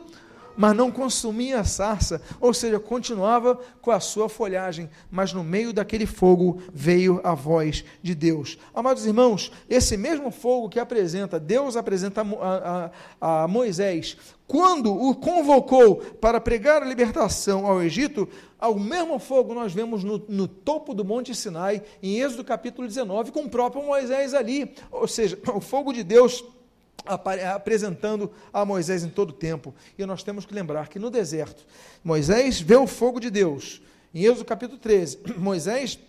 mas 0.55 0.75
não 0.75 0.91
consumia 0.91 1.59
a 1.59 1.63
sarça, 1.63 2.21
ou 2.39 2.53
seja, 2.53 2.79
continuava 2.79 3.59
com 3.81 3.91
a 3.91 3.99
sua 3.99 4.29
folhagem, 4.29 4.89
mas 5.09 5.33
no 5.33 5.43
meio 5.43 5.73
daquele 5.73 6.05
fogo 6.05 6.61
veio 6.73 7.19
a 7.23 7.33
voz 7.33 7.83
de 8.01 8.15
Deus. 8.15 8.57
Amados 8.73 9.05
irmãos, 9.05 9.51
esse 9.69 9.97
mesmo 9.97 10.31
fogo 10.31 10.69
que 10.69 10.79
apresenta, 10.79 11.39
Deus 11.39 11.75
apresenta 11.75 12.21
a, 12.21 12.91
a, 13.19 13.43
a 13.43 13.47
Moisés, 13.47 14.17
quando 14.47 14.93
o 14.93 15.15
convocou 15.15 15.95
para 15.95 16.39
pregar 16.39 16.81
a 16.81 16.85
libertação 16.85 17.65
ao 17.65 17.81
Egito, 17.81 18.27
ao 18.59 18.77
mesmo 18.77 19.17
fogo 19.17 19.53
nós 19.53 19.73
vemos 19.73 20.03
no, 20.03 20.23
no, 20.27 20.47
topo 20.47 20.93
do 20.93 21.03
Monte 21.03 21.33
Sinai, 21.33 21.81
em 22.01 22.19
Êxodo 22.19 22.43
capítulo 22.43 22.87
19, 22.87 23.31
com 23.31 23.45
o 23.45 23.49
próprio 23.49 23.83
Moisés 23.83 24.33
ali. 24.33 24.75
Ou 24.91 25.07
seja, 25.07 25.39
o 25.53 25.61
fogo 25.61 25.91
de 25.93 26.03
Deus 26.03 26.43
apresentando 27.53 28.31
a 28.51 28.63
Moisés 28.65 29.03
em 29.03 29.09
todo 29.09 29.29
o 29.29 29.33
tempo. 29.33 29.73
E 29.97 30.05
nós 30.05 30.23
temos 30.23 30.45
que 30.45 30.53
lembrar 30.53 30.87
que 30.87 30.99
no 30.99 31.09
deserto, 31.09 31.65
Moisés 32.03 32.61
vê 32.61 32.75
o 32.75 32.87
fogo 32.87 33.19
de 33.19 33.29
Deus. 33.29 33.81
Em 34.13 34.23
Êxodo 34.25 34.45
capítulo 34.45 34.79
13, 34.79 35.19
Moisés 35.37 35.99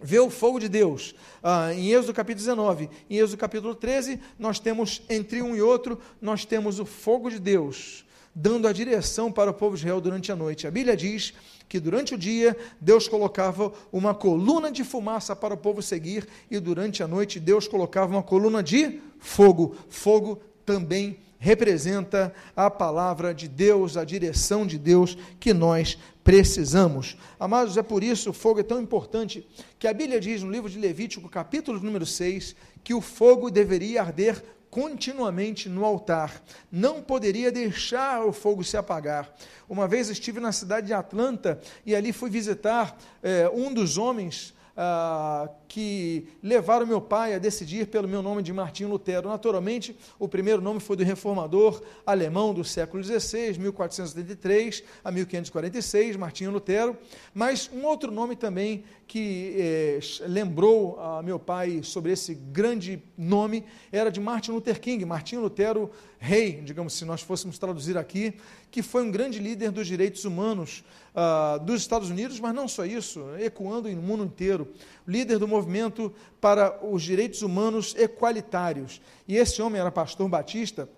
vê 0.00 0.18
o 0.18 0.30
fogo 0.30 0.60
de 0.60 0.68
Deus. 0.68 1.14
Ah, 1.42 1.72
em 1.74 1.92
Êxodo 1.92 2.14
capítulo 2.14 2.44
19, 2.44 2.88
em 3.10 3.16
Êxodo 3.16 3.36
capítulo 3.36 3.74
13, 3.74 4.20
nós 4.38 4.58
temos, 4.58 5.02
entre 5.08 5.42
um 5.42 5.56
e 5.56 5.62
outro, 5.62 5.98
nós 6.20 6.44
temos 6.44 6.78
o 6.78 6.84
fogo 6.84 7.30
de 7.30 7.38
Deus, 7.38 8.04
dando 8.34 8.68
a 8.68 8.72
direção 8.72 9.32
para 9.32 9.50
o 9.50 9.54
povo 9.54 9.76
de 9.76 9.82
Israel 9.82 10.00
durante 10.00 10.30
a 10.30 10.36
noite. 10.36 10.66
A 10.66 10.70
Bíblia 10.70 10.96
diz 10.96 11.34
que 11.68 11.78
durante 11.78 12.14
o 12.14 12.18
dia 12.18 12.56
Deus 12.80 13.06
colocava 13.06 13.72
uma 13.92 14.14
coluna 14.14 14.70
de 14.70 14.84
fumaça 14.84 15.36
para 15.36 15.54
o 15.54 15.58
povo 15.58 15.82
seguir, 15.82 16.26
e 16.50 16.58
durante 16.58 17.02
a 17.02 17.08
noite 17.08 17.38
Deus 17.38 17.68
colocava 17.68 18.12
uma 18.12 18.22
coluna 18.22 18.62
de 18.62 19.00
fogo. 19.18 19.76
Fogo 19.88 20.40
também 20.64 21.18
representa 21.38 22.34
a 22.56 22.68
palavra 22.68 23.32
de 23.32 23.46
Deus, 23.48 23.96
a 23.96 24.04
direção 24.04 24.66
de 24.66 24.76
Deus 24.78 25.16
que 25.38 25.54
nós 25.54 25.96
precisamos. 26.24 27.16
Amados, 27.38 27.76
é 27.76 27.82
por 27.82 28.02
isso 28.02 28.30
o 28.30 28.34
fogo 28.34 28.60
é 28.60 28.62
tão 28.62 28.80
importante 28.80 29.46
que 29.78 29.86
a 29.86 29.92
Bíblia 29.92 30.20
diz 30.20 30.42
no 30.42 30.50
livro 30.50 30.68
de 30.68 30.78
Levítico, 30.78 31.28
capítulo 31.28 31.80
número 31.80 32.04
6, 32.04 32.56
que 32.82 32.92
o 32.92 33.00
fogo 33.00 33.50
deveria 33.50 34.02
arder 34.02 34.42
continuamente 34.70 35.68
no 35.68 35.84
altar. 35.84 36.42
Não 36.70 37.02
poderia 37.02 37.50
deixar 37.50 38.24
o 38.24 38.32
fogo 38.32 38.62
se 38.62 38.76
apagar. 38.76 39.32
Uma 39.68 39.88
vez 39.88 40.08
estive 40.08 40.40
na 40.40 40.52
cidade 40.52 40.88
de 40.88 40.92
Atlanta 40.92 41.60
e 41.84 41.94
ali 41.94 42.12
fui 42.12 42.30
visitar 42.30 42.96
é, 43.22 43.48
um 43.48 43.72
dos 43.72 43.98
homens 43.98 44.54
ah, 44.80 45.50
que 45.66 46.28
levaram 46.40 46.86
meu 46.86 47.00
pai 47.00 47.34
a 47.34 47.38
decidir 47.38 47.88
pelo 47.88 48.06
meu 48.06 48.22
nome 48.22 48.44
de 48.44 48.52
Martinho 48.52 48.88
Lutero. 48.88 49.28
Naturalmente, 49.28 49.98
o 50.20 50.28
primeiro 50.28 50.62
nome 50.62 50.78
foi 50.78 50.94
do 50.94 51.02
reformador 51.02 51.82
alemão 52.06 52.54
do 52.54 52.62
século 52.62 53.02
XVI, 53.02 53.58
1483 53.58 54.84
a 55.02 55.10
1546, 55.10 56.14
Martinho 56.14 56.52
Lutero, 56.52 56.96
mas 57.34 57.68
um 57.74 57.84
outro 57.84 58.12
nome 58.12 58.36
também 58.36 58.84
que 59.08 59.56
eh, 59.58 60.00
lembrou 60.28 61.00
a 61.00 61.22
meu 61.24 61.40
pai 61.40 61.82
sobre 61.82 62.12
esse 62.12 62.34
grande 62.34 63.02
nome 63.16 63.64
era 63.90 64.12
de 64.12 64.20
Martin 64.20 64.52
Luther 64.52 64.80
King, 64.80 65.04
Martinho 65.04 65.40
Lutero 65.40 65.90
rei, 66.18 66.60
digamos 66.60 66.94
se 66.94 67.04
nós 67.04 67.22
fôssemos 67.22 67.58
traduzir 67.58 67.96
aqui, 67.96 68.34
que 68.70 68.82
foi 68.82 69.02
um 69.02 69.10
grande 69.10 69.38
líder 69.38 69.70
dos 69.70 69.86
direitos 69.86 70.24
humanos 70.24 70.84
uh, 71.18 71.58
dos 71.58 71.80
Estados 71.80 72.10
Unidos, 72.10 72.38
mas 72.38 72.54
não 72.54 72.68
só 72.68 72.84
isso, 72.84 73.24
ecoando 73.38 73.90
no 73.90 74.00
mundo 74.02 74.24
inteiro, 74.24 74.68
líder 75.06 75.38
do 75.38 75.48
movimento 75.48 76.14
para 76.40 76.78
os 76.86 77.02
direitos 77.02 77.42
humanos 77.42 77.94
equalitários. 77.98 79.00
E 79.26 79.36
esse 79.36 79.60
homem 79.60 79.80
era 79.80 79.90
pastor 79.90 80.28
batista. 80.28 80.88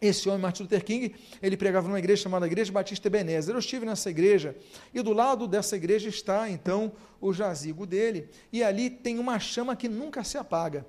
Esse 0.00 0.30
homem, 0.30 0.40
Martin 0.40 0.62
Luther 0.62 0.82
King, 0.82 1.14
ele 1.42 1.58
pregava 1.58 1.86
numa 1.86 1.98
igreja 1.98 2.22
chamada 2.22 2.46
Igreja 2.46 2.72
Batista 2.72 3.08
Ebenezer. 3.08 3.54
Eu 3.54 3.58
estive 3.58 3.84
nessa 3.84 4.08
igreja 4.08 4.56
e 4.94 5.02
do 5.02 5.12
lado 5.12 5.46
dessa 5.46 5.76
igreja 5.76 6.08
está, 6.08 6.48
então, 6.48 6.90
o 7.20 7.34
jazigo 7.34 7.84
dele. 7.84 8.26
E 8.50 8.62
ali 8.62 8.88
tem 8.88 9.18
uma 9.18 9.38
chama 9.38 9.76
que 9.76 9.88
nunca 9.88 10.24
se 10.24 10.38
apaga 10.38 10.86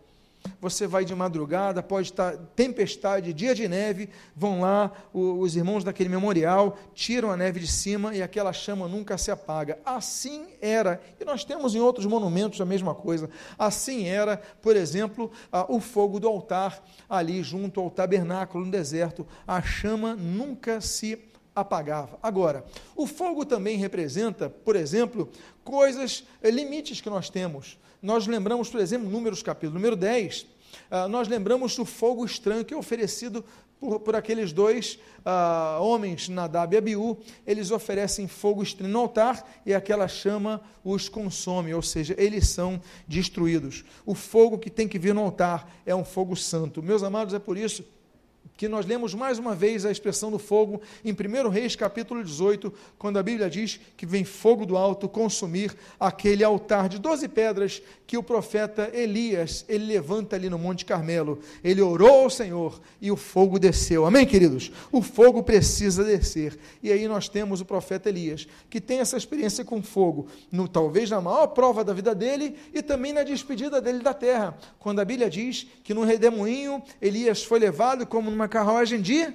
você 0.59 0.85
vai 0.87 1.03
de 1.03 1.15
madrugada, 1.15 1.81
pode 1.81 2.09
estar 2.09 2.37
tempestade, 2.55 3.33
dia 3.33 3.55
de 3.55 3.67
neve, 3.67 4.09
vão 4.35 4.61
lá, 4.61 4.91
os 5.13 5.55
irmãos 5.55 5.83
daquele 5.83 6.09
memorial 6.09 6.77
tiram 6.93 7.31
a 7.31 7.37
neve 7.37 7.59
de 7.59 7.67
cima 7.67 8.15
e 8.15 8.21
aquela 8.21 8.53
chama 8.53 8.87
nunca 8.87 9.17
se 9.17 9.31
apaga. 9.31 9.79
Assim 9.85 10.47
era, 10.61 11.01
e 11.19 11.25
nós 11.25 11.43
temos 11.43 11.75
em 11.75 11.79
outros 11.79 12.05
monumentos 12.05 12.61
a 12.61 12.65
mesma 12.65 12.93
coisa. 12.93 13.29
Assim 13.57 14.05
era, 14.05 14.37
por 14.61 14.75
exemplo, 14.75 15.31
o 15.67 15.79
fogo 15.79 16.19
do 16.19 16.27
altar 16.27 16.83
ali 17.09 17.41
junto 17.43 17.79
ao 17.79 17.89
tabernáculo 17.89 18.65
no 18.65 18.71
deserto, 18.71 19.25
a 19.47 19.61
chama 19.61 20.15
nunca 20.15 20.79
se 20.81 21.19
apagava. 21.53 22.17
Agora, 22.23 22.63
o 22.95 23.05
fogo 23.05 23.45
também 23.45 23.77
representa, 23.77 24.49
por 24.49 24.75
exemplo, 24.75 25.29
coisas, 25.63 26.23
limites 26.43 27.01
que 27.01 27.09
nós 27.09 27.29
temos 27.29 27.77
nós 28.01 28.25
lembramos, 28.25 28.69
por 28.69 28.79
exemplo, 28.79 29.09
Números 29.09 29.43
capítulo 29.43 29.75
número 29.75 29.95
10, 29.95 30.41
uh, 30.41 30.45
ah, 30.89 31.07
nós 31.07 31.27
lembramos 31.27 31.75
do 31.75 31.85
fogo 31.85 32.25
estranho 32.25 32.65
que 32.65 32.73
é 32.73 32.77
oferecido 32.77 33.45
por, 33.79 33.99
por 33.99 34.15
aqueles 34.15 34.51
dois 34.51 34.99
uh, 35.19 35.81
homens, 35.81 36.29
Nadab 36.29 36.75
e 36.75 36.77
Abiú, 36.77 37.17
eles 37.45 37.71
oferecem 37.71 38.27
fogo 38.27 38.63
estranho 38.63 38.93
no 38.93 38.99
altar 38.99 39.61
e 39.65 39.73
aquela 39.73 40.07
chama 40.07 40.61
os 40.83 41.09
consome, 41.09 41.73
ou 41.73 41.81
seja, 41.81 42.15
eles 42.17 42.47
são 42.47 42.81
destruídos. 43.07 43.83
O 44.05 44.15
fogo 44.15 44.57
que 44.57 44.69
tem 44.69 44.87
que 44.87 44.99
vir 44.99 45.13
no 45.13 45.21
altar 45.21 45.71
é 45.85 45.95
um 45.95 46.05
fogo 46.05 46.35
santo. 46.35 46.81
Meus 46.81 47.03
amados, 47.03 47.33
é 47.33 47.39
por 47.39 47.57
isso 47.57 47.83
que 48.61 48.67
nós 48.67 48.85
lemos 48.85 49.15
mais 49.15 49.39
uma 49.39 49.55
vez 49.55 49.87
a 49.87 49.91
expressão 49.91 50.29
do 50.29 50.37
fogo 50.37 50.83
em 51.03 51.11
1 51.11 51.49
Reis 51.49 51.75
capítulo 51.75 52.23
18, 52.23 52.71
quando 52.95 53.17
a 53.17 53.23
Bíblia 53.23 53.49
diz 53.49 53.79
que 53.97 54.05
vem 54.05 54.23
fogo 54.23 54.67
do 54.67 54.77
alto 54.77 55.09
consumir 55.09 55.75
aquele 55.99 56.43
altar 56.43 56.87
de 56.87 56.99
doze 56.99 57.27
pedras 57.27 57.81
que 58.05 58.15
o 58.15 58.21
profeta 58.21 58.91
Elias, 58.93 59.65
ele 59.67 59.85
levanta 59.85 60.35
ali 60.35 60.47
no 60.47 60.59
Monte 60.59 60.85
Carmelo. 60.85 61.39
Ele 61.63 61.81
orou 61.81 62.25
ao 62.25 62.29
Senhor 62.29 62.79
e 63.01 63.09
o 63.09 63.15
fogo 63.15 63.57
desceu. 63.57 64.05
Amém, 64.05 64.27
queridos? 64.27 64.71
O 64.91 65.01
fogo 65.01 65.41
precisa 65.41 66.03
descer. 66.03 66.59
E 66.83 66.91
aí 66.91 67.07
nós 67.07 67.27
temos 67.27 67.61
o 67.61 67.65
profeta 67.65 68.09
Elias, 68.09 68.47
que 68.69 68.79
tem 68.79 68.99
essa 68.99 69.17
experiência 69.17 69.65
com 69.65 69.81
fogo, 69.81 70.27
no, 70.51 70.67
talvez 70.67 71.09
na 71.09 71.19
maior 71.19 71.47
prova 71.47 71.83
da 71.83 71.93
vida 71.93 72.13
dele 72.13 72.55
e 72.71 72.83
também 72.83 73.11
na 73.11 73.23
despedida 73.23 73.81
dele 73.81 73.99
da 73.99 74.13
terra, 74.13 74.55
quando 74.77 74.99
a 74.99 75.05
Bíblia 75.05 75.29
diz 75.29 75.65
que 75.83 75.93
no 75.93 76.03
redemoinho 76.03 76.83
Elias 77.01 77.43
foi 77.43 77.57
levado 77.57 78.05
como 78.05 78.29
numa 78.29 78.50
carruagem 78.51 79.01
de 79.01 79.33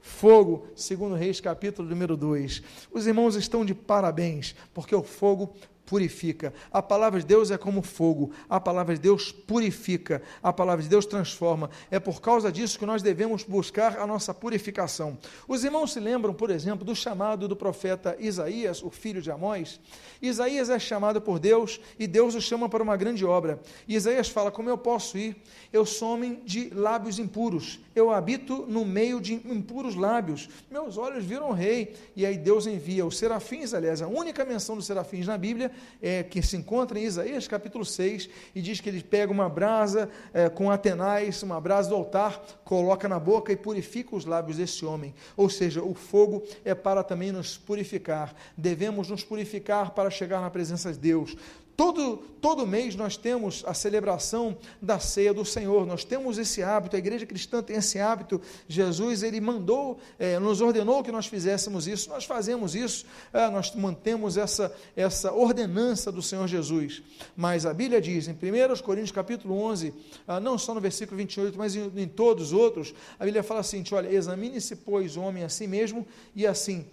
fogo, 0.00 0.66
segundo 0.74 1.14
Reis 1.14 1.40
capítulo 1.40 1.88
número 1.88 2.16
2. 2.16 2.62
Os 2.92 3.06
irmãos 3.06 3.36
estão 3.36 3.64
de 3.64 3.74
parabéns, 3.74 4.54
porque 4.74 4.94
o 4.94 5.02
fogo 5.02 5.54
purifica. 5.86 6.52
A 6.70 6.82
palavra 6.82 7.20
de 7.20 7.26
Deus 7.26 7.50
é 7.50 7.56
como 7.56 7.80
fogo, 7.80 8.32
a 8.50 8.60
palavra 8.60 8.94
de 8.94 9.00
Deus 9.00 9.30
purifica, 9.30 10.20
a 10.42 10.52
palavra 10.52 10.82
de 10.82 10.88
Deus 10.88 11.06
transforma. 11.06 11.70
É 11.90 12.00
por 12.00 12.20
causa 12.20 12.50
disso 12.50 12.78
que 12.78 12.84
nós 12.84 13.02
devemos 13.02 13.44
buscar 13.44 13.98
a 13.98 14.06
nossa 14.06 14.34
purificação. 14.34 15.16
Os 15.46 15.64
irmãos 15.64 15.92
se 15.92 16.00
lembram, 16.00 16.34
por 16.34 16.50
exemplo, 16.50 16.84
do 16.84 16.94
chamado 16.94 17.46
do 17.46 17.56
profeta 17.56 18.16
Isaías, 18.18 18.82
o 18.82 18.90
filho 18.90 19.22
de 19.22 19.30
Amós? 19.30 19.80
Isaías 20.20 20.68
é 20.68 20.78
chamado 20.78 21.20
por 21.20 21.38
Deus 21.38 21.80
e 21.98 22.06
Deus 22.06 22.34
o 22.34 22.40
chama 22.40 22.68
para 22.68 22.82
uma 22.82 22.96
grande 22.96 23.24
obra. 23.24 23.60
E 23.86 23.94
Isaías 23.94 24.28
fala: 24.28 24.50
Como 24.50 24.68
eu 24.68 24.76
posso 24.76 25.16
ir? 25.16 25.36
Eu 25.72 25.86
sou 25.86 26.14
homem 26.14 26.40
de 26.44 26.70
lábios 26.70 27.18
impuros, 27.18 27.78
eu 27.94 28.10
habito 28.10 28.64
no 28.66 28.84
meio 28.84 29.20
de 29.20 29.34
impuros 29.34 29.94
lábios. 29.94 30.48
Meus 30.70 30.96
olhos 30.96 31.24
viram 31.24 31.52
rei. 31.52 31.94
E 32.16 32.24
aí 32.26 32.36
Deus 32.36 32.66
envia 32.66 33.04
os 33.06 33.18
serafins, 33.18 33.74
aliás, 33.74 34.02
a 34.02 34.08
única 34.08 34.44
menção 34.44 34.76
dos 34.76 34.86
serafins 34.86 35.26
na 35.26 35.36
Bíblia 35.36 35.70
é, 36.00 36.22
que 36.22 36.42
se 36.42 36.56
encontra 36.56 36.98
em 36.98 37.04
Isaías 37.04 37.48
capítulo 37.48 37.84
6, 37.84 38.28
e 38.54 38.62
diz 38.62 38.80
que 38.80 38.88
ele 38.88 39.02
pega 39.02 39.32
uma 39.32 39.48
brasa 39.48 40.08
é, 40.32 40.48
com 40.48 40.70
atenais, 40.70 41.42
uma 41.42 41.60
brasa 41.60 41.88
do 41.88 41.94
altar, 41.94 42.42
coloca 42.64 43.08
na 43.08 43.18
boca 43.18 43.52
e 43.52 43.56
purifica 43.56 44.16
os 44.16 44.24
lábios 44.24 44.56
desse 44.56 44.84
homem. 44.84 45.14
Ou 45.36 45.48
seja, 45.48 45.82
o 45.82 45.94
fogo 45.94 46.42
é 46.64 46.74
para 46.74 47.02
também 47.02 47.32
nos 47.32 47.56
purificar. 47.56 48.34
Devemos 48.56 49.08
nos 49.08 49.24
purificar 49.24 49.90
para 49.92 50.10
chegar 50.10 50.40
na 50.40 50.50
presença 50.50 50.92
de 50.92 50.98
Deus. 50.98 51.36
Todo, 51.76 52.16
todo 52.40 52.66
mês 52.66 52.96
nós 52.96 53.18
temos 53.18 53.62
a 53.66 53.74
celebração 53.74 54.56
da 54.80 54.98
ceia 54.98 55.34
do 55.34 55.44
Senhor, 55.44 55.84
nós 55.86 56.04
temos 56.04 56.38
esse 56.38 56.62
hábito, 56.62 56.96
a 56.96 56.98
igreja 56.98 57.26
cristã 57.26 57.62
tem 57.62 57.76
esse 57.76 57.98
hábito. 57.98 58.40
Jesus, 58.66 59.22
ele 59.22 59.42
mandou, 59.42 59.98
é, 60.18 60.38
nos 60.38 60.62
ordenou 60.62 61.04
que 61.04 61.12
nós 61.12 61.26
fizéssemos 61.26 61.86
isso, 61.86 62.08
nós 62.08 62.24
fazemos 62.24 62.74
isso, 62.74 63.04
é, 63.30 63.50
nós 63.50 63.74
mantemos 63.74 64.38
essa, 64.38 64.74
essa 64.96 65.34
ordenança 65.34 66.10
do 66.10 66.22
Senhor 66.22 66.48
Jesus. 66.48 67.02
Mas 67.36 67.66
a 67.66 67.74
Bíblia 67.74 68.00
diz, 68.00 68.26
em 68.26 68.32
1 68.32 68.82
Coríntios 68.82 69.12
capítulo 69.12 69.60
11, 69.60 69.92
ah, 70.26 70.40
não 70.40 70.56
só 70.56 70.72
no 70.72 70.80
versículo 70.80 71.18
28, 71.18 71.58
mas 71.58 71.76
em, 71.76 71.92
em 71.94 72.08
todos 72.08 72.46
os 72.46 72.52
outros, 72.54 72.94
a 73.18 73.24
Bíblia 73.26 73.42
fala 73.42 73.60
assim: 73.60 73.84
olha, 73.92 74.08
examine-se, 74.08 74.76
pois, 74.76 75.14
o 75.16 75.20
homem 75.20 75.44
a 75.44 75.50
si 75.50 75.66
mesmo, 75.66 76.06
e 76.34 76.46
assim 76.46 76.86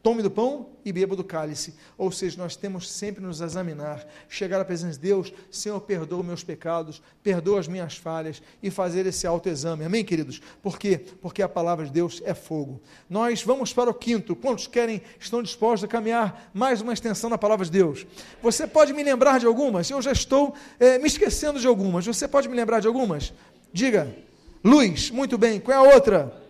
Tome 0.00 0.22
do 0.22 0.30
pão 0.30 0.70
e 0.84 0.92
beba 0.92 1.16
do 1.16 1.24
cálice. 1.24 1.74
Ou 1.98 2.12
seja, 2.12 2.38
nós 2.38 2.54
temos 2.54 2.88
sempre 2.88 3.22
nos 3.22 3.40
examinar, 3.40 4.06
chegar 4.28 4.60
à 4.60 4.64
presença 4.64 4.92
de 4.92 5.00
Deus, 5.00 5.32
Senhor, 5.50 5.80
perdoa 5.80 6.22
meus 6.22 6.44
pecados, 6.44 7.02
perdoa 7.20 7.58
as 7.58 7.66
minhas 7.66 7.96
falhas 7.96 8.40
e 8.62 8.70
fazer 8.70 9.06
esse 9.06 9.26
autoexame. 9.26 9.84
Amém, 9.84 10.04
queridos? 10.04 10.40
Por 10.62 10.78
quê? 10.78 11.00
Porque 11.20 11.42
a 11.42 11.48
palavra 11.48 11.84
de 11.84 11.90
Deus 11.90 12.22
é 12.24 12.32
fogo. 12.32 12.80
Nós 13.10 13.42
vamos 13.42 13.72
para 13.72 13.90
o 13.90 13.94
quinto. 13.94 14.36
Quantos 14.36 14.68
querem, 14.68 15.02
estão 15.18 15.42
dispostos 15.42 15.84
a 15.84 15.88
caminhar 15.88 16.48
mais 16.54 16.80
uma 16.80 16.92
extensão 16.92 17.28
na 17.28 17.36
palavra 17.36 17.64
de 17.64 17.72
Deus? 17.72 18.06
Você 18.40 18.68
pode 18.68 18.92
me 18.92 19.02
lembrar 19.02 19.40
de 19.40 19.46
algumas? 19.46 19.90
Eu 19.90 20.00
já 20.00 20.12
estou 20.12 20.54
é, 20.78 20.96
me 20.98 21.08
esquecendo 21.08 21.58
de 21.58 21.66
algumas. 21.66 22.06
Você 22.06 22.28
pode 22.28 22.48
me 22.48 22.54
lembrar 22.54 22.78
de 22.78 22.86
algumas? 22.86 23.34
Diga. 23.72 24.14
Luz, 24.62 25.10
muito 25.10 25.36
bem. 25.36 25.58
Qual 25.58 25.76
é 25.76 25.88
a 25.88 25.94
outra? 25.94 26.40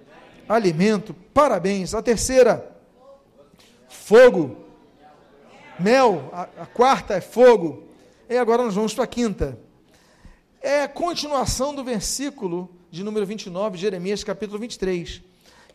Alimento. 0.46 1.16
Parabéns. 1.32 1.94
A 1.94 2.02
terceira 2.02 2.77
fogo. 4.08 4.56
Mel, 5.78 6.30
a, 6.32 6.62
a 6.62 6.66
quarta 6.66 7.12
é 7.12 7.20
fogo. 7.20 7.88
E 8.26 8.38
agora 8.38 8.62
nós 8.62 8.74
vamos 8.74 8.94
para 8.94 9.04
a 9.04 9.06
quinta. 9.06 9.58
É 10.62 10.84
a 10.84 10.88
continuação 10.88 11.74
do 11.74 11.84
versículo 11.84 12.70
de 12.90 13.04
número 13.04 13.26
29, 13.26 13.76
de 13.76 13.82
Jeremias, 13.82 14.24
capítulo 14.24 14.58
23. 14.58 15.20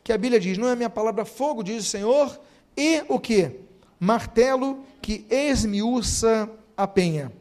Que 0.03 0.11
a 0.11 0.17
Bíblia 0.17 0.39
diz: 0.39 0.57
Não 0.57 0.67
é 0.67 0.75
minha 0.75 0.89
palavra 0.89 1.25
fogo, 1.25 1.63
diz 1.63 1.85
o 1.85 1.87
Senhor, 1.87 2.39
e 2.75 3.03
o 3.07 3.19
que? 3.19 3.51
Martelo 3.99 4.83
que 4.99 5.27
esmiuça 5.29 6.49
a 6.75 6.87
penha. 6.87 7.31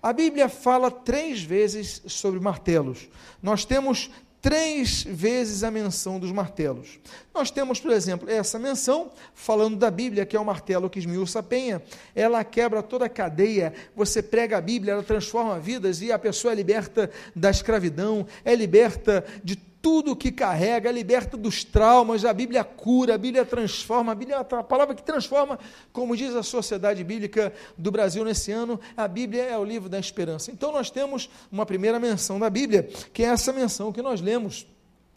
A 0.00 0.12
Bíblia 0.12 0.48
fala 0.48 0.88
três 0.88 1.42
vezes 1.42 2.00
sobre 2.06 2.38
martelos. 2.38 3.08
Nós 3.42 3.64
temos 3.64 4.08
três 4.40 5.02
vezes 5.02 5.64
a 5.64 5.70
menção 5.70 6.18
dos 6.18 6.32
martelos. 6.32 6.98
Nós 7.34 7.50
temos, 7.50 7.80
por 7.80 7.90
exemplo, 7.90 8.30
essa 8.30 8.58
menção, 8.58 9.10
falando 9.34 9.76
da 9.76 9.90
Bíblia, 9.90 10.24
que 10.24 10.36
é 10.36 10.40
o 10.40 10.44
martelo 10.44 10.88
que 10.88 10.98
esmiuça 10.98 11.40
a 11.40 11.42
penha, 11.42 11.82
ela 12.14 12.42
quebra 12.44 12.82
toda 12.82 13.06
a 13.06 13.08
cadeia, 13.08 13.72
você 13.94 14.22
prega 14.22 14.58
a 14.58 14.60
Bíblia, 14.60 14.92
ela 14.94 15.02
transforma 15.02 15.58
vidas 15.58 16.00
e 16.00 16.12
a 16.12 16.18
pessoa 16.18 16.52
é 16.52 16.56
liberta 16.56 17.10
da 17.34 17.50
escravidão, 17.50 18.26
é 18.44 18.54
liberta 18.54 19.24
de 19.42 19.67
tudo 19.80 20.16
que 20.16 20.32
carrega, 20.32 20.90
liberta 20.90 21.36
dos 21.36 21.64
traumas, 21.64 22.24
a 22.24 22.32
Bíblia 22.32 22.64
cura, 22.64 23.14
a 23.14 23.18
Bíblia 23.18 23.44
transforma, 23.44 24.12
a 24.12 24.14
Bíblia 24.14 24.36
é 24.36 24.40
a 24.40 24.62
palavra 24.62 24.94
que 24.94 25.02
transforma, 25.02 25.58
como 25.92 26.16
diz 26.16 26.34
a 26.34 26.42
Sociedade 26.42 27.02
Bíblica 27.04 27.52
do 27.76 27.90
Brasil 27.90 28.24
nesse 28.24 28.50
ano, 28.50 28.80
a 28.96 29.06
Bíblia 29.06 29.44
é 29.44 29.56
o 29.56 29.64
livro 29.64 29.88
da 29.88 29.98
esperança. 29.98 30.50
Então 30.50 30.72
nós 30.72 30.90
temos 30.90 31.30
uma 31.50 31.64
primeira 31.64 31.98
menção 31.98 32.38
da 32.38 32.50
Bíblia, 32.50 32.88
que 33.12 33.22
é 33.22 33.26
essa 33.26 33.52
menção 33.52 33.92
que 33.92 34.02
nós 34.02 34.20
lemos 34.20 34.66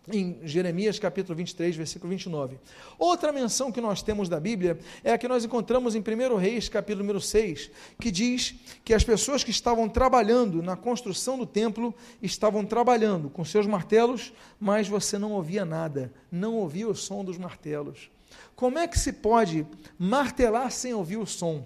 em 0.07 0.39
Jeremias 0.43 0.97
capítulo 0.97 1.35
23, 1.35 1.75
versículo 1.75 2.09
29. 2.09 2.57
Outra 2.97 3.31
menção 3.31 3.71
que 3.71 3.79
nós 3.79 4.01
temos 4.01 4.27
da 4.27 4.39
Bíblia 4.39 4.79
é 5.03 5.13
a 5.13 5.17
que 5.17 5.27
nós 5.27 5.45
encontramos 5.45 5.95
em 5.95 5.99
1 5.99 6.35
Reis, 6.37 6.67
capítulo 6.69 7.03
número 7.03 7.21
6, 7.21 7.69
que 7.99 8.09
diz 8.09 8.55
que 8.83 8.93
as 8.93 9.03
pessoas 9.03 9.43
que 9.43 9.51
estavam 9.51 9.87
trabalhando 9.87 10.61
na 10.63 10.75
construção 10.75 11.37
do 11.37 11.45
templo 11.45 11.93
estavam 12.21 12.65
trabalhando 12.65 13.29
com 13.29 13.45
seus 13.45 13.67
martelos, 13.67 14.33
mas 14.59 14.87
você 14.87 15.17
não 15.17 15.33
ouvia 15.33 15.63
nada, 15.63 16.11
não 16.31 16.55
ouvia 16.55 16.87
o 16.87 16.95
som 16.95 17.23
dos 17.23 17.37
martelos. 17.37 18.09
Como 18.55 18.79
é 18.79 18.87
que 18.87 18.97
se 18.97 19.13
pode 19.13 19.67
martelar 19.99 20.71
sem 20.71 20.93
ouvir 20.93 21.17
o 21.17 21.27
som? 21.27 21.65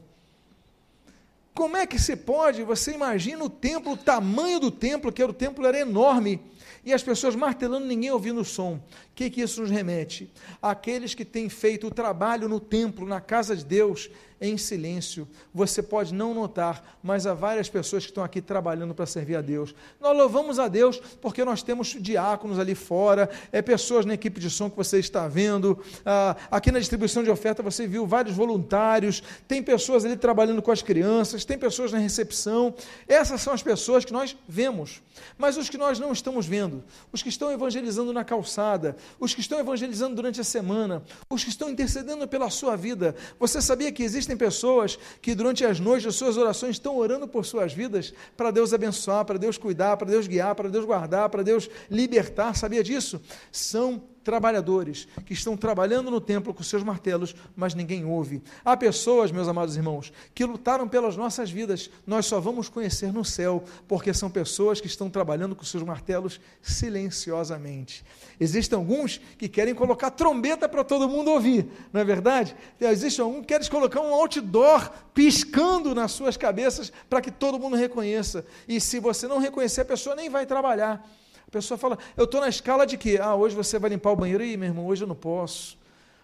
Como 1.54 1.78
é 1.78 1.88
que 1.88 1.98
se 1.98 2.18
pode? 2.18 2.64
Você 2.64 2.92
imagina 2.92 3.42
o 3.42 3.50
templo, 3.50 3.94
o 3.94 3.98
tamanho 3.98 4.60
do 4.60 4.70
templo, 4.70 5.10
que 5.10 5.22
era 5.22 5.32
o 5.32 5.34
templo 5.34 5.66
era 5.66 5.80
enorme 5.80 6.42
e 6.86 6.94
as 6.94 7.02
pessoas 7.02 7.36
martelando, 7.36 7.88
ninguém 7.88 8.12
ouvindo 8.12 8.40
o 8.40 8.46
som. 8.46 8.76
O 8.76 8.82
que, 9.16 9.30
que 9.30 9.42
isso 9.42 9.60
nos 9.60 9.72
remete? 9.72 10.32
Aqueles 10.62 11.16
que 11.16 11.26
têm 11.26 11.50
feito 11.50 11.88
o 11.88 11.92
trabalho 11.92 12.48
no 12.48 12.60
templo, 12.60 13.08
na 13.08 13.20
casa 13.20 13.56
de 13.56 13.66
Deus, 13.66 14.10
em 14.40 14.58
silêncio. 14.58 15.28
Você 15.54 15.82
pode 15.82 16.14
não 16.14 16.34
notar, 16.34 16.98
mas 17.02 17.26
há 17.26 17.34
várias 17.34 17.70
pessoas 17.70 18.04
que 18.04 18.12
estão 18.12 18.24
aqui 18.24 18.42
trabalhando 18.42 18.94
para 18.94 19.06
servir 19.06 19.36
a 19.36 19.42
Deus. 19.42 19.74
Nós 20.00 20.16
louvamos 20.18 20.60
a 20.60 20.68
Deus 20.68 21.00
porque 21.22 21.46
nós 21.46 21.64
temos 21.64 21.96
diáconos 22.00 22.60
ali 22.60 22.76
fora, 22.76 23.30
é 23.52 23.62
pessoas 23.62 24.06
na 24.06 24.14
equipe 24.14 24.40
de 24.40 24.50
som 24.50 24.70
que 24.70 24.76
você 24.76 25.00
está 25.00 25.28
vendo. 25.28 25.82
Ah, 26.06 26.36
aqui 26.52 26.72
na 26.72 26.80
distribuição 26.80 27.24
de 27.24 27.30
oferta 27.30 27.64
você 27.64 27.88
viu 27.88 28.06
vários 28.06 28.36
voluntários, 28.36 29.24
tem 29.48 29.64
pessoas 29.64 30.06
ali 30.06 30.18
trabalhando 30.18 30.62
com 30.62 30.72
as 30.72 30.82
crianças, 30.82 31.46
tem 31.46 31.58
pessoas 31.58 31.92
na 31.92 31.98
recepção. 31.98 32.74
Essas 33.08 33.42
são 33.42 33.54
as 33.54 33.64
pessoas 33.64 34.06
que 34.06 34.14
nós 34.14 34.36
vemos. 34.48 35.02
Mas 35.38 35.58
os 35.58 35.70
que 35.70 35.78
nós 35.78 36.00
não 36.00 36.12
estamos 36.12 36.46
vendo, 36.46 36.84
os 37.12 37.24
que 37.24 37.30
estão 37.30 37.52
evangelizando 37.52 38.12
na 38.12 38.24
calçada, 38.24 38.96
os 39.20 39.34
que 39.34 39.42
estão 39.42 39.60
evangelizando 39.60 40.16
durante 40.16 40.42
a 40.42 40.44
semana, 40.44 41.04
os 41.30 41.44
que 41.44 41.50
estão 41.50 41.70
intercedendo 41.70 42.28
pela 42.28 42.50
sua 42.50 42.76
vida, 42.76 43.16
você 43.40 43.62
sabia 43.62 43.92
que 43.92 44.04
existe 44.04 44.25
Existem 44.26 44.38
pessoas 44.38 44.98
que 45.22 45.36
durante 45.36 45.64
as 45.64 45.80
noites, 45.80 46.08
as 46.08 46.16
suas 46.16 46.36
orações, 46.36 46.78
estão 46.78 46.98
orando 46.98 47.28
por 47.28 47.46
suas 47.46 47.74
vidas 47.74 48.12
para 48.36 48.50
Deus 48.50 48.74
abençoar, 48.74 49.24
para 49.24 49.38
Deus 49.38 49.56
cuidar, 49.56 49.96
para 49.98 50.10
Deus 50.10 50.26
guiar, 50.26 50.56
para 50.56 50.68
Deus 50.68 50.84
guardar, 50.84 51.30
para 51.30 51.44
Deus 51.44 51.70
libertar. 51.92 52.56
Sabia 52.56 52.84
disso? 52.84 53.22
São 53.52 54.02
trabalhadores 54.26 55.08
que 55.24 55.34
estão 55.34 55.56
trabalhando 55.56 56.10
no 56.10 56.20
templo 56.20 56.52
com 56.52 56.64
seus 56.64 56.82
martelos, 56.82 57.36
mas 57.56 57.76
ninguém 57.76 58.04
ouve. 58.04 58.42
Há 58.66 58.76
pessoas, 58.76 59.32
meus 59.32 59.48
amados 59.48 59.78
irmãos, 59.78 60.12
que 60.34 60.44
lutaram 60.44 60.88
pelas 60.88 61.16
nossas 61.16 61.52
vidas, 61.52 61.92
nós 62.08 62.26
só 62.26 62.40
vamos 62.40 62.68
conhecer 62.68 63.14
no 63.14 63.24
céu, 63.24 63.64
porque 63.88 64.14
são 64.14 64.30
pessoas 64.30 64.82
que 64.82 64.88
estão 64.88 65.12
trabalhando 65.12 65.56
com 65.56 65.64
seus 65.64 65.84
martelos 65.84 66.42
silenciosamente. 66.60 68.04
Existem 68.40 68.76
alguns 68.76 69.22
que 69.38 69.48
querem 69.48 69.76
colocar 69.76 70.10
trombeta 70.10 70.68
para 70.68 70.84
todo 70.84 71.08
mundo 71.08 71.30
ouvir, 71.30 71.68
não 71.94 72.02
é 72.02 72.04
verdade? 72.04 72.56
Existe 72.82 73.22
algum 73.22 73.42
que 73.42 73.48
quer 73.48 73.70
colocar 73.70 74.02
um 74.02 74.14
outdoor 74.14 74.90
piscando 75.14 75.94
nas 75.94 76.12
suas 76.12 76.36
cabeças 76.36 76.92
para 77.08 77.22
que 77.22 77.30
todo 77.30 77.60
mundo 77.60 77.76
reconheça. 77.76 78.44
E 78.68 78.82
se 78.82 79.00
você 79.00 79.28
não 79.28 79.38
reconhecer, 79.38 79.82
a 79.82 79.86
pessoa 79.86 80.16
nem 80.16 80.32
vai 80.32 80.48
trabalhar. 80.48 81.08
A 81.48 81.52
pessoa 81.52 81.78
fala, 81.78 81.98
eu 82.18 82.26
estou 82.26 82.42
na 82.42 82.50
escala 82.50 82.86
de 82.86 82.98
que, 82.98 83.18
ah, 83.18 83.36
hoje 83.36 83.56
você 83.56 83.80
vai 83.80 83.90
limpar 83.90 84.12
o 84.12 84.16
banheiro, 84.16 84.44
e 84.44 84.58
meu 84.58 84.70
irmão, 84.70 84.86
hoje 84.88 85.04
eu 85.04 85.08
não 85.08 85.16
posso. 85.16 85.78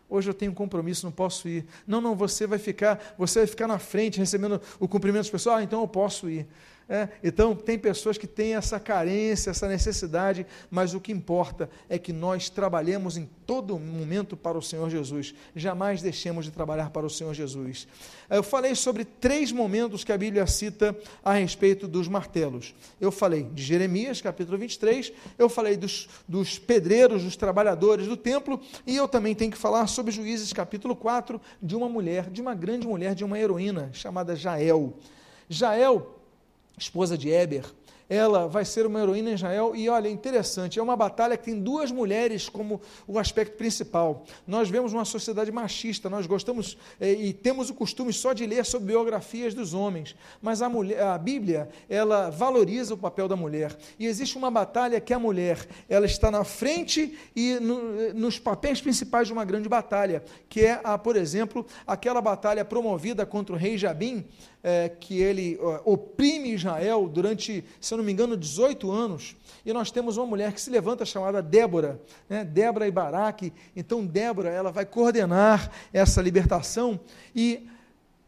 Hoje 0.10 0.30
eu 0.30 0.34
tenho 0.34 0.52
um 0.52 0.56
compromisso, 0.56 1.06
não 1.06 1.12
posso 1.12 1.48
ir. 1.48 1.66
Não, 1.88 2.02
não, 2.02 2.16
você 2.16 2.46
vai 2.46 2.60
ficar, 2.60 3.16
você 3.18 3.40
vai 3.40 3.48
ficar 3.48 3.66
na 3.66 3.80
frente 3.80 4.20
recebendo 4.20 4.62
o 4.78 4.88
cumprimento 4.88 5.22
das 5.22 5.30
pessoas. 5.30 5.60
Ah, 5.60 5.64
então 5.64 5.80
eu 5.80 5.88
posso 5.88 6.30
ir. 6.30 6.46
É, 6.92 7.08
então, 7.24 7.56
tem 7.56 7.80
pessoas 7.80 8.18
que 8.18 8.28
têm 8.28 8.56
essa 8.56 8.78
carência, 8.78 9.50
essa 9.50 9.66
necessidade, 9.66 10.46
mas 10.70 10.94
o 10.94 11.00
que 11.00 11.14
importa 11.14 11.70
é 11.88 11.98
que 11.98 12.12
nós 12.12 12.50
trabalhemos 12.50 13.16
em 13.16 13.30
todo 13.46 13.80
momento 13.80 14.36
para 14.36 14.58
o 14.58 14.62
Senhor 14.62 14.90
Jesus. 14.90 15.34
Jamais 15.56 16.02
deixemos 16.02 16.44
de 16.44 16.52
trabalhar 16.52 16.90
para 16.90 17.06
o 17.06 17.10
Senhor 17.10 17.34
Jesus. 17.34 17.88
Eu 18.30 18.44
falei 18.44 18.76
sobre 18.76 19.06
três 19.06 19.54
momentos 19.54 20.04
que 20.04 20.12
a 20.12 20.18
Bíblia 20.18 20.46
cita 20.46 20.94
a 21.24 21.32
respeito 21.32 21.88
dos 21.88 22.10
martelos. 22.10 22.76
Eu 23.00 23.10
falei 23.10 23.44
de 23.44 23.64
Jeremias, 23.64 24.20
capítulo 24.20 24.58
23, 24.58 25.14
eu 25.40 25.48
falei 25.48 25.78
dos, 25.78 26.10
dos 26.28 26.60
pedreiros, 26.60 27.24
dos 27.24 27.38
trabalhadores 27.38 28.06
do 28.06 28.18
templo, 28.18 28.60
e 28.86 28.98
eu 28.98 29.08
também 29.08 29.34
tenho 29.34 29.52
que 29.52 29.58
falar 29.58 29.88
sobre 29.88 30.12
Juízes, 30.12 30.52
capítulo 30.52 30.94
4, 30.94 31.40
de 31.62 31.74
uma 31.74 31.88
mulher, 31.88 32.30
de 32.30 32.42
uma 32.42 32.54
grande 32.54 32.86
mulher, 32.86 33.16
de 33.16 33.24
uma 33.24 33.40
heroína 33.40 33.90
chamada 33.94 34.36
Jael. 34.36 34.98
Jael 35.48 36.18
esposa 36.78 37.18
de 37.18 37.30
Eber, 37.30 37.66
ela 38.12 38.46
vai 38.46 38.66
ser 38.66 38.86
uma 38.86 39.00
heroína 39.00 39.30
em 39.30 39.34
Israel. 39.36 39.74
E 39.74 39.88
olha, 39.88 40.10
interessante, 40.10 40.78
é 40.78 40.84
uma 40.84 40.98
batalha 40.98 41.38
que 41.38 41.46
tem 41.46 41.58
duas 41.58 41.94
mulheres 41.94 42.50
como 42.50 42.82
o 43.08 43.18
aspecto 43.18 43.56
principal. 43.56 44.26
Nós 44.46 44.70
vemos 44.70 44.92
uma 44.92 45.06
sociedade 45.06 45.50
machista, 45.50 46.10
nós 46.10 46.28
gostamos 46.28 46.78
é, 47.00 47.14
e 47.14 47.32
temos 47.32 47.70
o 47.70 47.74
costume 47.74 48.12
só 48.12 48.34
de 48.34 48.46
ler 48.46 48.66
sobre 48.66 48.88
biografias 48.88 49.54
dos 49.54 49.74
homens, 49.74 50.14
mas 50.42 50.62
a, 50.62 50.68
mulher, 50.68 51.02
a 51.02 51.18
Bíblia, 51.18 51.70
ela 51.88 52.30
valoriza 52.30 52.96
o 52.96 52.98
papel 52.98 53.30
da 53.30 53.38
mulher. 53.38 53.78
E 53.98 54.06
existe 54.06 54.38
uma 54.38 54.52
batalha 54.52 55.00
que 55.00 55.14
a 55.14 55.20
mulher, 55.20 55.66
ela 55.88 56.06
está 56.06 56.30
na 56.30 56.44
frente 56.44 57.18
e 57.34 57.62
no, 57.62 58.14
nos 58.14 58.38
papéis 58.38 58.82
principais 58.82 59.28
de 59.28 59.32
uma 59.32 59.46
grande 59.46 59.70
batalha, 59.70 60.22
que 60.50 60.66
é, 60.66 60.82
a, 60.84 60.98
por 60.98 61.16
exemplo, 61.16 61.66
aquela 61.88 62.20
batalha 62.20 62.66
promovida 62.66 63.26
contra 63.26 63.56
o 63.56 63.58
rei 63.58 63.78
Jabim, 63.78 64.26
é, 64.64 64.90
que 64.90 65.20
ele 65.20 65.60
oprime 65.84 66.54
Israel 66.54 67.08
durante, 67.08 67.64
se 67.80 67.94
eu 67.94 67.98
não 67.98 68.06
me 68.06 68.12
engano, 68.12 68.38
18 68.38 68.92
anos. 68.92 69.36
E 69.66 69.74
nós 69.74 69.92
temos 69.92 70.18
uma 70.18 70.26
mulher 70.26 70.54
que 70.54 70.62
se 70.62 70.70
levanta 70.70 71.06
chamada 71.06 71.42
Débora, 71.42 72.02
né? 72.30 72.44
Débora 72.44 72.88
e 72.88 72.92
Baraque. 72.92 73.54
Então, 73.76 74.06
Débora, 74.06 74.50
ela 74.50 74.72
vai 74.72 74.86
coordenar 74.86 75.72
essa 75.94 76.22
libertação 76.22 77.00
e 77.36 77.68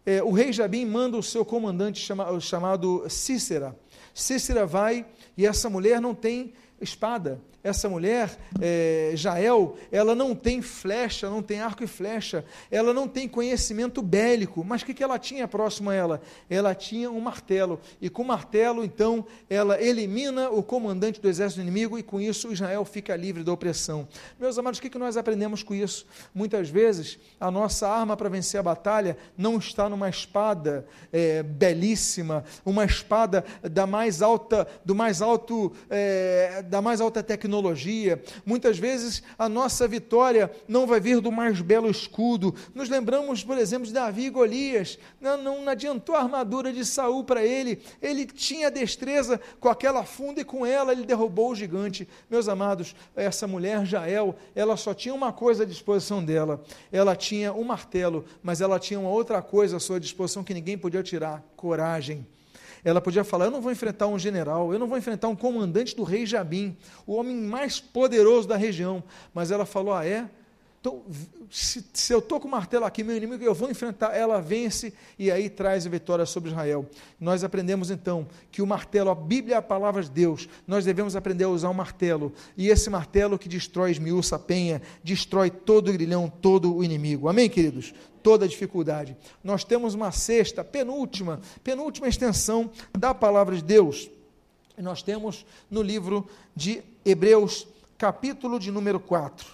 é, 0.05 0.21
o 0.21 0.31
rei 0.31 0.51
Jabim 0.51 0.85
manda 0.85 1.17
o 1.17 1.23
seu 1.23 1.45
comandante 1.45 1.99
chama, 1.99 2.39
chamado 2.39 3.05
Cícera. 3.09 3.77
Cícera 4.13 4.65
vai 4.65 5.05
e 5.37 5.45
essa 5.45 5.69
mulher 5.69 6.01
não 6.01 6.13
tem 6.13 6.53
espada 6.81 7.39
essa 7.63 7.87
mulher, 7.87 8.37
é, 8.61 9.11
Jael, 9.15 9.77
ela 9.89 10.13
não 10.13 10.35
tem 10.35 10.61
flecha, 10.61 11.29
não 11.29 11.41
tem 11.41 11.61
arco 11.61 11.83
e 11.83 11.87
flecha, 11.87 12.43
ela 12.69 12.93
não 12.93 13.07
tem 13.07 13.27
conhecimento 13.27 14.01
bélico, 14.01 14.65
mas 14.65 14.81
o 14.81 14.85
que, 14.85 14.93
que 14.93 15.03
ela 15.03 15.17
tinha 15.17 15.47
próximo 15.47 15.89
a 15.89 15.95
ela? 15.95 16.21
Ela 16.49 16.75
tinha 16.75 17.09
um 17.09 17.21
martelo, 17.21 17.79
e 18.01 18.09
com 18.09 18.21
o 18.21 18.27
martelo, 18.27 18.83
então, 18.83 19.25
ela 19.49 19.81
elimina 19.81 20.49
o 20.49 20.61
comandante 20.61 21.21
do 21.21 21.29
exército 21.29 21.61
inimigo, 21.61 21.97
e 21.97 22.03
com 22.03 22.19
isso 22.19 22.51
Israel 22.51 22.83
fica 22.83 23.15
livre 23.15 23.43
da 23.43 23.53
opressão. 23.53 24.07
Meus 24.37 24.57
amados, 24.57 24.79
o 24.79 24.81
que, 24.81 24.89
que 24.89 24.99
nós 24.99 25.15
aprendemos 25.15 25.63
com 25.63 25.73
isso? 25.73 26.05
Muitas 26.35 26.67
vezes, 26.69 27.17
a 27.39 27.49
nossa 27.49 27.87
arma 27.87 28.17
para 28.17 28.27
vencer 28.27 28.59
a 28.59 28.63
batalha 28.63 29.15
não 29.37 29.57
está 29.57 29.87
numa 29.87 30.09
espada 30.09 30.85
é, 31.13 31.41
belíssima, 31.41 32.43
uma 32.65 32.83
espada 32.83 33.45
da 33.61 33.87
mais 33.87 34.21
alta, 34.21 34.67
do 34.83 34.93
mais 34.93 35.21
alto, 35.21 35.71
é, 35.89 36.61
da 36.63 36.81
mais 36.81 36.99
alta 36.99 37.23
tecnologia, 37.23 37.52
tecnologia. 37.53 38.21
Muitas 38.45 38.79
vezes 38.79 39.21
a 39.37 39.47
nossa 39.47 39.87
vitória 39.87 40.51
não 40.67 40.87
vai 40.87 40.99
vir 40.99 41.21
do 41.21 41.31
mais 41.31 41.61
belo 41.61 41.89
escudo. 41.89 42.55
Nos 42.73 42.89
lembramos, 42.89 43.43
por 43.43 43.57
exemplo, 43.57 43.85
de 43.85 43.93
Davi 43.93 44.25
e 44.25 44.29
Golias. 44.29 44.97
Não, 45.21 45.41
não 45.41 45.69
adiantou 45.69 46.15
a 46.15 46.21
armadura 46.21 46.73
de 46.73 46.83
Saul 46.83 47.23
para 47.23 47.45
ele. 47.45 47.79
Ele 48.01 48.25
tinha 48.25 48.71
destreza 48.71 49.39
com 49.59 49.69
aquela 49.69 50.03
funda 50.03 50.41
e 50.41 50.45
com 50.45 50.65
ela 50.65 50.91
ele 50.91 51.05
derrubou 51.05 51.51
o 51.51 51.55
gigante. 51.55 52.07
Meus 52.29 52.47
amados, 52.47 52.95
essa 53.15 53.45
mulher 53.45 53.85
Jael, 53.85 54.35
ela 54.55 54.75
só 54.75 54.93
tinha 54.93 55.13
uma 55.13 55.31
coisa 55.31 55.63
à 55.63 55.65
disposição 55.65 56.23
dela. 56.23 56.63
Ela 56.91 57.15
tinha 57.15 57.53
um 57.53 57.63
martelo, 57.63 58.25
mas 58.41 58.61
ela 58.61 58.79
tinha 58.79 58.99
uma 58.99 59.09
outra 59.09 59.41
coisa 59.41 59.77
à 59.77 59.79
sua 59.79 59.99
disposição 59.99 60.43
que 60.43 60.53
ninguém 60.53 60.77
podia 60.77 61.03
tirar: 61.03 61.43
coragem. 61.55 62.25
Ela 62.83 63.01
podia 63.01 63.23
falar: 63.23 63.45
Eu 63.45 63.51
não 63.51 63.61
vou 63.61 63.71
enfrentar 63.71 64.07
um 64.07 64.19
general, 64.19 64.73
eu 64.73 64.79
não 64.79 64.87
vou 64.87 64.97
enfrentar 64.97 65.27
um 65.27 65.35
comandante 65.35 65.95
do 65.95 66.03
rei 66.03 66.25
Jabim, 66.25 66.75
o 67.05 67.13
homem 67.13 67.35
mais 67.35 67.79
poderoso 67.79 68.47
da 68.47 68.57
região. 68.57 69.03
Mas 69.33 69.51
ela 69.51 69.65
falou: 69.65 69.93
Ah, 69.93 70.05
é? 70.05 70.29
Então, 70.83 71.01
se, 71.49 71.81
se 71.93 72.13
eu 72.13 72.19
estou 72.19 72.41
com 72.41 72.47
o 72.49 72.51
martelo 72.51 72.83
aqui, 72.83 73.05
meu 73.05 73.15
inimigo, 73.15 73.41
eu 73.41 73.53
vou 73.53 73.71
enfrentar, 73.71 74.13
ela 74.13 74.41
vence 74.41 74.93
e 75.17 75.31
aí 75.31 75.49
traz 75.49 75.87
a 75.87 75.89
vitória 75.89 76.25
sobre 76.25 76.49
Israel. 76.49 76.85
Nós 77.17 77.41
aprendemos 77.41 77.89
então 77.89 78.27
que 78.51 78.61
o 78.61 78.67
martelo, 78.67 79.09
a 79.09 79.15
Bíblia 79.15 79.55
é 79.55 79.57
a 79.59 79.61
palavra 79.61 80.03
de 80.03 80.11
Deus, 80.11 80.49
nós 80.67 80.83
devemos 80.83 81.15
aprender 81.15 81.45
a 81.45 81.49
usar 81.49 81.69
o 81.69 81.73
martelo, 81.73 82.33
e 82.57 82.67
esse 82.67 82.89
martelo 82.89 83.39
que 83.39 83.47
destrói, 83.47 83.91
esmiuça 83.91 84.37
penha, 84.37 84.81
destrói 85.01 85.49
todo 85.49 85.87
o 85.87 85.93
grilhão, 85.93 86.27
todo 86.27 86.75
o 86.75 86.83
inimigo. 86.83 87.29
Amém, 87.29 87.49
queridos? 87.49 87.93
Toda 88.23 88.47
dificuldade. 88.47 89.15
Nós 89.43 89.63
temos 89.63 89.93
uma 89.93 90.11
sexta, 90.11 90.63
penúltima, 90.63 91.41
penúltima 91.63 92.07
extensão 92.07 92.71
da 92.97 93.13
palavra 93.13 93.55
de 93.55 93.61
Deus. 93.61 94.09
Nós 94.77 95.03
temos 95.03 95.45
no 95.69 95.83
livro 95.83 96.27
de 96.55 96.81
Hebreus 97.05 97.67
capítulo 97.97 98.59
de 98.59 98.71
número 98.71 98.99
4, 98.99 99.47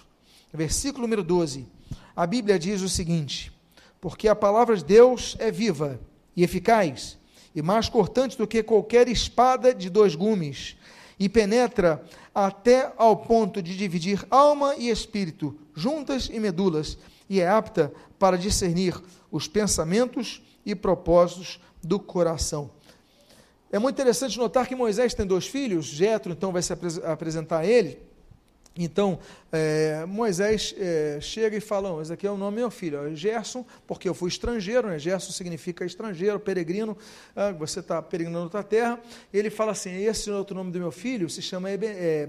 versículo 0.52 1.02
número 1.02 1.22
12. 1.22 1.66
A 2.16 2.26
Bíblia 2.26 2.58
diz 2.58 2.80
o 2.80 2.88
seguinte: 2.88 3.52
Porque 4.00 4.28
a 4.28 4.34
palavra 4.34 4.76
de 4.76 4.84
Deus 4.84 5.36
é 5.38 5.50
viva 5.50 6.00
e 6.34 6.42
eficaz, 6.42 7.18
e 7.54 7.60
mais 7.60 7.88
cortante 7.88 8.38
do 8.38 8.46
que 8.46 8.62
qualquer 8.62 9.08
espada 9.08 9.74
de 9.74 9.90
dois 9.90 10.14
gumes, 10.14 10.76
e 11.18 11.28
penetra 11.28 12.02
até 12.34 12.92
ao 12.96 13.16
ponto 13.16 13.62
de 13.62 13.76
dividir 13.76 14.26
alma 14.30 14.74
e 14.76 14.88
espírito, 14.88 15.56
juntas 15.74 16.30
e 16.32 16.40
medulas, 16.40 16.96
e 17.30 17.40
é 17.40 17.48
apta 17.48 17.92
para 18.18 18.36
discernir 18.36 19.00
os 19.30 19.46
pensamentos 19.46 20.42
e 20.66 20.74
propósitos 20.74 21.60
do 21.80 22.00
coração. 22.00 22.72
É 23.70 23.78
muito 23.78 23.94
interessante 23.94 24.36
notar 24.36 24.66
que 24.66 24.74
Moisés 24.74 25.14
tem 25.14 25.24
dois 25.24 25.46
filhos, 25.46 25.86
Jetro 25.86 26.32
então 26.32 26.50
vai 26.50 26.60
se 26.60 26.72
apresentar 27.04 27.60
a 27.60 27.64
ele. 27.64 28.00
Então, 28.76 29.18
é, 29.52 30.04
Moisés 30.06 30.74
é, 30.76 31.18
chega 31.20 31.56
e 31.56 31.60
fala: 31.60 32.00
Esse 32.02 32.12
aqui 32.12 32.26
é 32.26 32.30
o 32.30 32.36
nome 32.36 32.56
do 32.56 32.60
meu 32.60 32.70
filho, 32.70 33.06
é 33.06 33.14
Gerson, 33.14 33.64
porque 33.86 34.08
eu 34.08 34.14
fui 34.14 34.28
estrangeiro, 34.28 34.88
né? 34.88 34.98
Gerson 34.98 35.32
significa 35.32 35.84
estrangeiro, 35.84 36.38
peregrino, 36.38 36.96
ah, 37.34 37.52
você 37.52 37.80
está 37.80 38.00
peregrinando 38.00 38.44
outra 38.44 38.62
terra. 38.62 39.00
Ele 39.32 39.50
fala 39.50 39.72
assim: 39.72 39.90
Esse 39.90 40.30
é 40.30 40.32
outro 40.32 40.56
nome 40.56 40.72
do 40.72 40.78
meu 40.78 40.92
filho 40.92 41.28
se 41.28 41.42
chama, 41.42 41.70
é, 41.70 42.28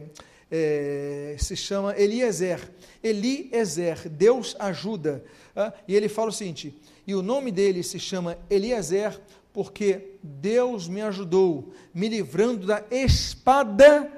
é, 0.51 1.35
se 1.39 1.55
chama 1.55 1.97
Eliezer. 1.97 2.59
Eliezer, 3.01 4.09
Deus 4.09 4.55
ajuda. 4.59 5.23
Ah, 5.55 5.73
e 5.87 5.95
ele 5.95 6.09
fala 6.09 6.29
o 6.29 6.33
seguinte: 6.33 6.77
E 7.07 7.15
o 7.15 7.21
nome 7.21 7.51
dele 7.51 7.81
se 7.81 7.97
chama 7.97 8.37
Eliezer, 8.49 9.19
porque 9.53 10.17
Deus 10.21 10.87
me 10.87 11.01
ajudou, 11.01 11.71
me 11.93 12.09
livrando 12.09 12.67
da 12.67 12.83
espada 12.91 14.11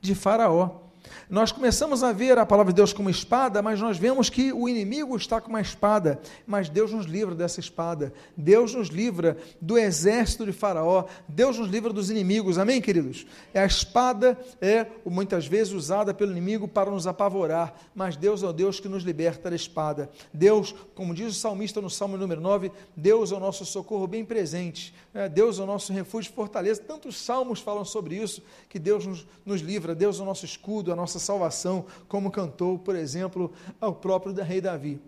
de 0.00 0.14
Faraó. 0.14 0.87
Nós 1.28 1.52
começamos 1.52 2.02
a 2.02 2.12
ver 2.12 2.38
a 2.38 2.46
palavra 2.46 2.72
de 2.72 2.76
Deus 2.76 2.92
como 2.92 3.10
espada, 3.10 3.62
mas 3.62 3.80
nós 3.80 3.98
vemos 3.98 4.30
que 4.30 4.52
o 4.52 4.68
inimigo 4.68 5.16
está 5.16 5.40
com 5.40 5.48
uma 5.48 5.60
espada, 5.60 6.20
mas 6.46 6.68
Deus 6.68 6.92
nos 6.92 7.06
livra 7.06 7.34
dessa 7.34 7.60
espada. 7.60 8.12
Deus 8.36 8.74
nos 8.74 8.88
livra 8.88 9.36
do 9.60 9.78
exército 9.78 10.44
de 10.46 10.52
Faraó. 10.52 11.04
Deus 11.28 11.58
nos 11.58 11.68
livra 11.68 11.92
dos 11.92 12.10
inimigos. 12.10 12.58
Amém, 12.58 12.80
queridos? 12.80 13.26
A 13.54 13.64
espada 13.64 14.38
é 14.60 14.86
muitas 15.04 15.46
vezes 15.46 15.72
usada 15.72 16.14
pelo 16.14 16.32
inimigo 16.32 16.66
para 16.66 16.90
nos 16.90 17.06
apavorar, 17.06 17.74
mas 17.94 18.16
Deus 18.16 18.42
é 18.42 18.46
o 18.46 18.52
Deus 18.52 18.80
que 18.80 18.88
nos 18.88 19.02
liberta 19.02 19.50
da 19.50 19.56
espada. 19.56 20.10
Deus, 20.32 20.74
como 20.94 21.14
diz 21.14 21.36
o 21.36 21.38
salmista 21.38 21.80
no 21.80 21.90
Salmo 21.90 22.16
número 22.16 22.40
9, 22.40 22.70
Deus 22.96 23.32
é 23.32 23.34
o 23.34 23.40
nosso 23.40 23.64
socorro 23.64 24.06
bem 24.06 24.24
presente. 24.24 24.94
É, 25.14 25.28
Deus 25.28 25.58
é 25.58 25.62
o 25.62 25.66
nosso 25.66 25.92
refúgio 25.92 26.30
e 26.30 26.34
fortaleza. 26.34 26.82
Tantos 26.82 27.16
salmos 27.16 27.60
falam 27.60 27.84
sobre 27.84 28.16
isso, 28.16 28.42
que 28.68 28.78
Deus 28.78 29.06
nos, 29.06 29.26
nos 29.44 29.60
livra. 29.60 29.94
Deus 29.94 30.20
é 30.20 30.22
o 30.22 30.26
nosso 30.26 30.44
escudo, 30.44 30.92
a 30.92 30.96
nossa 30.98 31.18
salvação, 31.18 31.86
como 32.08 32.30
cantou, 32.30 32.78
por 32.78 32.96
exemplo, 32.96 33.52
o 33.80 33.92
próprio 33.92 34.34
rei 34.34 34.60
Davi. 34.60 35.00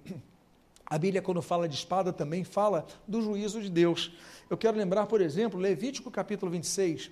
A 0.86 0.98
Bíblia, 0.98 1.22
quando 1.22 1.40
fala 1.42 1.68
de 1.68 1.74
espada, 1.74 2.12
também 2.12 2.42
fala 2.42 2.86
do 3.06 3.22
juízo 3.22 3.60
de 3.60 3.70
Deus. 3.70 4.12
Eu 4.48 4.56
quero 4.56 4.76
lembrar, 4.76 5.06
por 5.06 5.20
exemplo, 5.20 5.60
Levítico 5.60 6.10
capítulo 6.10 6.50
26, 6.50 7.10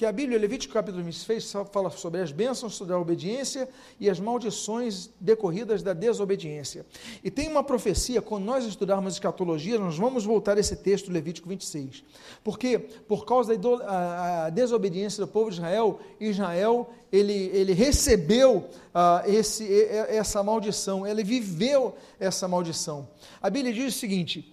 que 0.00 0.06
a 0.06 0.12
Bíblia, 0.12 0.38
Levítico 0.38 0.72
capítulo 0.72 1.04
26, 1.04 1.52
fala 1.70 1.90
sobre 1.90 2.22
as 2.22 2.32
bênçãos 2.32 2.80
da 2.80 2.98
obediência 2.98 3.68
e 4.00 4.08
as 4.08 4.18
maldições 4.18 5.10
decorridas 5.20 5.82
da 5.82 5.92
desobediência. 5.92 6.86
E 7.22 7.30
tem 7.30 7.50
uma 7.50 7.62
profecia, 7.62 8.22
quando 8.22 8.46
nós 8.46 8.64
estudarmos 8.64 9.12
escatologia, 9.12 9.78
nós 9.78 9.98
vamos 9.98 10.24
voltar 10.24 10.56
a 10.56 10.60
esse 10.60 10.74
texto, 10.76 11.12
Levítico 11.12 11.50
26. 11.50 12.02
Porque, 12.42 12.78
por 12.78 13.26
causa 13.26 13.54
da 13.58 14.48
desobediência 14.48 15.22
do 15.22 15.30
povo 15.30 15.50
de 15.50 15.56
Israel, 15.56 16.00
Israel, 16.18 16.88
ele, 17.12 17.50
ele 17.52 17.74
recebeu 17.74 18.70
uh, 18.94 19.30
esse, 19.30 19.70
essa 20.08 20.42
maldição, 20.42 21.06
ele 21.06 21.22
viveu 21.22 21.94
essa 22.18 22.48
maldição. 22.48 23.06
A 23.38 23.50
Bíblia 23.50 23.74
diz 23.74 23.94
o 23.94 23.98
seguinte, 23.98 24.50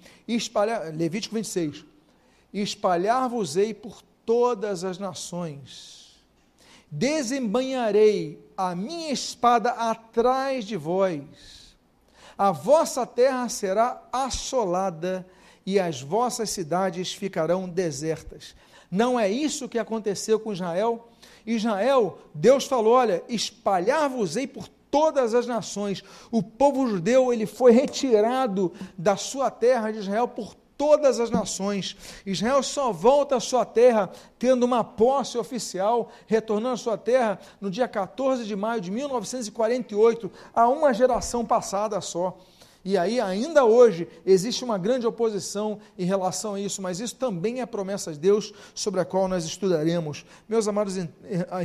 Levítico 0.93 1.35
26, 1.35 1.85
espalhar-vos-ei 2.53 3.73
por 3.73 4.03
todas 4.28 4.84
as 4.84 4.99
nações. 4.99 6.21
Desembanharei 6.91 8.45
a 8.57 8.75
minha 8.75 9.09
espada 9.09 9.71
atrás 9.71 10.65
de 10.65 10.75
vós. 10.75 11.23
A 12.38 12.51
vossa 12.51 13.05
terra 13.05 13.47
será 13.47 14.03
assolada 14.11 15.25
e 15.65 15.80
as 15.80 16.01
vossas 16.01 16.49
cidades 16.49 17.13
ficarão 17.13 17.69
desertas. 17.69 18.53
Não 18.91 19.17
é 19.17 19.30
isso 19.30 19.69
que 19.69 19.80
aconteceu 19.80 20.39
com 20.39 20.51
Israel? 20.51 21.07
Israel, 21.45 22.19
Deus 22.34 22.65
falou: 22.65 22.93
olha, 22.93 23.23
espalhar-vos-ei 23.30 24.45
por 24.45 24.67
todas 24.91 25.34
as 25.34 25.47
nações. 25.47 26.03
O 26.30 26.43
povo 26.43 26.88
judeu 26.88 27.32
ele 27.32 27.45
foi 27.45 27.71
retirado 27.71 28.73
da 28.97 29.15
sua 29.15 29.49
terra 29.49 29.91
de 29.91 29.99
Israel 29.99 30.28
por 30.28 30.53
todas 30.78 31.19
as 31.19 31.30
nações. 31.30 31.97
Israel 32.25 32.61
só 32.61 32.91
volta 32.91 33.36
à 33.36 33.39
sua 33.39 33.65
terra 33.65 34.11
tendo 34.38 34.63
uma 34.63 34.84
posse 34.84 35.38
oficial, 35.38 36.09
retornando 36.28 36.75
à 36.75 36.78
sua 36.78 36.97
terra 36.97 37.39
no 37.59 37.69
dia 37.69 37.88
14 37.88 38.45
de 38.45 38.55
maio 38.55 38.80
de 38.80 38.91
1948, 38.91 40.32
a 40.53 40.67
uma 40.67 40.93
geração 40.93 41.45
passada 41.45 41.99
só. 41.99 42.38
E 42.86 42.97
aí, 42.97 43.19
ainda 43.19 43.65
hoje, 43.65 44.07
existe 44.25 44.63
uma 44.63 44.78
grande 44.78 45.05
oposição 45.05 45.80
em 45.97 46.05
relação 46.05 46.55
a 46.55 46.59
isso, 46.59 46.82
mas 46.82 46.99
isso 46.99 47.15
também 47.15 47.61
é 47.61 47.65
promessa 47.65 48.13
de 48.13 48.19
Deus 48.19 48.53
sobre 48.73 49.01
a 49.01 49.05
qual 49.05 49.28
nós 49.28 49.45
estudaremos. 49.45 50.25
Meus 50.47 50.67
amados 50.67 50.95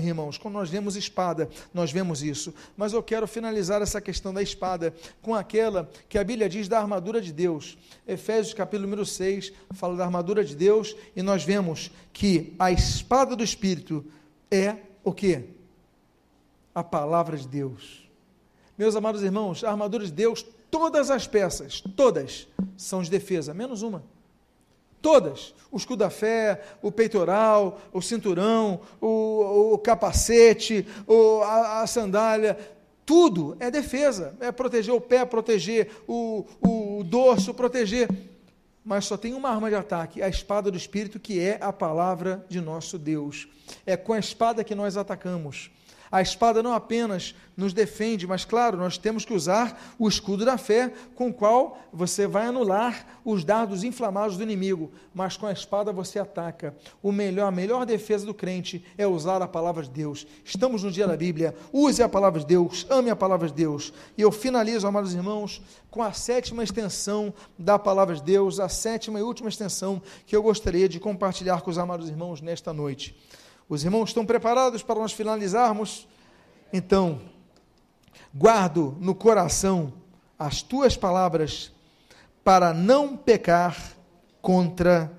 irmãos, 0.03 0.37
quando 0.37 0.55
nós 0.55 0.69
vemos 0.69 0.97
espada, 0.97 1.49
nós 1.73 1.93
vemos 1.93 2.23
isso. 2.23 2.53
Mas 2.77 2.93
eu 2.93 3.03
quero 3.03 3.29
finalizar 3.29 3.83
essa 3.83 4.01
questão 4.01 4.35
da 4.35 4.43
espada 4.43 4.93
com 5.21 5.35
aquela 5.35 5.89
que 6.09 6.19
a 6.19 6.25
Bíblia 6.25 6.49
diz 6.49 6.67
da 6.67 6.81
armadura 6.81 7.21
de 7.21 7.33
Deus. 7.33 7.79
Efésios 8.07 8.55
capítulo 8.55 8.89
número 8.89 9.07
6 9.07 9.53
fala 9.73 9.97
da 9.97 10.05
armadura 10.05 10.45
de 10.45 10.57
Deus 10.57 10.97
e 11.15 11.23
nós 11.23 11.45
vemos 11.45 11.91
que 12.13 12.55
a 12.59 12.73
espada 12.73 13.37
do 13.37 13.45
Espírito 13.45 14.05
é 14.51 14.77
o 15.05 15.13
que? 15.13 15.45
A 16.75 16.83
palavra 16.83 17.37
de 17.37 17.47
Deus. 17.47 18.02
Meus 18.83 18.97
amados 18.97 19.23
irmãos, 19.23 19.63
a 19.63 19.71
armadura 19.71 20.05
de 20.05 20.11
Deus 20.11 20.45
Todas 20.69 21.09
as 21.09 21.25
peças, 21.25 21.81
todas, 21.95 22.49
são 22.77 23.01
de 23.01 23.09
defesa, 23.09 23.55
menos 23.55 23.83
uma. 23.83 24.03
Todas. 25.01 25.55
O 25.71 25.77
escudo 25.77 25.99
da 25.99 26.11
fé, 26.11 26.61
o 26.83 26.91
peitoral, 26.91 27.79
o 27.93 28.03
cinturão, 28.03 28.81
o, 29.01 29.75
o 29.75 29.79
capacete, 29.79 30.85
o, 31.07 31.43
a, 31.43 31.83
a, 31.83 31.87
sandália, 31.87 32.59
tudo 33.07 33.57
é 33.61 33.71
defesa. 33.71 34.35
É 34.41 34.51
proteger 34.51 34.95
o 34.95 35.01
pé, 35.01 35.25
proteger 35.25 35.91
o, 36.09 36.45
o 36.61 37.05
dorso, 37.05 37.55
proteger. 37.55 38.09
Mas 38.83 39.05
só 39.05 39.17
tem 39.17 39.35
uma 39.35 39.51
arma 39.51 39.69
de 39.69 39.77
ataque, 39.77 40.23
a 40.23 40.29
espada 40.29 40.73
do 40.73 40.77
Espírito, 40.77 41.21
que 41.21 41.39
é 41.39 41.59
a 41.61 41.73
palavra 41.73 42.45
de 42.49 42.61
nosso 42.61 42.99
Deus. 42.99 43.47
É 43.87 43.97
com 43.97 44.15
a 44.15 44.19
espada 44.19 44.65
que 44.65 44.75
nós 44.75 44.97
atacamos. 44.97 45.71
A 46.13 46.21
espada 46.21 46.63
não 46.63 46.75
apenas 46.75 47.35
nos 47.57 47.73
defende, 47.73 48.27
mas, 48.27 48.45
claro, 48.45 48.77
nós 48.77 48.99
temos 48.99 49.25
que 49.25 49.33
usar 49.33 49.95
o 49.99 50.07
escudo 50.07 50.45
da 50.45 50.59
fé, 50.59 50.93
com 51.15 51.29
o 51.29 51.33
qual 51.33 51.79
você 51.91 52.27
vai 52.27 52.47
anular 52.47 53.21
os 53.25 53.45
dardos 53.45 53.83
inflamados 53.83 54.37
do 54.37 54.43
inimigo, 54.43 54.93
mas 55.15 55.39
com 55.39 55.47
a 55.47 55.53
espada 55.53 55.91
você 55.91 56.19
ataca. 56.19 56.77
O 57.03 57.11
melhor, 57.11 57.47
a 57.47 57.51
melhor 57.51 57.87
defesa 57.87 58.27
do 58.27 58.35
crente 58.35 58.85
é 58.99 59.07
usar 59.07 59.41
a 59.41 59.49
palavra 59.49 59.83
de 59.83 59.91
Deus. 59.91 60.27
Estamos 60.45 60.83
no 60.83 60.91
dia 60.91 61.07
da 61.07 61.17
Bíblia, 61.17 61.55
use 61.73 62.03
a 62.03 62.09
palavra 62.09 62.41
de 62.41 62.47
Deus, 62.47 62.87
ame 62.91 63.09
a 63.09 63.17
palavra 63.17 63.49
de 63.49 63.55
Deus. 63.55 63.91
E 64.17 64.21
eu 64.21 64.31
finalizo, 64.31 64.87
amados 64.87 65.15
irmãos, 65.15 65.63
com 65.91 66.03
a 66.03 66.13
sétima 66.13 66.63
extensão 66.63 67.33
da 67.59 67.79
palavra 67.79 68.15
de 68.15 68.23
Deus, 68.23 68.61
a 68.61 68.69
sétima 68.69 69.19
e 69.19 69.23
última 69.23 69.49
extensão 69.49 70.03
que 70.27 70.37
eu 70.37 70.43
gostaria 70.43 70.89
de 70.89 71.01
compartilhar 71.01 71.63
com 71.63 71.71
os 71.71 71.79
amados 71.79 72.09
irmãos 72.09 72.43
nesta 72.43 72.73
noite. 72.73 73.17
Os 73.69 73.85
irmãos 73.85 74.11
estão 74.11 74.27
preparados 74.27 74.83
para 74.83 75.01
nós 75.01 75.13
finalizarmos? 75.13 76.07
Então, 76.73 77.21
guardo 78.35 78.97
no 79.01 79.15
coração 79.15 79.93
as 80.39 80.63
tuas 80.63 80.97
palavras 80.97 81.73
para 82.43 82.75
não 82.75 83.17
pecar 83.17 83.97
contra 84.41 85.13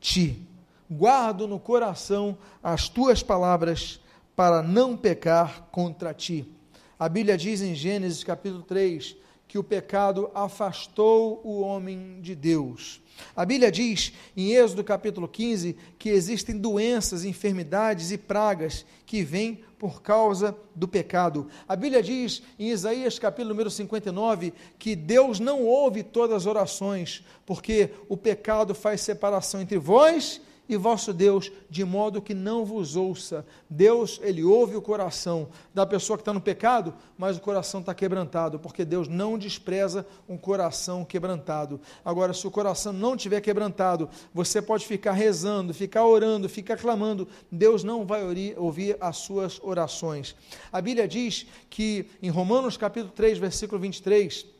ti. 0.00 0.46
Guardo 0.90 1.46
no 1.46 1.58
coração 1.58 2.36
as 2.62 2.88
tuas 2.88 3.22
palavras 3.22 4.00
para 4.34 4.62
não 4.62 4.96
pecar 4.96 5.68
contra 5.70 6.12
ti. 6.12 6.50
A 6.98 7.08
Bíblia 7.08 7.36
diz 7.36 7.62
em 7.62 7.74
Gênesis 7.74 8.24
capítulo 8.24 8.62
3 8.62 9.16
que 9.46 9.58
o 9.58 9.64
pecado 9.64 10.30
afastou 10.34 11.40
o 11.44 11.60
homem 11.60 12.20
de 12.20 12.34
Deus. 12.34 13.00
A 13.36 13.44
Bíblia 13.44 13.70
diz 13.70 14.12
em 14.36 14.52
Êxodo 14.52 14.84
capítulo 14.84 15.28
15 15.28 15.76
que 15.98 16.08
existem 16.08 16.56
doenças, 16.56 17.24
enfermidades 17.24 18.10
e 18.10 18.18
pragas 18.18 18.84
que 19.06 19.22
vêm 19.22 19.62
por 19.78 20.00
causa 20.00 20.56
do 20.74 20.88
pecado. 20.88 21.48
A 21.68 21.76
Bíblia 21.76 22.02
diz 22.02 22.42
em 22.58 22.70
Isaías 22.70 23.18
capítulo 23.18 23.50
número 23.50 23.70
59 23.70 24.52
que 24.78 24.96
Deus 24.96 25.38
não 25.40 25.62
ouve 25.62 26.02
todas 26.02 26.36
as 26.36 26.46
orações, 26.46 27.24
porque 27.44 27.90
o 28.08 28.16
pecado 28.16 28.74
faz 28.74 29.00
separação 29.00 29.60
entre 29.60 29.78
vós 29.78 30.40
e 30.40 30.53
vosso 30.76 31.12
Deus, 31.12 31.52
de 31.68 31.84
modo 31.84 32.22
que 32.22 32.32
não 32.32 32.64
vos 32.64 32.96
ouça. 32.96 33.44
Deus, 33.68 34.18
ele 34.22 34.42
ouve 34.42 34.76
o 34.76 34.82
coração 34.82 35.48
da 35.74 35.84
pessoa 35.84 36.16
que 36.16 36.22
está 36.22 36.32
no 36.32 36.40
pecado, 36.40 36.94
mas 37.18 37.36
o 37.36 37.40
coração 37.40 37.80
está 37.80 37.94
quebrantado, 37.94 38.58
porque 38.58 38.84
Deus 38.84 39.06
não 39.06 39.36
despreza 39.36 40.06
um 40.28 40.38
coração 40.38 41.04
quebrantado. 41.04 41.80
Agora, 42.02 42.32
se 42.32 42.46
o 42.46 42.50
coração 42.50 42.92
não 42.92 43.16
tiver 43.16 43.40
quebrantado, 43.42 44.08
você 44.32 44.62
pode 44.62 44.86
ficar 44.86 45.12
rezando, 45.12 45.74
ficar 45.74 46.06
orando, 46.06 46.48
ficar 46.48 46.78
clamando, 46.78 47.28
Deus 47.52 47.84
não 47.84 48.06
vai 48.06 48.22
ouvir 48.56 48.96
as 49.00 49.18
suas 49.18 49.60
orações. 49.62 50.34
A 50.72 50.80
Bíblia 50.80 51.06
diz 51.06 51.46
que 51.68 52.06
em 52.22 52.30
Romanos 52.30 52.76
capítulo 52.76 53.12
3, 53.14 53.36
versículo 53.38 53.80
23, 53.80 54.53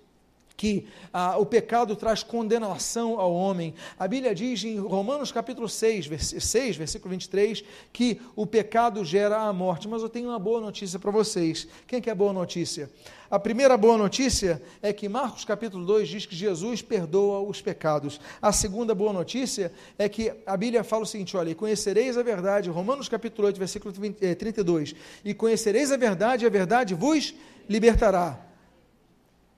que 0.56 0.86
ah, 1.12 1.36
o 1.36 1.44
pecado 1.44 1.96
traz 1.96 2.22
condenação 2.22 3.18
ao 3.18 3.32
homem. 3.32 3.74
A 3.98 4.06
Bíblia 4.06 4.34
diz 4.34 4.62
em 4.64 4.78
Romanos 4.78 5.32
capítulo 5.32 5.68
6, 5.68 6.06
vers 6.06 6.34
6, 6.38 6.76
versículo 6.76 7.10
23, 7.10 7.64
que 7.92 8.20
o 8.36 8.46
pecado 8.46 9.04
gera 9.04 9.38
a 9.38 9.52
morte. 9.52 9.88
Mas 9.88 10.02
eu 10.02 10.08
tenho 10.08 10.28
uma 10.28 10.38
boa 10.38 10.60
notícia 10.60 10.98
para 10.98 11.10
vocês. 11.10 11.66
Quem 11.86 12.00
quer 12.00 12.14
boa 12.14 12.32
notícia? 12.32 12.88
A 13.30 13.38
primeira 13.38 13.76
boa 13.76 13.98
notícia 13.98 14.62
é 14.80 14.92
que 14.92 15.08
Marcos 15.08 15.44
capítulo 15.44 15.84
2 15.84 16.08
diz 16.08 16.26
que 16.26 16.36
Jesus 16.36 16.82
perdoa 16.82 17.40
os 17.40 17.60
pecados. 17.60 18.20
A 18.40 18.52
segunda 18.52 18.94
boa 18.94 19.12
notícia 19.12 19.72
é 19.98 20.08
que 20.08 20.32
a 20.46 20.56
Bíblia 20.56 20.84
fala 20.84 21.02
o 21.02 21.06
seguinte, 21.06 21.36
olha, 21.36 21.50
e 21.50 21.54
conhecereis 21.54 22.16
a 22.16 22.22
verdade, 22.22 22.70
Romanos 22.70 23.08
capítulo 23.08 23.48
8, 23.48 23.58
versículo 23.58 23.92
20, 23.92 24.24
eh, 24.24 24.34
32, 24.36 24.94
e 25.24 25.34
conhecereis 25.34 25.90
a 25.90 25.96
verdade, 25.96 26.44
e 26.44 26.46
a 26.46 26.50
verdade 26.50 26.94
vos 26.94 27.34
libertará. 27.68 28.53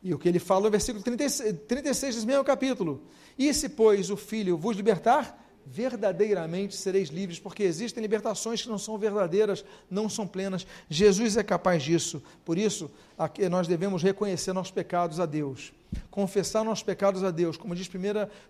E 0.06 0.14
o 0.14 0.18
que 0.20 0.28
ele 0.28 0.38
fala 0.38 0.60
no 0.60 0.70
versículo 0.70 1.02
36, 1.02 1.56
36 1.66 2.14
desse 2.14 2.26
mesmo 2.26 2.44
capítulo. 2.44 3.02
E 3.36 3.52
se, 3.52 3.68
pois, 3.68 4.08
o 4.08 4.16
Filho 4.16 4.56
vos 4.56 4.76
libertar, 4.76 5.44
verdadeiramente 5.66 6.76
sereis 6.76 7.08
livres, 7.08 7.40
porque 7.40 7.64
existem 7.64 8.00
libertações 8.00 8.62
que 8.62 8.68
não 8.68 8.78
são 8.78 8.96
verdadeiras, 8.96 9.64
não 9.90 10.08
são 10.08 10.24
plenas. 10.24 10.64
Jesus 10.88 11.36
é 11.36 11.42
capaz 11.42 11.82
disso. 11.82 12.22
Por 12.44 12.56
isso, 12.56 12.88
nós 13.50 13.66
devemos 13.66 14.02
reconhecer 14.02 14.52
nossos 14.52 14.72
pecados 14.72 15.20
a 15.20 15.26
Deus 15.26 15.72
confessar 16.10 16.64
nossos 16.64 16.82
pecados 16.82 17.22
a 17.22 17.30
Deus, 17.30 17.56
como 17.56 17.74
diz 17.74 17.88
1 17.88 17.90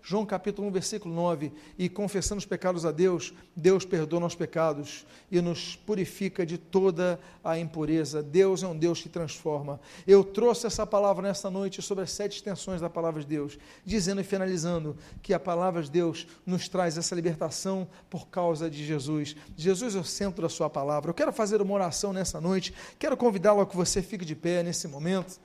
João 0.01 0.25
capítulo 0.25 0.67
1, 0.69 0.71
versículo 0.71 1.13
9, 1.13 1.51
e 1.77 1.89
confessando 1.89 2.39
os 2.39 2.45
pecados 2.45 2.85
a 2.85 2.91
Deus, 2.91 3.33
Deus 3.55 3.85
perdoa 3.85 4.19
nossos 4.19 4.37
pecados 4.37 5.05
e 5.31 5.41
nos 5.41 5.75
purifica 5.75 6.45
de 6.45 6.57
toda 6.57 7.19
a 7.43 7.57
impureza. 7.57 8.23
Deus 8.23 8.63
é 8.63 8.67
um 8.67 8.77
Deus 8.77 9.01
que 9.01 9.09
transforma. 9.09 9.79
Eu 10.05 10.23
trouxe 10.23 10.67
essa 10.67 10.85
palavra 10.85 11.27
nesta 11.27 11.49
noite 11.49 11.81
sobre 11.81 12.03
as 12.03 12.11
sete 12.11 12.37
extensões 12.37 12.81
da 12.81 12.89
palavra 12.89 13.21
de 13.21 13.27
Deus, 13.27 13.57
dizendo 13.85 14.21
e 14.21 14.23
finalizando 14.23 14.95
que 15.21 15.33
a 15.33 15.39
palavra 15.39 15.81
de 15.81 15.91
Deus 15.91 16.27
nos 16.45 16.67
traz 16.67 16.97
essa 16.97 17.15
libertação 17.15 17.87
por 18.09 18.27
causa 18.27 18.69
de 18.69 18.85
Jesus. 18.85 19.35
Jesus 19.55 19.95
é 19.95 19.99
o 19.99 20.03
centro 20.03 20.41
da 20.41 20.49
sua 20.49 20.69
palavra. 20.69 21.09
Eu 21.09 21.13
quero 21.13 21.33
fazer 21.33 21.61
uma 21.61 21.73
oração 21.73 22.13
nessa 22.13 22.39
noite, 22.39 22.73
quero 22.97 23.17
convidá-lo 23.17 23.61
a 23.61 23.65
que 23.65 23.75
você 23.75 24.01
fique 24.01 24.25
de 24.25 24.35
pé 24.35 24.56
nesse 24.63 24.87
momento 24.87 25.39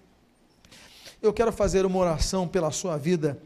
eu 1.23 1.33
quero 1.33 1.53
fazer 1.53 1.87
uma 1.87 1.99
oração 1.99 2.49
pela 2.49 2.73
sua 2.73 2.97
vida. 2.97 3.39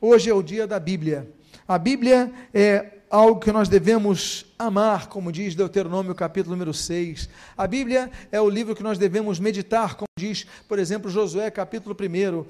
Hoje 0.00 0.30
é 0.30 0.34
o 0.34 0.42
dia 0.42 0.66
da 0.66 0.80
Bíblia. 0.80 1.30
A 1.66 1.76
Bíblia 1.76 2.32
é 2.54 2.98
algo 3.10 3.38
que 3.38 3.52
nós 3.52 3.68
devemos 3.68 4.46
amar, 4.58 5.08
como 5.08 5.30
diz 5.30 5.54
Deuteronômio 5.54 6.14
capítulo 6.14 6.54
número 6.54 6.72
6. 6.72 7.28
A 7.56 7.66
Bíblia 7.66 8.10
é 8.32 8.40
o 8.40 8.48
livro 8.48 8.74
que 8.74 8.82
nós 8.82 8.96
devemos 8.96 9.38
meditar, 9.38 9.94
como 9.94 10.08
diz, 10.18 10.46
por 10.66 10.78
exemplo, 10.78 11.10
Josué 11.10 11.50
capítulo 11.50 11.94
1. 11.94 12.46